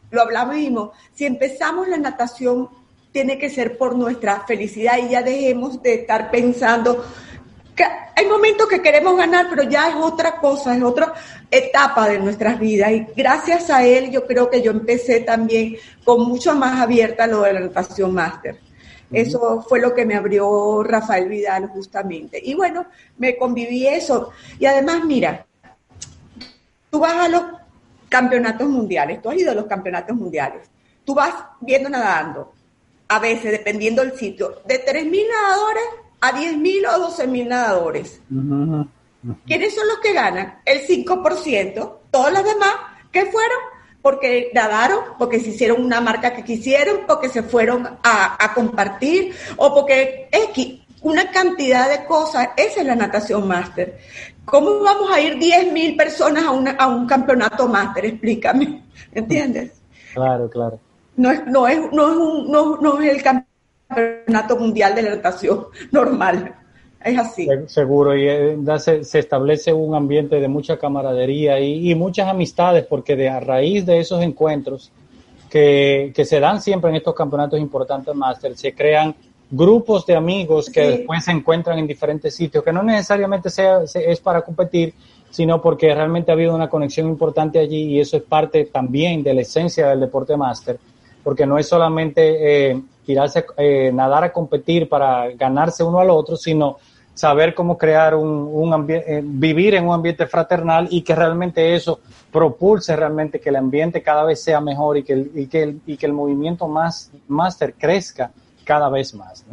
lo 0.09 0.22
hablamos 0.22 0.55
y 0.55 0.59
dijimos, 0.59 0.91
si 1.14 1.26
empezamos 1.26 1.88
la 1.88 1.97
natación 1.97 2.70
tiene 3.12 3.38
que 3.38 3.49
ser 3.49 3.78
por 3.78 3.95
nuestra 3.95 4.45
felicidad 4.47 4.97
y 4.97 5.09
ya 5.09 5.22
dejemos 5.22 5.84
de 5.84 5.95
estar 5.95 6.32
pensando 6.32 7.05
que 7.76 7.84
hay 7.84 8.26
momentos 8.26 8.68
que 8.68 8.82
queremos 8.82 9.18
ganar, 9.18 9.47
pero 9.49 9.64
ya 9.64 9.89
es 9.89 9.95
otra 9.95 10.38
cosa, 10.38 10.76
es 10.76 10.84
otra 10.84 11.14
etapa 11.49 12.07
de 12.07 12.20
nuestras 12.20 12.57
vidas. 12.57 12.91
Y 12.91 13.07
gracias 13.16 13.70
a 13.70 13.86
él 13.86 14.12
yo 14.12 14.26
creo 14.26 14.49
que 14.49 14.62
yo 14.62 14.72
empecé 14.72 15.22
también 15.22 15.76
con 16.05 16.28
mucho 16.28 16.55
más 16.55 16.80
abierta 16.80 17.28
lo 17.28 17.41
de 17.41 17.53
la 17.53 17.59
natación 17.59 18.14
máster. 18.14 18.59
Eso 19.12 19.66
fue 19.68 19.82
lo 19.82 19.93
que 19.93 20.05
me 20.05 20.16
abrió 20.16 20.84
Rafael 20.84 21.28
Vidal 21.28 21.68
justamente. 21.68 22.41
Y 22.43 22.53
bueno, 22.53 22.86
me 23.18 23.38
conviví 23.38 23.88
eso. 23.88 24.32
Y 24.57 24.66
además, 24.66 25.03
mira, 25.05 25.45
Tú 26.91 26.99
vas 26.99 27.14
a 27.14 27.30
los 27.30 27.41
campeonatos 28.09 28.68
mundiales, 28.68 29.22
tú 29.22 29.30
has 29.30 29.38
ido 29.38 29.51
a 29.51 29.55
los 29.55 29.66
campeonatos 29.66 30.16
mundiales, 30.16 30.70
tú 31.05 31.16
vas 31.16 31.34
viendo 31.62 31.89
nadando, 31.89 32.51
a 33.07 33.18
veces 33.18 33.51
dependiendo 33.51 34.01
del 34.01 34.18
sitio, 34.18 34.62
de 34.66 34.86
3.000 34.86 35.26
nadadores 35.30 35.84
a 36.20 36.34
10.000 36.34 36.88
o 36.89 37.09
12.000 37.09 37.47
nadadores. 37.47 38.22
¿Quiénes 39.45 39.74
son 39.74 39.88
los 39.88 39.99
que 39.99 40.14
ganan? 40.14 40.59
El 40.66 40.86
5%. 40.86 41.97
Todos 42.12 42.34
los 42.34 42.43
demás, 42.43 42.74
¿qué 43.12 43.26
fueron? 43.26 43.59
Porque 44.02 44.49
nadaron, 44.54 44.99
porque 45.20 45.39
se 45.39 45.49
hicieron 45.49 45.84
una 45.84 46.02
marca 46.02 46.34
que 46.34 46.43
quisieron, 46.43 47.02
porque 47.08 47.30
se 47.30 47.43
fueron 47.43 47.86
a, 48.04 48.43
a 48.43 48.54
compartir, 48.54 49.34
o 49.58 49.74
porque 49.74 50.28
X, 50.32 50.82
una 51.02 51.30
cantidad 51.32 51.89
de 51.89 52.06
cosas. 52.06 52.49
Esa 52.58 52.82
es 52.82 52.88
la 52.88 52.95
natación 52.95 53.47
máster. 53.47 53.99
¿Cómo 54.45 54.80
vamos 54.80 55.12
a 55.12 55.20
ir 55.20 55.38
10.000 55.38 55.97
personas 55.97 56.43
a, 56.45 56.52
una, 56.52 56.72
a 56.72 56.88
un 56.88 57.06
campeonato 57.06 57.68
máster? 57.68 58.06
Explícame, 58.06 58.84
¿entiendes? 59.12 59.72
Claro, 60.14 60.49
claro. 60.49 60.80
No 61.16 61.32
es, 61.32 61.45
no, 61.45 61.68
es, 61.68 61.80
no, 61.91 62.10
es 62.10 62.18
un, 62.18 62.52
no, 62.52 62.78
no 62.78 63.02
es 63.02 63.16
el 63.16 63.24
campeonato 63.24 64.58
mundial 64.58 64.95
de 64.95 65.04
la 65.04 65.16
natación 65.16 65.68
normal. 65.91 66.56
Es 67.04 67.18
así. 67.18 67.47
Seguro, 67.68 68.16
y 68.16 68.28
eh, 68.28 68.58
se, 68.78 69.04
se, 69.04 69.20
establece 69.20 69.74
un 69.74 69.95
ambiente 69.95 70.39
de 70.39 70.47
mucha 70.47 70.78
camaradería 70.78 71.60
y, 71.60 71.91
y, 71.91 71.95
muchas 71.95 72.28
amistades, 72.28 72.86
porque 72.86 73.16
de 73.16 73.28
a 73.28 73.39
raíz 73.39 73.86
de 73.86 73.99
esos 73.99 74.22
encuentros 74.22 74.91
que, 75.49 76.12
que 76.16 76.26
se 76.26 76.39
dan 76.39 76.62
siempre 76.62 76.91
en 76.91 76.97
estos 76.97 77.16
campeonatos 77.16 77.60
importantes 77.60 78.14
máster, 78.14 78.56
se 78.56 78.74
crean 78.74 79.16
grupos 79.49 80.06
de 80.06 80.16
amigos 80.16 80.70
que 80.70 80.84
sí. 80.84 80.97
después 80.97 81.26
se 81.26 81.32
encuentran 81.32 81.78
en 81.78 81.88
diferentes 81.88 82.36
sitios, 82.36 82.64
que 82.64 82.72
no 82.72 82.82
necesariamente 82.84 83.49
sea, 83.49 83.82
es 83.84 84.20
para 84.22 84.41
competir, 84.41 84.93
sino 85.30 85.62
porque 85.62 85.93
realmente 85.93 86.32
ha 86.32 86.36
habido 86.36 86.56
una 86.56 86.70
conexión 86.70 87.08
importante 87.08 87.60
allí 87.60 87.84
y 87.84 87.99
eso 87.99 88.18
es 88.18 88.24
parte 88.24 88.66
también 88.66 89.24
de 89.24 89.34
la 89.34 89.41
esencia 89.41 89.89
del 89.89 89.99
deporte 89.99 90.38
máster, 90.38 90.80
porque 91.24 91.45
no 91.45 91.58
es 91.58 91.68
solamente 91.68 92.72
eh, 92.72 92.82
tirarse, 93.06 93.45
eh, 93.58 93.91
nadar 93.93 94.24
a 94.24 94.32
competir 94.32 94.88
para 94.88 95.30
ganarse 95.32 95.84
uno 95.84 95.99
al 95.99 96.10
otro, 96.10 96.38
sino 96.38 96.78
saber 97.22 97.53
cómo 97.53 97.78
crear 97.78 98.15
un, 98.15 98.49
un 98.51 98.74
ambiente, 98.74 99.17
eh, 99.17 99.22
vivir 99.24 99.76
en 99.76 99.88
un 99.88 99.93
ambiente 99.93 100.26
fraternal 100.26 100.88
y 100.89 101.03
que 101.03 101.13
realmente 101.13 101.76
eso 101.76 101.99
propulse 102.32 102.95
realmente 102.95 103.39
que 103.39 103.49
el 103.49 103.57
ambiente 103.57 104.01
cada 104.01 104.24
vez 104.24 104.41
sea 104.41 104.59
mejor 104.59 104.97
y 104.97 105.03
que 105.03 105.13
el, 105.13 105.32
y 105.36 105.45
que 105.45 105.61
el, 105.61 105.82
y 105.86 105.97
que 105.97 106.07
el 106.07 106.13
movimiento 106.13 106.67
más 106.67 107.11
máster 107.28 107.76
crezca 107.78 108.32
cada 108.65 108.89
vez 108.89 109.13
más. 109.13 109.45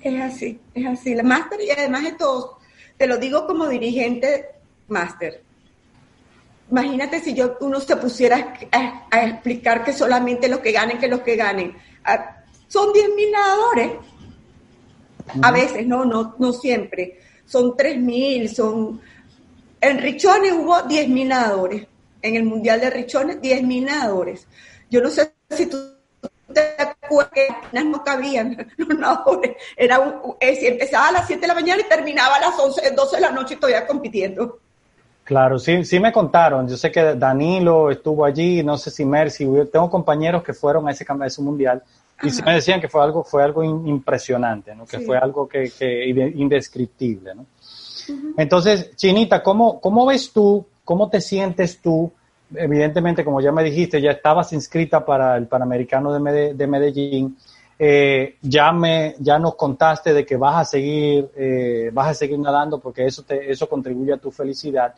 Es 0.00 0.20
así, 0.20 0.58
es 0.74 0.84
así. 0.84 1.14
La 1.14 1.22
máster 1.22 1.60
y 1.60 1.70
además 1.70 2.02
de 2.02 2.12
todo, 2.12 2.58
te 2.96 3.06
lo 3.06 3.18
digo 3.18 3.46
como 3.46 3.68
dirigente 3.68 4.46
máster. 4.88 5.44
Imagínate 6.72 7.20
si 7.20 7.34
yo 7.34 7.56
uno 7.60 7.78
se 7.78 7.94
pusiera 7.94 8.52
a, 8.72 9.24
explicar 9.24 9.84
que 9.84 9.92
solamente 9.92 10.48
los 10.48 10.58
que 10.58 10.72
ganen, 10.72 10.98
que 10.98 11.06
los 11.06 11.20
que 11.20 11.36
ganen. 11.36 11.76
Ah, 12.04 12.38
son 12.66 12.92
10 12.92 13.10
mil 13.14 13.30
nadadores. 13.30 13.92
A 15.42 15.50
veces, 15.50 15.86
no, 15.86 16.04
no, 16.04 16.34
no 16.38 16.52
siempre. 16.52 17.20
Son 17.44 17.76
3 17.76 17.98
mil, 17.98 18.48
son... 18.54 19.00
En 19.80 19.98
Richones 19.98 20.52
hubo 20.52 20.82
10 20.82 21.08
mil 21.08 21.28
nadadores. 21.28 21.86
En 22.22 22.36
el 22.36 22.44
Mundial 22.44 22.80
de 22.80 22.90
Richones, 22.90 23.40
10 23.40 23.62
mil 23.62 23.84
nadadores. 23.84 24.46
Yo 24.90 25.00
no 25.00 25.10
sé 25.10 25.32
si 25.50 25.66
tú 25.66 25.78
te 26.52 26.60
acuerdas 26.78 27.32
que 27.34 27.48
no 27.84 28.02
cabían 28.02 28.72
los 28.76 28.98
nadadores. 28.98 29.56
Era 29.76 30.00
un, 30.00 30.36
eh, 30.40 30.58
empezaba 30.62 31.08
a 31.08 31.12
las 31.12 31.26
7 31.26 31.40
de 31.40 31.46
la 31.46 31.54
mañana 31.54 31.82
y 31.82 31.88
terminaba 31.88 32.36
a 32.36 32.40
las 32.40 32.58
11, 32.58 32.90
12 32.92 33.16
de 33.16 33.22
la 33.22 33.30
noche 33.30 33.56
todavía 33.56 33.86
compitiendo. 33.86 34.58
Claro, 35.24 35.58
sí, 35.58 35.84
sí 35.84 35.98
me 35.98 36.12
contaron. 36.12 36.68
Yo 36.68 36.76
sé 36.76 36.90
que 36.90 37.14
Danilo 37.14 37.90
estuvo 37.90 38.24
allí, 38.24 38.62
no 38.62 38.78
sé 38.78 38.90
si 38.90 39.04
Mercy, 39.04 39.44
tengo 39.72 39.90
compañeros 39.90 40.42
que 40.44 40.54
fueron 40.54 40.86
a 40.86 40.92
ese, 40.92 41.04
a 41.08 41.26
ese 41.26 41.42
mundial 41.42 41.82
y 42.22 42.30
sí 42.30 42.42
me 42.42 42.54
decían 42.54 42.80
que 42.80 42.88
fue 42.88 43.02
algo, 43.02 43.24
fue 43.24 43.42
algo 43.42 43.62
impresionante, 43.62 44.74
¿no? 44.74 44.86
que 44.86 45.00
fue 45.00 45.18
algo 45.18 45.46
que, 45.46 45.70
que 45.70 46.06
indescriptible. 46.08 47.34
¿no? 47.34 47.46
Entonces, 48.36 48.94
Chinita, 48.96 49.42
¿cómo, 49.42 49.80
¿cómo 49.80 50.06
ves 50.06 50.32
tú, 50.32 50.64
cómo 50.84 51.08
te 51.10 51.20
sientes 51.20 51.80
tú? 51.80 52.10
Evidentemente, 52.54 53.24
como 53.24 53.40
ya 53.40 53.52
me 53.52 53.64
dijiste, 53.64 54.00
ya 54.00 54.12
estabas 54.12 54.52
inscrita 54.52 55.04
para 55.04 55.36
el 55.36 55.46
Panamericano 55.46 56.12
de, 56.12 56.66
Medellín. 56.66 57.36
Eh, 57.78 58.36
ya 58.40 58.72
me 58.72 59.16
ya 59.18 59.38
nos 59.38 59.54
contaste 59.54 60.14
de 60.14 60.24
que 60.24 60.36
vas 60.36 60.56
a 60.56 60.64
seguir 60.64 61.28
eh, 61.36 61.90
vas 61.92 62.08
a 62.08 62.14
seguir 62.14 62.38
nadando 62.38 62.80
porque 62.80 63.04
eso 63.04 63.22
te, 63.22 63.50
eso 63.50 63.68
contribuye 63.68 64.14
a 64.14 64.16
tu 64.16 64.30
felicidad 64.30 64.94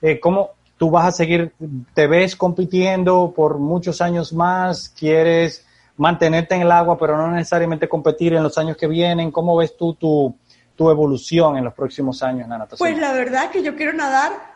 eh, 0.00 0.18
cómo 0.18 0.52
tú 0.78 0.90
vas 0.90 1.04
a 1.08 1.12
seguir 1.12 1.52
te 1.92 2.06
ves 2.06 2.34
compitiendo 2.34 3.34
por 3.36 3.58
muchos 3.58 4.00
años 4.00 4.32
más 4.32 4.88
quieres 4.88 5.66
mantenerte 5.96 6.54
en 6.54 6.62
el 6.62 6.72
agua 6.72 6.98
pero 6.98 7.16
no 7.16 7.30
necesariamente 7.30 7.88
competir 7.88 8.34
en 8.34 8.42
los 8.42 8.56
años 8.58 8.76
que 8.76 8.86
vienen. 8.86 9.30
Cómo 9.30 9.56
ves 9.56 9.76
tú 9.76 9.94
tu, 9.94 10.36
tu 10.74 10.90
evolución 10.90 11.56
en 11.56 11.64
los 11.64 11.74
próximos 11.74 12.22
años 12.22 12.44
en 12.44 12.50
la 12.50 12.58
natación 12.58 12.78
pues 12.78 12.98
la 12.98 13.12
verdad 13.12 13.44
es 13.44 13.50
que 13.50 13.62
yo 13.62 13.76
quiero 13.76 13.92
nadar. 13.92 14.54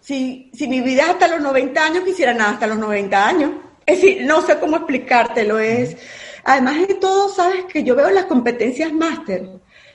Si, 0.00 0.50
si 0.54 0.68
mi 0.68 0.80
vida 0.80 1.02
es 1.02 1.10
hasta 1.10 1.26
los 1.26 1.40
90 1.40 1.84
años 1.84 2.04
quisiera 2.04 2.32
nadar 2.32 2.54
hasta 2.54 2.66
los 2.66 2.78
90 2.78 3.28
años. 3.28 3.50
Es 3.84 4.00
decir 4.00 4.24
no 4.26 4.42
sé 4.42 4.58
cómo 4.58 4.76
explicártelo 4.76 5.58
es 5.58 5.96
Además 6.48 6.86
de 6.86 6.94
todo, 6.94 7.28
sabes 7.28 7.64
que 7.64 7.82
yo 7.82 7.96
veo 7.96 8.08
las 8.08 8.26
competencias 8.26 8.92
máster. 8.92 9.48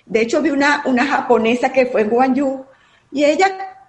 De 0.06 0.22
hecho, 0.22 0.42
vi 0.42 0.50
una, 0.50 0.84
una 0.86 1.06
japonesa 1.06 1.72
que 1.72 1.86
fue 1.86 2.02
en 2.02 2.10
Guangzhou 2.10 2.66
y 3.10 3.24
ella 3.24 3.81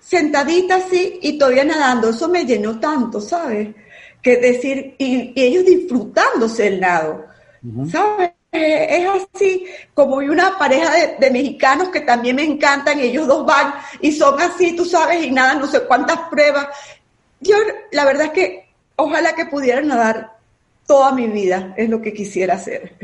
sentadita 0.00 0.76
así 0.76 1.18
y 1.22 1.38
todavía 1.38 1.64
nadando. 1.64 2.10
Eso 2.10 2.28
me 2.28 2.44
llenó 2.44 2.80
tanto, 2.80 3.20
¿sabes? 3.20 3.68
Que 4.22 4.36
decir, 4.36 4.96
y, 4.98 5.32
ellos 5.36 5.64
disfrutándose 5.64 6.66
el 6.66 6.80
nado, 6.80 7.26
¿sabes? 7.90 8.32
es 8.52 9.06
así, 9.32 9.64
como 9.94 10.16
vi 10.16 10.28
una 10.28 10.58
pareja 10.58 10.92
de, 10.92 11.16
de, 11.20 11.30
mexicanos 11.30 11.88
que 11.90 12.00
también 12.00 12.34
me 12.34 12.42
encantan, 12.42 12.98
ellos 12.98 13.28
dos 13.28 13.46
van 13.46 13.74
y 14.00 14.10
son 14.10 14.40
así, 14.40 14.74
tú 14.74 14.84
sabes, 14.84 15.24
y 15.24 15.30
nada, 15.30 15.54
no 15.54 15.68
sé 15.68 15.82
cuántas 15.84 16.18
pruebas. 16.28 16.66
Yo, 17.38 17.56
la 17.92 18.04
verdad 18.04 18.26
es 18.26 18.32
que 18.32 18.68
ojalá 18.96 19.34
que 19.34 19.46
pudieran 19.46 19.86
nadar 19.86 20.36
toda 20.86 21.12
mi 21.12 21.28
vida 21.28 21.74
es 21.76 21.88
lo 21.88 22.02
que 22.02 22.12
quisiera 22.12 22.54
hacer. 22.54 22.96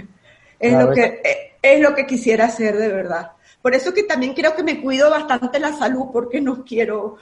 Es, 0.59 0.73
lo 0.73 0.91
que, 0.93 1.21
eh, 1.23 1.53
es 1.63 1.81
lo 1.81 1.95
que 1.95 2.07
quisiera 2.07 2.47
hacer 2.47 2.77
de 2.77 2.89
verdad. 2.89 3.33
Por 3.67 3.75
eso 3.75 3.93
que 3.93 4.05
también 4.05 4.33
creo 4.33 4.55
que 4.55 4.63
me 4.63 4.81
cuido 4.81 5.11
bastante 5.11 5.59
la 5.59 5.73
salud 5.73 6.05
porque 6.13 6.41
no 6.41 6.65
quiero 6.65 7.17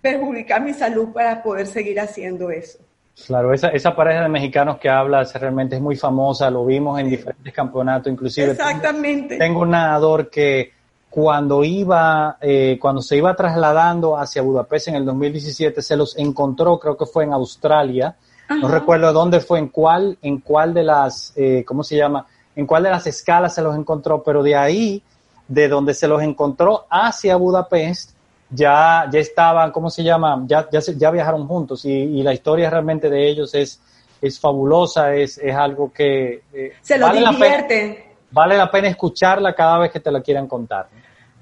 perjudicar 0.00 0.62
mi 0.62 0.72
salud 0.72 1.08
para 1.12 1.42
poder 1.42 1.66
seguir 1.66 1.98
haciendo 1.98 2.48
eso. 2.48 2.78
Claro, 3.26 3.52
esa, 3.52 3.70
esa 3.70 3.96
pareja 3.96 4.22
de 4.22 4.28
mexicanos 4.28 4.78
que 4.78 4.88
hablas 4.88 5.34
realmente 5.34 5.74
es 5.74 5.82
muy 5.82 5.96
famosa, 5.96 6.48
lo 6.48 6.64
vimos 6.64 7.00
en 7.00 7.10
diferentes 7.10 7.52
campeonatos, 7.52 8.12
inclusive. 8.12 8.52
Exactamente. 8.52 9.36
Tengo, 9.36 9.62
un 9.62 9.70
nadador 9.70 10.30
que 10.30 10.70
cuando 11.10 11.64
iba, 11.64 12.38
eh, 12.40 12.78
cuando 12.80 13.02
se 13.02 13.16
iba 13.16 13.34
trasladando 13.34 14.16
hacia 14.16 14.42
Budapest 14.42 14.86
en 14.86 14.94
el 14.94 15.04
2017, 15.04 15.82
se 15.82 15.96
los 15.96 16.16
encontró, 16.16 16.78
creo 16.78 16.96
que 16.96 17.06
fue 17.06 17.24
en 17.24 17.32
Australia, 17.32 18.14
no 18.48 18.68
recuerdo 18.68 19.12
dónde 19.12 19.40
fue, 19.40 19.58
en 19.58 19.66
cuál, 19.66 20.16
en 20.22 20.38
cuál 20.38 20.72
de 20.72 20.84
las, 20.84 21.32
eh, 21.34 21.64
¿cómo 21.66 21.82
se 21.82 21.96
llama? 21.96 22.28
En 22.54 22.64
cuál 22.64 22.84
de 22.84 22.90
las 22.90 23.08
escalas 23.08 23.56
se 23.56 23.62
los 23.62 23.74
encontró, 23.74 24.22
pero 24.22 24.44
de 24.44 24.54
ahí, 24.54 25.02
de 25.50 25.66
donde 25.66 25.94
se 25.94 26.06
los 26.06 26.22
encontró 26.22 26.86
hacia 26.88 27.34
Budapest, 27.34 28.12
ya, 28.48 29.08
ya 29.10 29.18
estaban, 29.18 29.72
¿cómo 29.72 29.90
se 29.90 30.04
llama? 30.04 30.44
Ya, 30.46 30.68
ya, 30.70 30.78
ya 30.96 31.10
viajaron 31.10 31.46
juntos 31.48 31.84
y, 31.84 32.22
la 32.22 32.32
historia 32.32 32.70
realmente 32.70 33.10
de 33.10 33.28
ellos 33.28 33.52
es, 33.54 33.80
es 34.22 34.38
fabulosa, 34.38 35.12
es, 35.14 35.38
es 35.38 35.54
algo 35.54 35.92
que... 35.92 36.42
Eh, 36.52 36.72
se 36.80 36.96
lo 36.96 37.06
vale 37.06 37.18
divierte. 37.18 37.48
La 37.48 37.66
pena, 37.66 38.04
vale 38.30 38.56
la 38.56 38.70
pena 38.70 38.88
escucharla 38.88 39.52
cada 39.52 39.78
vez 39.78 39.90
que 39.90 39.98
te 39.98 40.12
la 40.12 40.22
quieran 40.22 40.46
contar. 40.46 40.88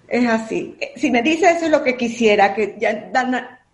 Es 0.09 0.27
así. 0.27 0.79
Si 0.97 1.11
me 1.11 1.21
dice 1.21 1.51
eso 1.51 1.67
es 1.67 1.71
lo 1.71 1.85
que 1.85 1.95
quisiera, 1.95 2.55
que 2.55 2.77
ya 2.81 3.11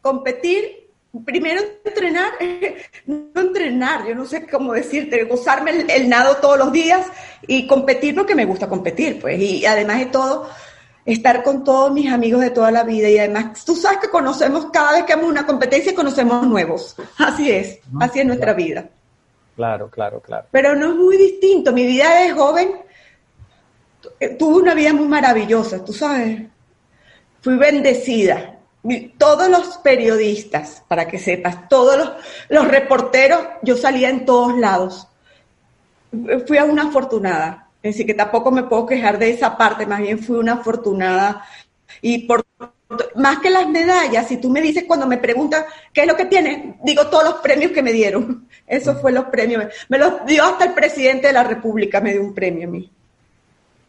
competir 0.03 0.84
primero 1.23 1.61
entrenar, 1.85 2.33
no 3.07 3.41
entrenar, 3.41 4.07
yo 4.07 4.15
no 4.15 4.25
sé 4.25 4.47
cómo 4.47 4.73
decirte, 4.73 5.25
gozarme 5.25 5.85
el, 5.89 6.09
nado 6.09 6.37
todos 6.37 6.59
los 6.59 6.73
días 6.73 7.07
y 7.47 7.67
competir 7.67 8.15
porque 8.15 8.35
me 8.35 8.45
gusta 8.45 8.69
competir, 8.69 9.21
pues, 9.21 9.39
y 9.41 9.65
además 9.67 9.99
de 10.01 10.07
todo, 10.07 10.49
estar 11.05 11.43
con 11.43 11.63
todos 11.63 11.93
mis 11.93 12.11
amigos 12.11 12.41
de 12.41 12.51
toda 12.51 12.71
la 12.71 12.83
vida 12.83 13.09
y 13.09 13.19
además, 13.19 13.65
tú 13.65 13.77
sabes 13.77 13.99
que 13.99 14.09
conocemos, 14.09 14.67
cada 14.73 14.93
vez 14.93 15.05
que 15.05 15.13
hacemos 15.13 15.31
una 15.31 15.47
competencia, 15.47 15.95
conocemos 15.95 16.47
nuevos, 16.47 16.97
así 17.19 17.51
es, 17.51 17.79
así 18.01 18.21
es 18.21 18.27
nuestra 18.27 18.55
vida. 18.55 18.89
Claro, 19.57 19.89
claro, 19.89 20.21
claro. 20.21 20.47
Pero 20.51 20.75
no 20.75 20.91
es 20.91 20.97
muy 20.97 21.17
distinto, 21.17 21.73
mi 21.73 21.87
vida 21.87 22.23
de 22.23 22.31
joven, 22.31 22.71
tuve 24.39 24.63
una 24.63 24.75
vida 24.75 24.93
muy 24.93 25.07
maravillosa, 25.07 25.85
tú 25.85 25.93
sabes, 25.93 26.43
fui 27.41 27.57
bendecida, 27.57 28.54
todos 29.17 29.49
los 29.49 29.79
periodistas, 29.79 30.83
para 30.89 31.09
que 31.09 31.19
sepas, 31.19 31.69
todos 31.69 32.13
los, 32.49 32.69
reporteros, 32.69 33.41
yo 33.63 33.77
salía 33.77 34.11
en 34.11 34.27
todos 34.27 34.59
lados. 34.59 35.09
Fui 36.47 36.59
a 36.59 36.65
una 36.65 36.85
afortunada, 36.85 37.69
decir, 37.83 38.07
que 38.07 38.15
tampoco 38.15 38.51
me 38.51 38.65
puedo 38.65 38.87
quejar 38.87 39.19
de 39.19 39.31
esa 39.31 39.57
parte, 39.57 39.87
más 39.87 40.01
bien 40.01 40.19
fui 40.19 40.37
una 40.37 40.55
afortunada. 40.55 41.45
Y 42.03 42.27
por 42.27 42.45
más 43.17 43.39
que 43.39 43.51
las 43.51 43.69
medallas, 43.69 44.29
si 44.29 44.37
tú 44.37 44.51
me 44.51 44.61
dices 44.61 44.85
cuando 44.87 45.07
me 45.07 45.17
preguntan 45.17 45.65
qué 45.93 46.03
es 46.03 46.07
lo 46.07 46.17
que 46.17 46.27
tienes, 46.27 46.77
digo 46.83 47.07
todos 47.07 47.25
los 47.25 47.35
premios 47.35 47.73
que 47.73 47.83
me 47.83 47.93
dieron. 47.93 48.47
Esos 48.67 49.01
fue 49.01 49.13
los 49.13 49.25
premios. 49.27 49.65
Me 49.89 49.99
los 49.99 50.25
dio 50.27 50.45
hasta 50.45 50.65
el 50.65 50.75
presidente 50.75 51.29
de 51.29 51.33
la 51.33 51.45
República, 51.45 52.01
me 52.01 52.13
dio 52.13 52.23
un 52.23 52.35
premio 52.35 52.69
a 52.69 52.71
mí. 52.71 52.91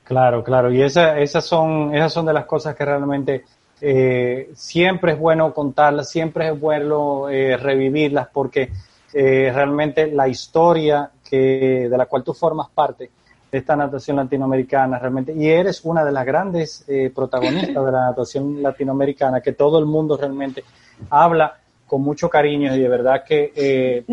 Claro, 0.03 0.43
claro. 0.43 0.71
Y 0.71 0.81
esa, 0.81 1.19
esas, 1.19 1.45
son, 1.45 1.93
esas 1.95 2.13
son 2.13 2.25
de 2.25 2.33
las 2.33 2.45
cosas 2.45 2.75
que 2.75 2.85
realmente 2.85 3.43
eh, 3.87 4.49
siempre 4.55 5.11
es 5.11 5.19
bueno 5.19 5.53
contarlas, 5.53 6.09
siempre 6.09 6.47
es 6.47 6.59
bueno 6.59 7.29
eh, 7.29 7.55
revivirlas 7.55 8.27
porque 8.33 8.71
eh, 9.13 9.51
realmente 9.53 10.07
la 10.07 10.27
historia 10.27 11.11
que, 11.23 11.87
de 11.87 11.95
la 11.95 12.07
cual 12.07 12.23
tú 12.23 12.33
formas 12.33 12.67
parte 12.73 13.11
de 13.51 13.57
esta 13.59 13.75
natación 13.75 14.17
latinoamericana 14.17 14.97
realmente, 14.97 15.33
y 15.33 15.47
eres 15.47 15.81
una 15.85 16.03
de 16.03 16.11
las 16.11 16.25
grandes 16.25 16.83
protagonistas 17.13 17.85
de 17.85 17.91
la 17.91 18.05
natación 18.09 18.63
latinoamericana, 18.63 19.39
que 19.39 19.53
todo 19.53 19.77
el 19.77 19.85
mundo 19.85 20.17
realmente 20.17 20.63
habla 21.11 21.55
con 21.85 22.01
mucho 22.01 22.27
cariño 22.27 22.75
y 22.75 22.79
de 22.79 22.89
verdad 22.89 23.23
que 23.23 24.03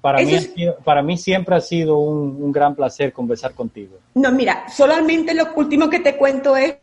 para, 0.00 0.20
mí, 0.20 0.38
para 0.84 1.02
mí 1.02 1.18
siempre 1.18 1.56
ha 1.56 1.60
sido 1.60 1.98
un, 1.98 2.40
un 2.40 2.52
gran 2.52 2.76
placer 2.76 3.12
conversar 3.12 3.54
contigo. 3.54 3.96
No, 4.14 4.30
mira, 4.30 4.68
solamente 4.68 5.34
lo 5.34 5.52
último 5.56 5.90
que 5.90 5.98
te 5.98 6.16
cuento 6.16 6.56
es 6.56 6.76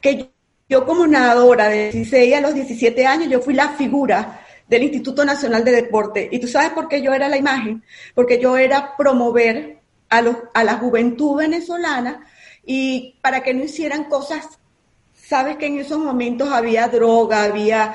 que 0.00 0.31
yo 0.72 0.86
como 0.86 1.06
nadadora 1.06 1.68
de 1.68 1.92
16 1.92 2.34
a 2.34 2.40
los 2.40 2.54
17 2.54 3.06
años, 3.06 3.28
yo 3.28 3.42
fui 3.42 3.52
la 3.52 3.74
figura 3.74 4.40
del 4.66 4.84
Instituto 4.84 5.22
Nacional 5.22 5.62
de 5.66 5.72
Deporte. 5.72 6.30
¿Y 6.32 6.38
tú 6.38 6.48
sabes 6.48 6.70
por 6.70 6.88
qué 6.88 7.02
yo 7.02 7.12
era 7.12 7.28
la 7.28 7.36
imagen? 7.36 7.84
Porque 8.14 8.40
yo 8.40 8.56
era 8.56 8.96
promover 8.96 9.80
a, 10.08 10.22
los, 10.22 10.36
a 10.54 10.64
la 10.64 10.78
juventud 10.78 11.36
venezolana 11.36 12.24
y 12.64 13.16
para 13.20 13.42
que 13.42 13.52
no 13.52 13.64
hicieran 13.64 14.04
cosas, 14.04 14.48
sabes 15.12 15.58
que 15.58 15.66
en 15.66 15.78
esos 15.78 15.98
momentos 15.98 16.48
había 16.50 16.88
droga, 16.88 17.44
había, 17.44 17.94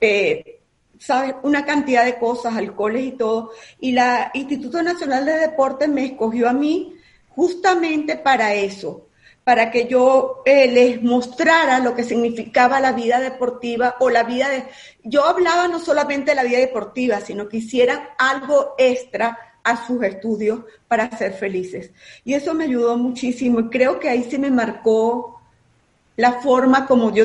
eh, 0.00 0.58
sabes, 0.98 1.36
una 1.44 1.64
cantidad 1.64 2.04
de 2.04 2.18
cosas, 2.18 2.56
alcoholes 2.56 3.04
y 3.04 3.12
todo. 3.12 3.52
Y 3.78 3.92
la 3.92 4.32
Instituto 4.34 4.82
Nacional 4.82 5.24
de 5.24 5.38
Deporte 5.38 5.86
me 5.86 6.06
escogió 6.06 6.48
a 6.48 6.52
mí 6.52 6.96
justamente 7.28 8.16
para 8.16 8.54
eso, 8.54 9.07
para 9.48 9.70
que 9.70 9.86
yo 9.86 10.42
eh, 10.44 10.70
les 10.70 11.02
mostrara 11.02 11.78
lo 11.78 11.94
que 11.94 12.04
significaba 12.04 12.80
la 12.80 12.92
vida 12.92 13.18
deportiva 13.18 13.96
o 13.98 14.10
la 14.10 14.24
vida 14.24 14.50
de... 14.50 14.64
Yo 15.04 15.24
hablaba 15.24 15.68
no 15.68 15.78
solamente 15.78 16.32
de 16.32 16.34
la 16.34 16.42
vida 16.42 16.58
deportiva, 16.58 17.22
sino 17.22 17.48
que 17.48 17.56
hicieran 17.56 17.98
algo 18.18 18.74
extra 18.76 19.38
a 19.64 19.86
sus 19.86 20.02
estudios 20.02 20.60
para 20.86 21.10
ser 21.16 21.32
felices. 21.32 21.92
Y 22.26 22.34
eso 22.34 22.52
me 22.52 22.64
ayudó 22.64 22.98
muchísimo 22.98 23.60
y 23.60 23.70
creo 23.70 23.98
que 23.98 24.10
ahí 24.10 24.24
se 24.24 24.38
me 24.38 24.50
marcó 24.50 25.40
la 26.16 26.32
forma 26.42 26.86
como 26.86 27.10
yo 27.14 27.24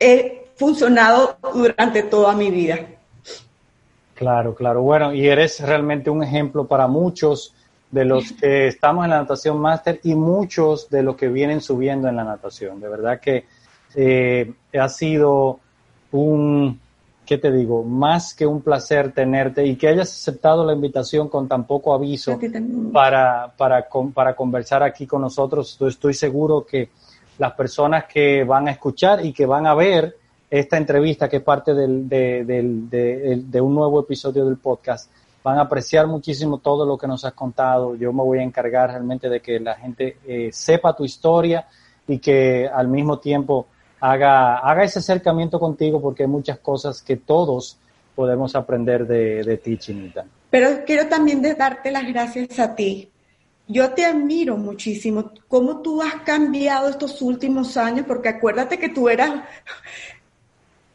he 0.00 0.48
funcionado 0.56 1.38
durante 1.54 2.02
toda 2.02 2.34
mi 2.34 2.50
vida. 2.50 2.80
Claro, 4.16 4.56
claro. 4.56 4.82
Bueno, 4.82 5.14
y 5.14 5.28
eres 5.28 5.60
realmente 5.60 6.10
un 6.10 6.24
ejemplo 6.24 6.66
para 6.66 6.88
muchos 6.88 7.54
de 7.90 8.04
los 8.04 8.32
que 8.40 8.68
estamos 8.68 9.04
en 9.04 9.10
la 9.10 9.18
natación 9.18 9.60
máster 9.60 10.00
y 10.02 10.14
muchos 10.14 10.88
de 10.90 11.02
los 11.02 11.16
que 11.16 11.28
vienen 11.28 11.60
subiendo 11.60 12.08
en 12.08 12.16
la 12.16 12.24
natación. 12.24 12.80
De 12.80 12.88
verdad 12.88 13.20
que 13.20 13.44
eh, 13.94 14.52
ha 14.78 14.88
sido 14.88 15.60
un, 16.12 16.78
¿qué 17.24 17.38
te 17.38 17.52
digo? 17.52 17.84
Más 17.84 18.34
que 18.34 18.46
un 18.46 18.62
placer 18.62 19.12
tenerte 19.12 19.64
y 19.66 19.76
que 19.76 19.88
hayas 19.88 20.10
aceptado 20.12 20.64
la 20.64 20.72
invitación 20.72 21.28
con 21.28 21.48
tan 21.48 21.66
poco 21.66 21.94
aviso 21.94 22.38
para, 22.92 23.52
para, 23.56 23.86
para 24.14 24.34
conversar 24.34 24.82
aquí 24.82 25.06
con 25.06 25.22
nosotros. 25.22 25.78
Estoy 25.80 26.14
seguro 26.14 26.64
que 26.64 26.90
las 27.38 27.52
personas 27.52 28.04
que 28.04 28.44
van 28.44 28.68
a 28.68 28.72
escuchar 28.72 29.24
y 29.24 29.32
que 29.32 29.46
van 29.46 29.66
a 29.66 29.74
ver 29.74 30.16
esta 30.50 30.76
entrevista, 30.76 31.28
que 31.28 31.36
es 31.36 31.42
parte 31.42 31.74
del, 31.74 32.08
de, 32.08 32.44
de, 33.46 33.60
un 33.60 33.74
nuevo 33.74 34.00
episodio 34.00 34.44
del 34.46 34.56
podcast, 34.56 35.10
van 35.42 35.58
a 35.58 35.62
apreciar 35.62 36.06
muchísimo 36.06 36.58
todo 36.58 36.84
lo 36.84 36.98
que 36.98 37.06
nos 37.06 37.24
has 37.24 37.32
contado. 37.32 37.94
Yo 37.96 38.12
me 38.12 38.22
voy 38.22 38.38
a 38.38 38.42
encargar 38.42 38.90
realmente 38.90 39.28
de 39.28 39.40
que 39.40 39.60
la 39.60 39.74
gente 39.76 40.18
eh, 40.26 40.50
sepa 40.52 40.94
tu 40.94 41.04
historia 41.04 41.66
y 42.06 42.18
que 42.18 42.68
al 42.68 42.88
mismo 42.88 43.18
tiempo 43.18 43.66
haga, 44.00 44.58
haga 44.58 44.84
ese 44.84 44.98
acercamiento 44.98 45.58
contigo 45.58 46.00
porque 46.00 46.24
hay 46.24 46.28
muchas 46.28 46.58
cosas 46.58 47.02
que 47.02 47.16
todos 47.16 47.78
podemos 48.14 48.54
aprender 48.56 49.06
de, 49.06 49.44
de 49.44 49.56
ti, 49.58 49.78
Chinita. 49.78 50.24
Pero 50.50 50.84
quiero 50.84 51.08
también 51.08 51.42
darte 51.42 51.90
las 51.90 52.06
gracias 52.06 52.58
a 52.58 52.74
ti. 52.74 53.10
Yo 53.66 53.90
te 53.90 54.06
admiro 54.06 54.56
muchísimo 54.56 55.32
cómo 55.46 55.82
tú 55.82 56.00
has 56.00 56.14
cambiado 56.22 56.88
estos 56.88 57.20
últimos 57.20 57.76
años, 57.76 58.06
porque 58.08 58.30
acuérdate 58.30 58.78
que 58.78 58.88
tú 58.88 59.10
eras 59.10 59.42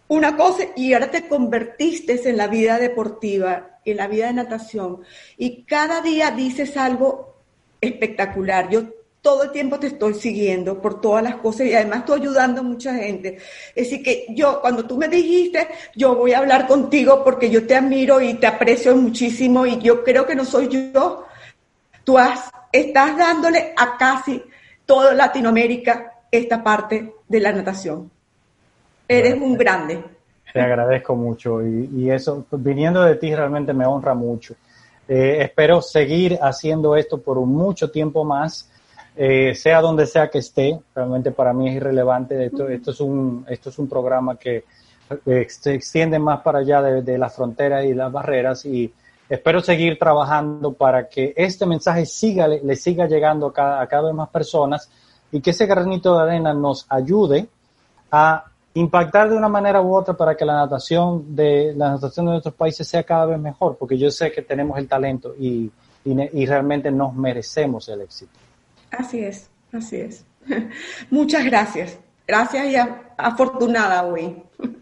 una 0.07 0.35
cosa 0.35 0.63
y 0.75 0.93
ahora 0.93 1.11
te 1.11 1.27
convertiste 1.27 2.27
en 2.27 2.37
la 2.37 2.47
vida 2.47 2.79
deportiva, 2.79 3.72
en 3.85 3.97
la 3.97 4.07
vida 4.07 4.27
de 4.27 4.33
natación 4.33 5.01
y 5.37 5.63
cada 5.63 6.01
día 6.01 6.31
dices 6.31 6.77
algo 6.77 7.35
espectacular. 7.81 8.69
Yo 8.69 8.83
todo 9.23 9.43
el 9.43 9.51
tiempo 9.51 9.79
te 9.79 9.87
estoy 9.87 10.13
siguiendo 10.15 10.81
por 10.81 10.99
todas 10.99 11.23
las 11.23 11.37
cosas 11.37 11.67
y 11.67 11.73
además 11.73 11.99
estoy 11.99 12.19
ayudando 12.19 12.59
a 12.59 12.63
mucha 12.63 12.93
gente. 12.93 13.37
Es 13.73 13.89
decir, 13.89 14.03
que 14.03 14.25
yo, 14.29 14.59
cuando 14.59 14.85
tú 14.85 14.97
me 14.97 15.07
dijiste, 15.07 15.69
yo 15.95 16.15
voy 16.15 16.33
a 16.33 16.39
hablar 16.39 16.67
contigo 16.67 17.23
porque 17.23 17.49
yo 17.49 17.65
te 17.65 17.75
admiro 17.75 18.19
y 18.19 18.33
te 18.33 18.47
aprecio 18.47 18.93
muchísimo 18.95 19.65
y 19.65 19.79
yo 19.79 20.03
creo 20.03 20.25
que 20.25 20.35
no 20.35 20.43
soy 20.43 20.67
yo. 20.67 21.25
Tú 22.03 22.17
has, 22.17 22.51
estás 22.69 23.17
dándole 23.17 23.73
a 23.77 23.97
casi 23.97 24.43
toda 24.85 25.13
Latinoamérica 25.13 26.13
esta 26.29 26.61
parte 26.61 27.13
de 27.25 27.39
la 27.39 27.53
natación. 27.53 28.11
Eres 29.07 29.35
un 29.35 29.57
grande. 29.57 30.03
Te 30.53 30.61
agradezco 30.61 31.15
mucho 31.15 31.65
y, 31.65 32.11
eso, 32.11 32.45
viniendo 32.51 33.01
de 33.01 33.15
ti, 33.15 33.33
realmente 33.33 33.73
me 33.73 33.87
honra 33.87 34.13
mucho. 34.13 34.53
Eh, 35.07 35.37
espero 35.41 35.81
seguir 35.81 36.37
haciendo 36.39 36.95
esto 36.95 37.19
por 37.19 37.39
mucho 37.39 37.89
tiempo 37.89 38.23
más, 38.23 38.69
eh, 39.15 39.55
sea 39.55 39.81
donde 39.81 40.05
sea 40.05 40.29
que 40.29 40.37
esté. 40.37 40.79
Realmente 40.93 41.31
para 41.31 41.53
mí 41.53 41.69
es 41.69 41.77
irrelevante. 41.77 42.45
Esto, 42.45 42.69
esto, 42.69 42.91
es, 42.91 42.99
un, 42.99 43.43
esto 43.49 43.71
es 43.71 43.79
un 43.79 43.89
programa 43.89 44.37
que 44.37 44.63
eh, 45.25 45.47
se 45.49 45.73
extiende 45.73 46.19
más 46.19 46.41
para 46.41 46.59
allá 46.59 46.83
de, 46.83 47.17
las 47.17 47.35
fronteras 47.35 47.83
y 47.85 47.95
las 47.95 48.11
barreras 48.11 48.63
y 48.65 48.93
espero 49.27 49.59
seguir 49.59 49.97
trabajando 49.97 50.73
para 50.73 51.09
que 51.09 51.33
este 51.35 51.65
mensaje 51.65 52.05
siga, 52.05 52.47
le, 52.47 52.75
siga 52.75 53.07
llegando 53.07 53.47
a 53.47 53.53
cada, 53.53 53.81
a 53.81 53.87
cada 53.87 54.03
vez 54.03 54.13
más 54.13 54.29
personas 54.29 54.87
y 55.31 55.41
que 55.41 55.49
ese 55.49 55.65
granito 55.65 56.15
de 56.15 56.23
arena 56.23 56.53
nos 56.53 56.85
ayude 56.89 57.47
a 58.11 58.52
impactar 58.75 59.29
de 59.29 59.37
una 59.37 59.49
manera 59.49 59.81
u 59.81 59.93
otra 59.95 60.15
para 60.15 60.35
que 60.35 60.45
la 60.45 60.55
natación 60.55 61.35
de 61.35 61.73
la 61.75 61.91
natación 61.91 62.25
de 62.25 62.31
nuestros 62.33 62.55
países 62.55 62.87
sea 62.87 63.03
cada 63.03 63.25
vez 63.25 63.39
mejor, 63.39 63.77
porque 63.77 63.97
yo 63.97 64.09
sé 64.09 64.31
que 64.31 64.41
tenemos 64.41 64.77
el 64.77 64.87
talento 64.87 65.35
y, 65.39 65.71
y, 66.05 66.45
realmente 66.45 66.91
nos 66.91 67.13
merecemos 67.15 67.87
el 67.89 68.01
éxito. 68.01 68.31
Así 68.91 69.23
es, 69.23 69.49
así 69.71 69.97
es. 69.97 70.25
Muchas 71.09 71.45
gracias. 71.45 71.99
Gracias 72.27 72.67
y 72.67 72.75
afortunada 73.17 74.03
hoy. 74.03 74.43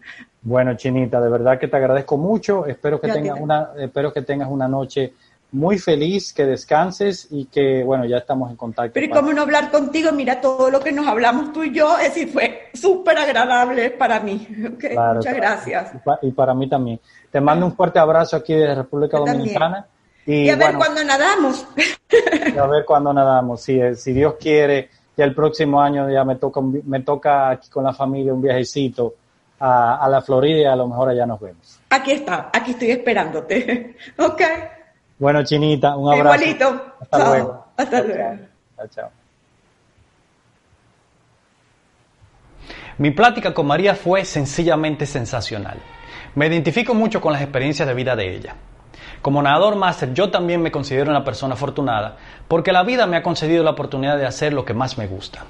Bueno, 0.44 0.74
Chinita, 0.74 1.20
de 1.20 1.30
verdad 1.30 1.56
que 1.56 1.68
te 1.68 1.76
agradezco 1.76 2.16
mucho. 2.16 2.66
Espero 2.66 3.00
que 3.00 3.06
tengas 3.06 3.38
una, 3.38 3.70
espero 3.78 4.12
que 4.12 4.22
tengas 4.22 4.48
una 4.48 4.66
noche 4.66 5.14
muy 5.52 5.78
feliz, 5.78 6.32
que 6.32 6.46
descanses 6.46 7.28
y 7.30 7.44
que, 7.44 7.84
bueno, 7.84 8.06
ya 8.06 8.16
estamos 8.16 8.50
en 8.50 8.56
contacto. 8.56 8.92
Pero 8.94 9.06
¿y 9.06 9.10
cómo 9.10 9.32
no 9.34 9.42
hablar 9.42 9.70
contigo? 9.70 10.10
Mira, 10.10 10.40
todo 10.40 10.70
lo 10.70 10.80
que 10.80 10.92
nos 10.92 11.06
hablamos 11.06 11.52
tú 11.52 11.62
y 11.62 11.74
yo, 11.74 11.98
es 12.02 12.14
decir, 12.14 12.28
fue 12.32 12.70
súper 12.72 13.18
agradable 13.18 13.90
para 13.90 14.18
mí. 14.20 14.46
Muchas 14.48 15.34
gracias. 15.34 15.92
Y 16.22 16.30
para 16.32 16.54
mí 16.54 16.68
también. 16.68 16.98
Te 17.30 17.40
mando 17.40 17.66
un 17.66 17.76
fuerte 17.76 17.98
abrazo 17.98 18.36
aquí 18.36 18.54
de 18.54 18.74
República 18.74 19.18
Dominicana. 19.18 19.86
Y, 20.24 20.48
a 20.48 20.56
ver 20.56 20.74
cuándo 20.74 21.04
nadamos. 21.04 21.66
Y 22.54 22.56
a 22.56 22.66
ver 22.66 22.84
cuándo 22.84 23.12
nadamos. 23.12 23.60
Si, 23.60 23.78
si 23.96 24.12
Dios 24.12 24.36
quiere, 24.40 24.88
ya 25.16 25.24
el 25.24 25.34
próximo 25.34 25.82
año 25.82 26.08
ya 26.10 26.24
me 26.24 26.36
toca, 26.36 26.60
me 26.62 27.00
toca 27.00 27.50
aquí 27.50 27.68
con 27.68 27.84
la 27.84 27.92
familia 27.92 28.32
un 28.32 28.40
viajecito 28.40 29.14
a, 29.60 29.96
a 29.96 30.08
la 30.08 30.22
Florida 30.22 30.60
y 30.60 30.64
a 30.64 30.76
lo 30.76 30.88
mejor 30.88 31.10
allá 31.10 31.26
nos 31.26 31.40
vemos. 31.40 31.80
Aquí 31.90 32.12
está, 32.12 32.50
aquí 32.52 32.70
estoy 32.70 32.92
esperándote. 32.92 33.96
ok. 34.18 34.42
Bueno, 35.22 35.44
Chinita, 35.44 35.94
un 35.94 36.12
abrazo. 36.12 36.34
Igualito. 36.34 36.94
Hasta 36.98 37.18
luego. 37.24 37.66
Hasta 37.76 38.02
luego. 38.02 38.38
Chao, 38.76 38.88
chao. 38.88 39.10
Mi 42.98 43.12
plática 43.12 43.54
con 43.54 43.68
María 43.68 43.94
fue 43.94 44.24
sencillamente 44.24 45.06
sensacional. 45.06 45.78
Me 46.34 46.48
identifico 46.48 46.92
mucho 46.92 47.20
con 47.20 47.32
las 47.32 47.40
experiencias 47.40 47.86
de 47.86 47.94
vida 47.94 48.16
de 48.16 48.34
ella. 48.34 48.56
Como 49.22 49.40
nadador 49.40 49.76
máster, 49.76 50.12
yo 50.12 50.28
también 50.28 50.60
me 50.60 50.72
considero 50.72 51.12
una 51.12 51.22
persona 51.22 51.54
afortunada 51.54 52.16
porque 52.48 52.72
la 52.72 52.82
vida 52.82 53.06
me 53.06 53.16
ha 53.16 53.22
concedido 53.22 53.62
la 53.62 53.70
oportunidad 53.70 54.18
de 54.18 54.26
hacer 54.26 54.52
lo 54.52 54.64
que 54.64 54.74
más 54.74 54.98
me 54.98 55.06
gusta. 55.06 55.44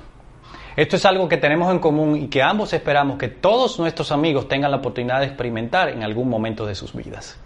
Esto 0.77 0.97
es 0.97 1.07
algo 1.07 1.31
que 1.31 1.39
tenemos 1.39 1.73
en 1.73 1.79
común 1.79 2.17
y 2.17 2.29
que 2.29 2.43
ambos 2.43 2.75
esperamos 2.75 3.17
que 3.17 3.29
todos 3.29 3.79
nuestros 3.79 4.13
amigos 4.13 4.49
tengan 4.49 4.71
la 4.71 4.77
oportunidad 4.77 5.21
de 5.21 5.27
experimentar 5.29 5.89
en 5.89 6.03
algún 6.03 6.29
momento 6.29 6.67
de 6.67 6.75
sus 6.75 6.95
vidas. 6.95 7.39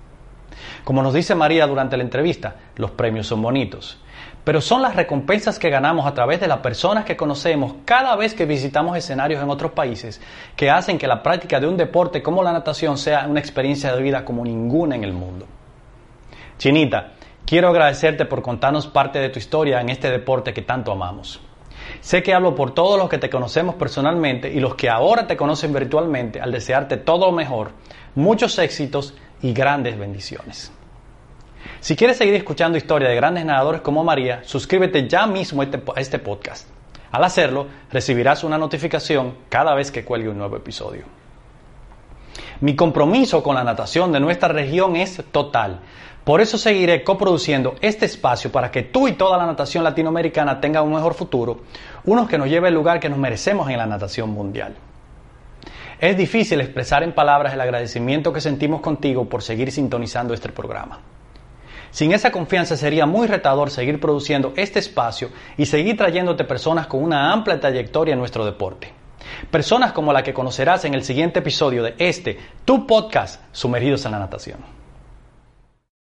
Como 0.86 1.02
nos 1.02 1.14
dice 1.14 1.34
María 1.34 1.66
durante 1.66 1.96
la 1.96 2.04
entrevista, 2.04 2.54
los 2.76 2.92
premios 2.92 3.26
son 3.26 3.42
bonitos, 3.42 3.98
pero 4.44 4.60
son 4.60 4.82
las 4.82 4.94
recompensas 4.94 5.58
que 5.58 5.68
ganamos 5.68 6.06
a 6.06 6.14
través 6.14 6.38
de 6.38 6.46
las 6.46 6.58
personas 6.58 7.04
que 7.04 7.16
conocemos 7.16 7.74
cada 7.84 8.14
vez 8.14 8.34
que 8.34 8.46
visitamos 8.46 8.96
escenarios 8.96 9.42
en 9.42 9.50
otros 9.50 9.72
países 9.72 10.20
que 10.54 10.70
hacen 10.70 10.96
que 10.96 11.08
la 11.08 11.24
práctica 11.24 11.58
de 11.58 11.66
un 11.66 11.76
deporte 11.76 12.22
como 12.22 12.40
la 12.40 12.52
natación 12.52 12.98
sea 12.98 13.26
una 13.26 13.40
experiencia 13.40 13.92
de 13.96 14.00
vida 14.00 14.24
como 14.24 14.44
ninguna 14.44 14.94
en 14.94 15.02
el 15.02 15.12
mundo. 15.12 15.48
Chinita, 16.56 17.14
quiero 17.44 17.70
agradecerte 17.70 18.24
por 18.24 18.40
contarnos 18.40 18.86
parte 18.86 19.18
de 19.18 19.30
tu 19.30 19.40
historia 19.40 19.80
en 19.80 19.88
este 19.88 20.08
deporte 20.08 20.54
que 20.54 20.62
tanto 20.62 20.92
amamos. 20.92 21.40
Sé 22.00 22.22
que 22.22 22.32
hablo 22.32 22.54
por 22.54 22.74
todos 22.74 22.96
los 22.96 23.08
que 23.08 23.18
te 23.18 23.28
conocemos 23.28 23.74
personalmente 23.74 24.52
y 24.52 24.60
los 24.60 24.76
que 24.76 24.88
ahora 24.88 25.26
te 25.26 25.36
conocen 25.36 25.72
virtualmente 25.72 26.40
al 26.40 26.52
desearte 26.52 26.96
todo 26.96 27.26
lo 27.26 27.32
mejor, 27.32 27.72
muchos 28.14 28.56
éxitos 28.60 29.14
y 29.42 29.52
grandes 29.52 29.98
bendiciones. 29.98 30.75
Si 31.80 31.96
quieres 31.96 32.16
seguir 32.16 32.34
escuchando 32.34 32.78
historias 32.78 33.10
de 33.10 33.16
grandes 33.16 33.44
nadadores 33.44 33.80
como 33.80 34.04
María, 34.04 34.40
suscríbete 34.44 35.08
ya 35.08 35.26
mismo 35.26 35.62
este 35.62 35.82
a 35.94 36.00
este 36.00 36.18
podcast. 36.18 36.68
Al 37.12 37.24
hacerlo, 37.24 37.66
recibirás 37.90 38.44
una 38.44 38.58
notificación 38.58 39.34
cada 39.48 39.74
vez 39.74 39.90
que 39.90 40.04
cuelgue 40.04 40.28
un 40.28 40.38
nuevo 40.38 40.56
episodio. 40.56 41.04
Mi 42.60 42.74
compromiso 42.74 43.42
con 43.42 43.54
la 43.54 43.64
natación 43.64 44.12
de 44.12 44.20
nuestra 44.20 44.48
región 44.48 44.96
es 44.96 45.22
total. 45.30 45.80
Por 46.24 46.40
eso 46.40 46.58
seguiré 46.58 47.04
coproduciendo 47.04 47.76
este 47.80 48.06
espacio 48.06 48.50
para 48.50 48.70
que 48.70 48.82
tú 48.82 49.06
y 49.06 49.12
toda 49.12 49.38
la 49.38 49.46
natación 49.46 49.84
latinoamericana 49.84 50.60
tengan 50.60 50.84
un 50.84 50.94
mejor 50.94 51.14
futuro, 51.14 51.60
uno 52.04 52.26
que 52.26 52.38
nos 52.38 52.48
lleve 52.48 52.68
al 52.68 52.74
lugar 52.74 52.98
que 52.98 53.08
nos 53.08 53.18
merecemos 53.18 53.70
en 53.70 53.78
la 53.78 53.86
natación 53.86 54.30
mundial. 54.30 54.74
Es 56.00 56.16
difícil 56.16 56.60
expresar 56.60 57.02
en 57.02 57.12
palabras 57.12 57.54
el 57.54 57.60
agradecimiento 57.60 58.32
que 58.32 58.40
sentimos 58.40 58.80
contigo 58.80 59.26
por 59.26 59.42
seguir 59.42 59.70
sintonizando 59.70 60.34
este 60.34 60.50
programa. 60.50 60.98
Sin 61.90 62.12
esa 62.12 62.30
confianza 62.30 62.76
sería 62.76 63.06
muy 63.06 63.26
retador 63.26 63.70
seguir 63.70 64.00
produciendo 64.00 64.52
este 64.56 64.78
espacio 64.78 65.30
y 65.56 65.66
seguir 65.66 65.96
trayéndote 65.96 66.44
personas 66.44 66.86
con 66.86 67.02
una 67.02 67.32
amplia 67.32 67.60
trayectoria 67.60 68.12
en 68.12 68.18
nuestro 68.18 68.44
deporte. 68.44 68.92
Personas 69.50 69.92
como 69.92 70.12
la 70.12 70.22
que 70.22 70.34
conocerás 70.34 70.84
en 70.84 70.94
el 70.94 71.02
siguiente 71.02 71.40
episodio 71.40 71.82
de 71.82 71.94
este, 71.98 72.38
tu 72.64 72.86
podcast, 72.86 73.40
Sumergidos 73.52 74.04
en 74.04 74.12
la 74.12 74.18
Natación. 74.18 74.75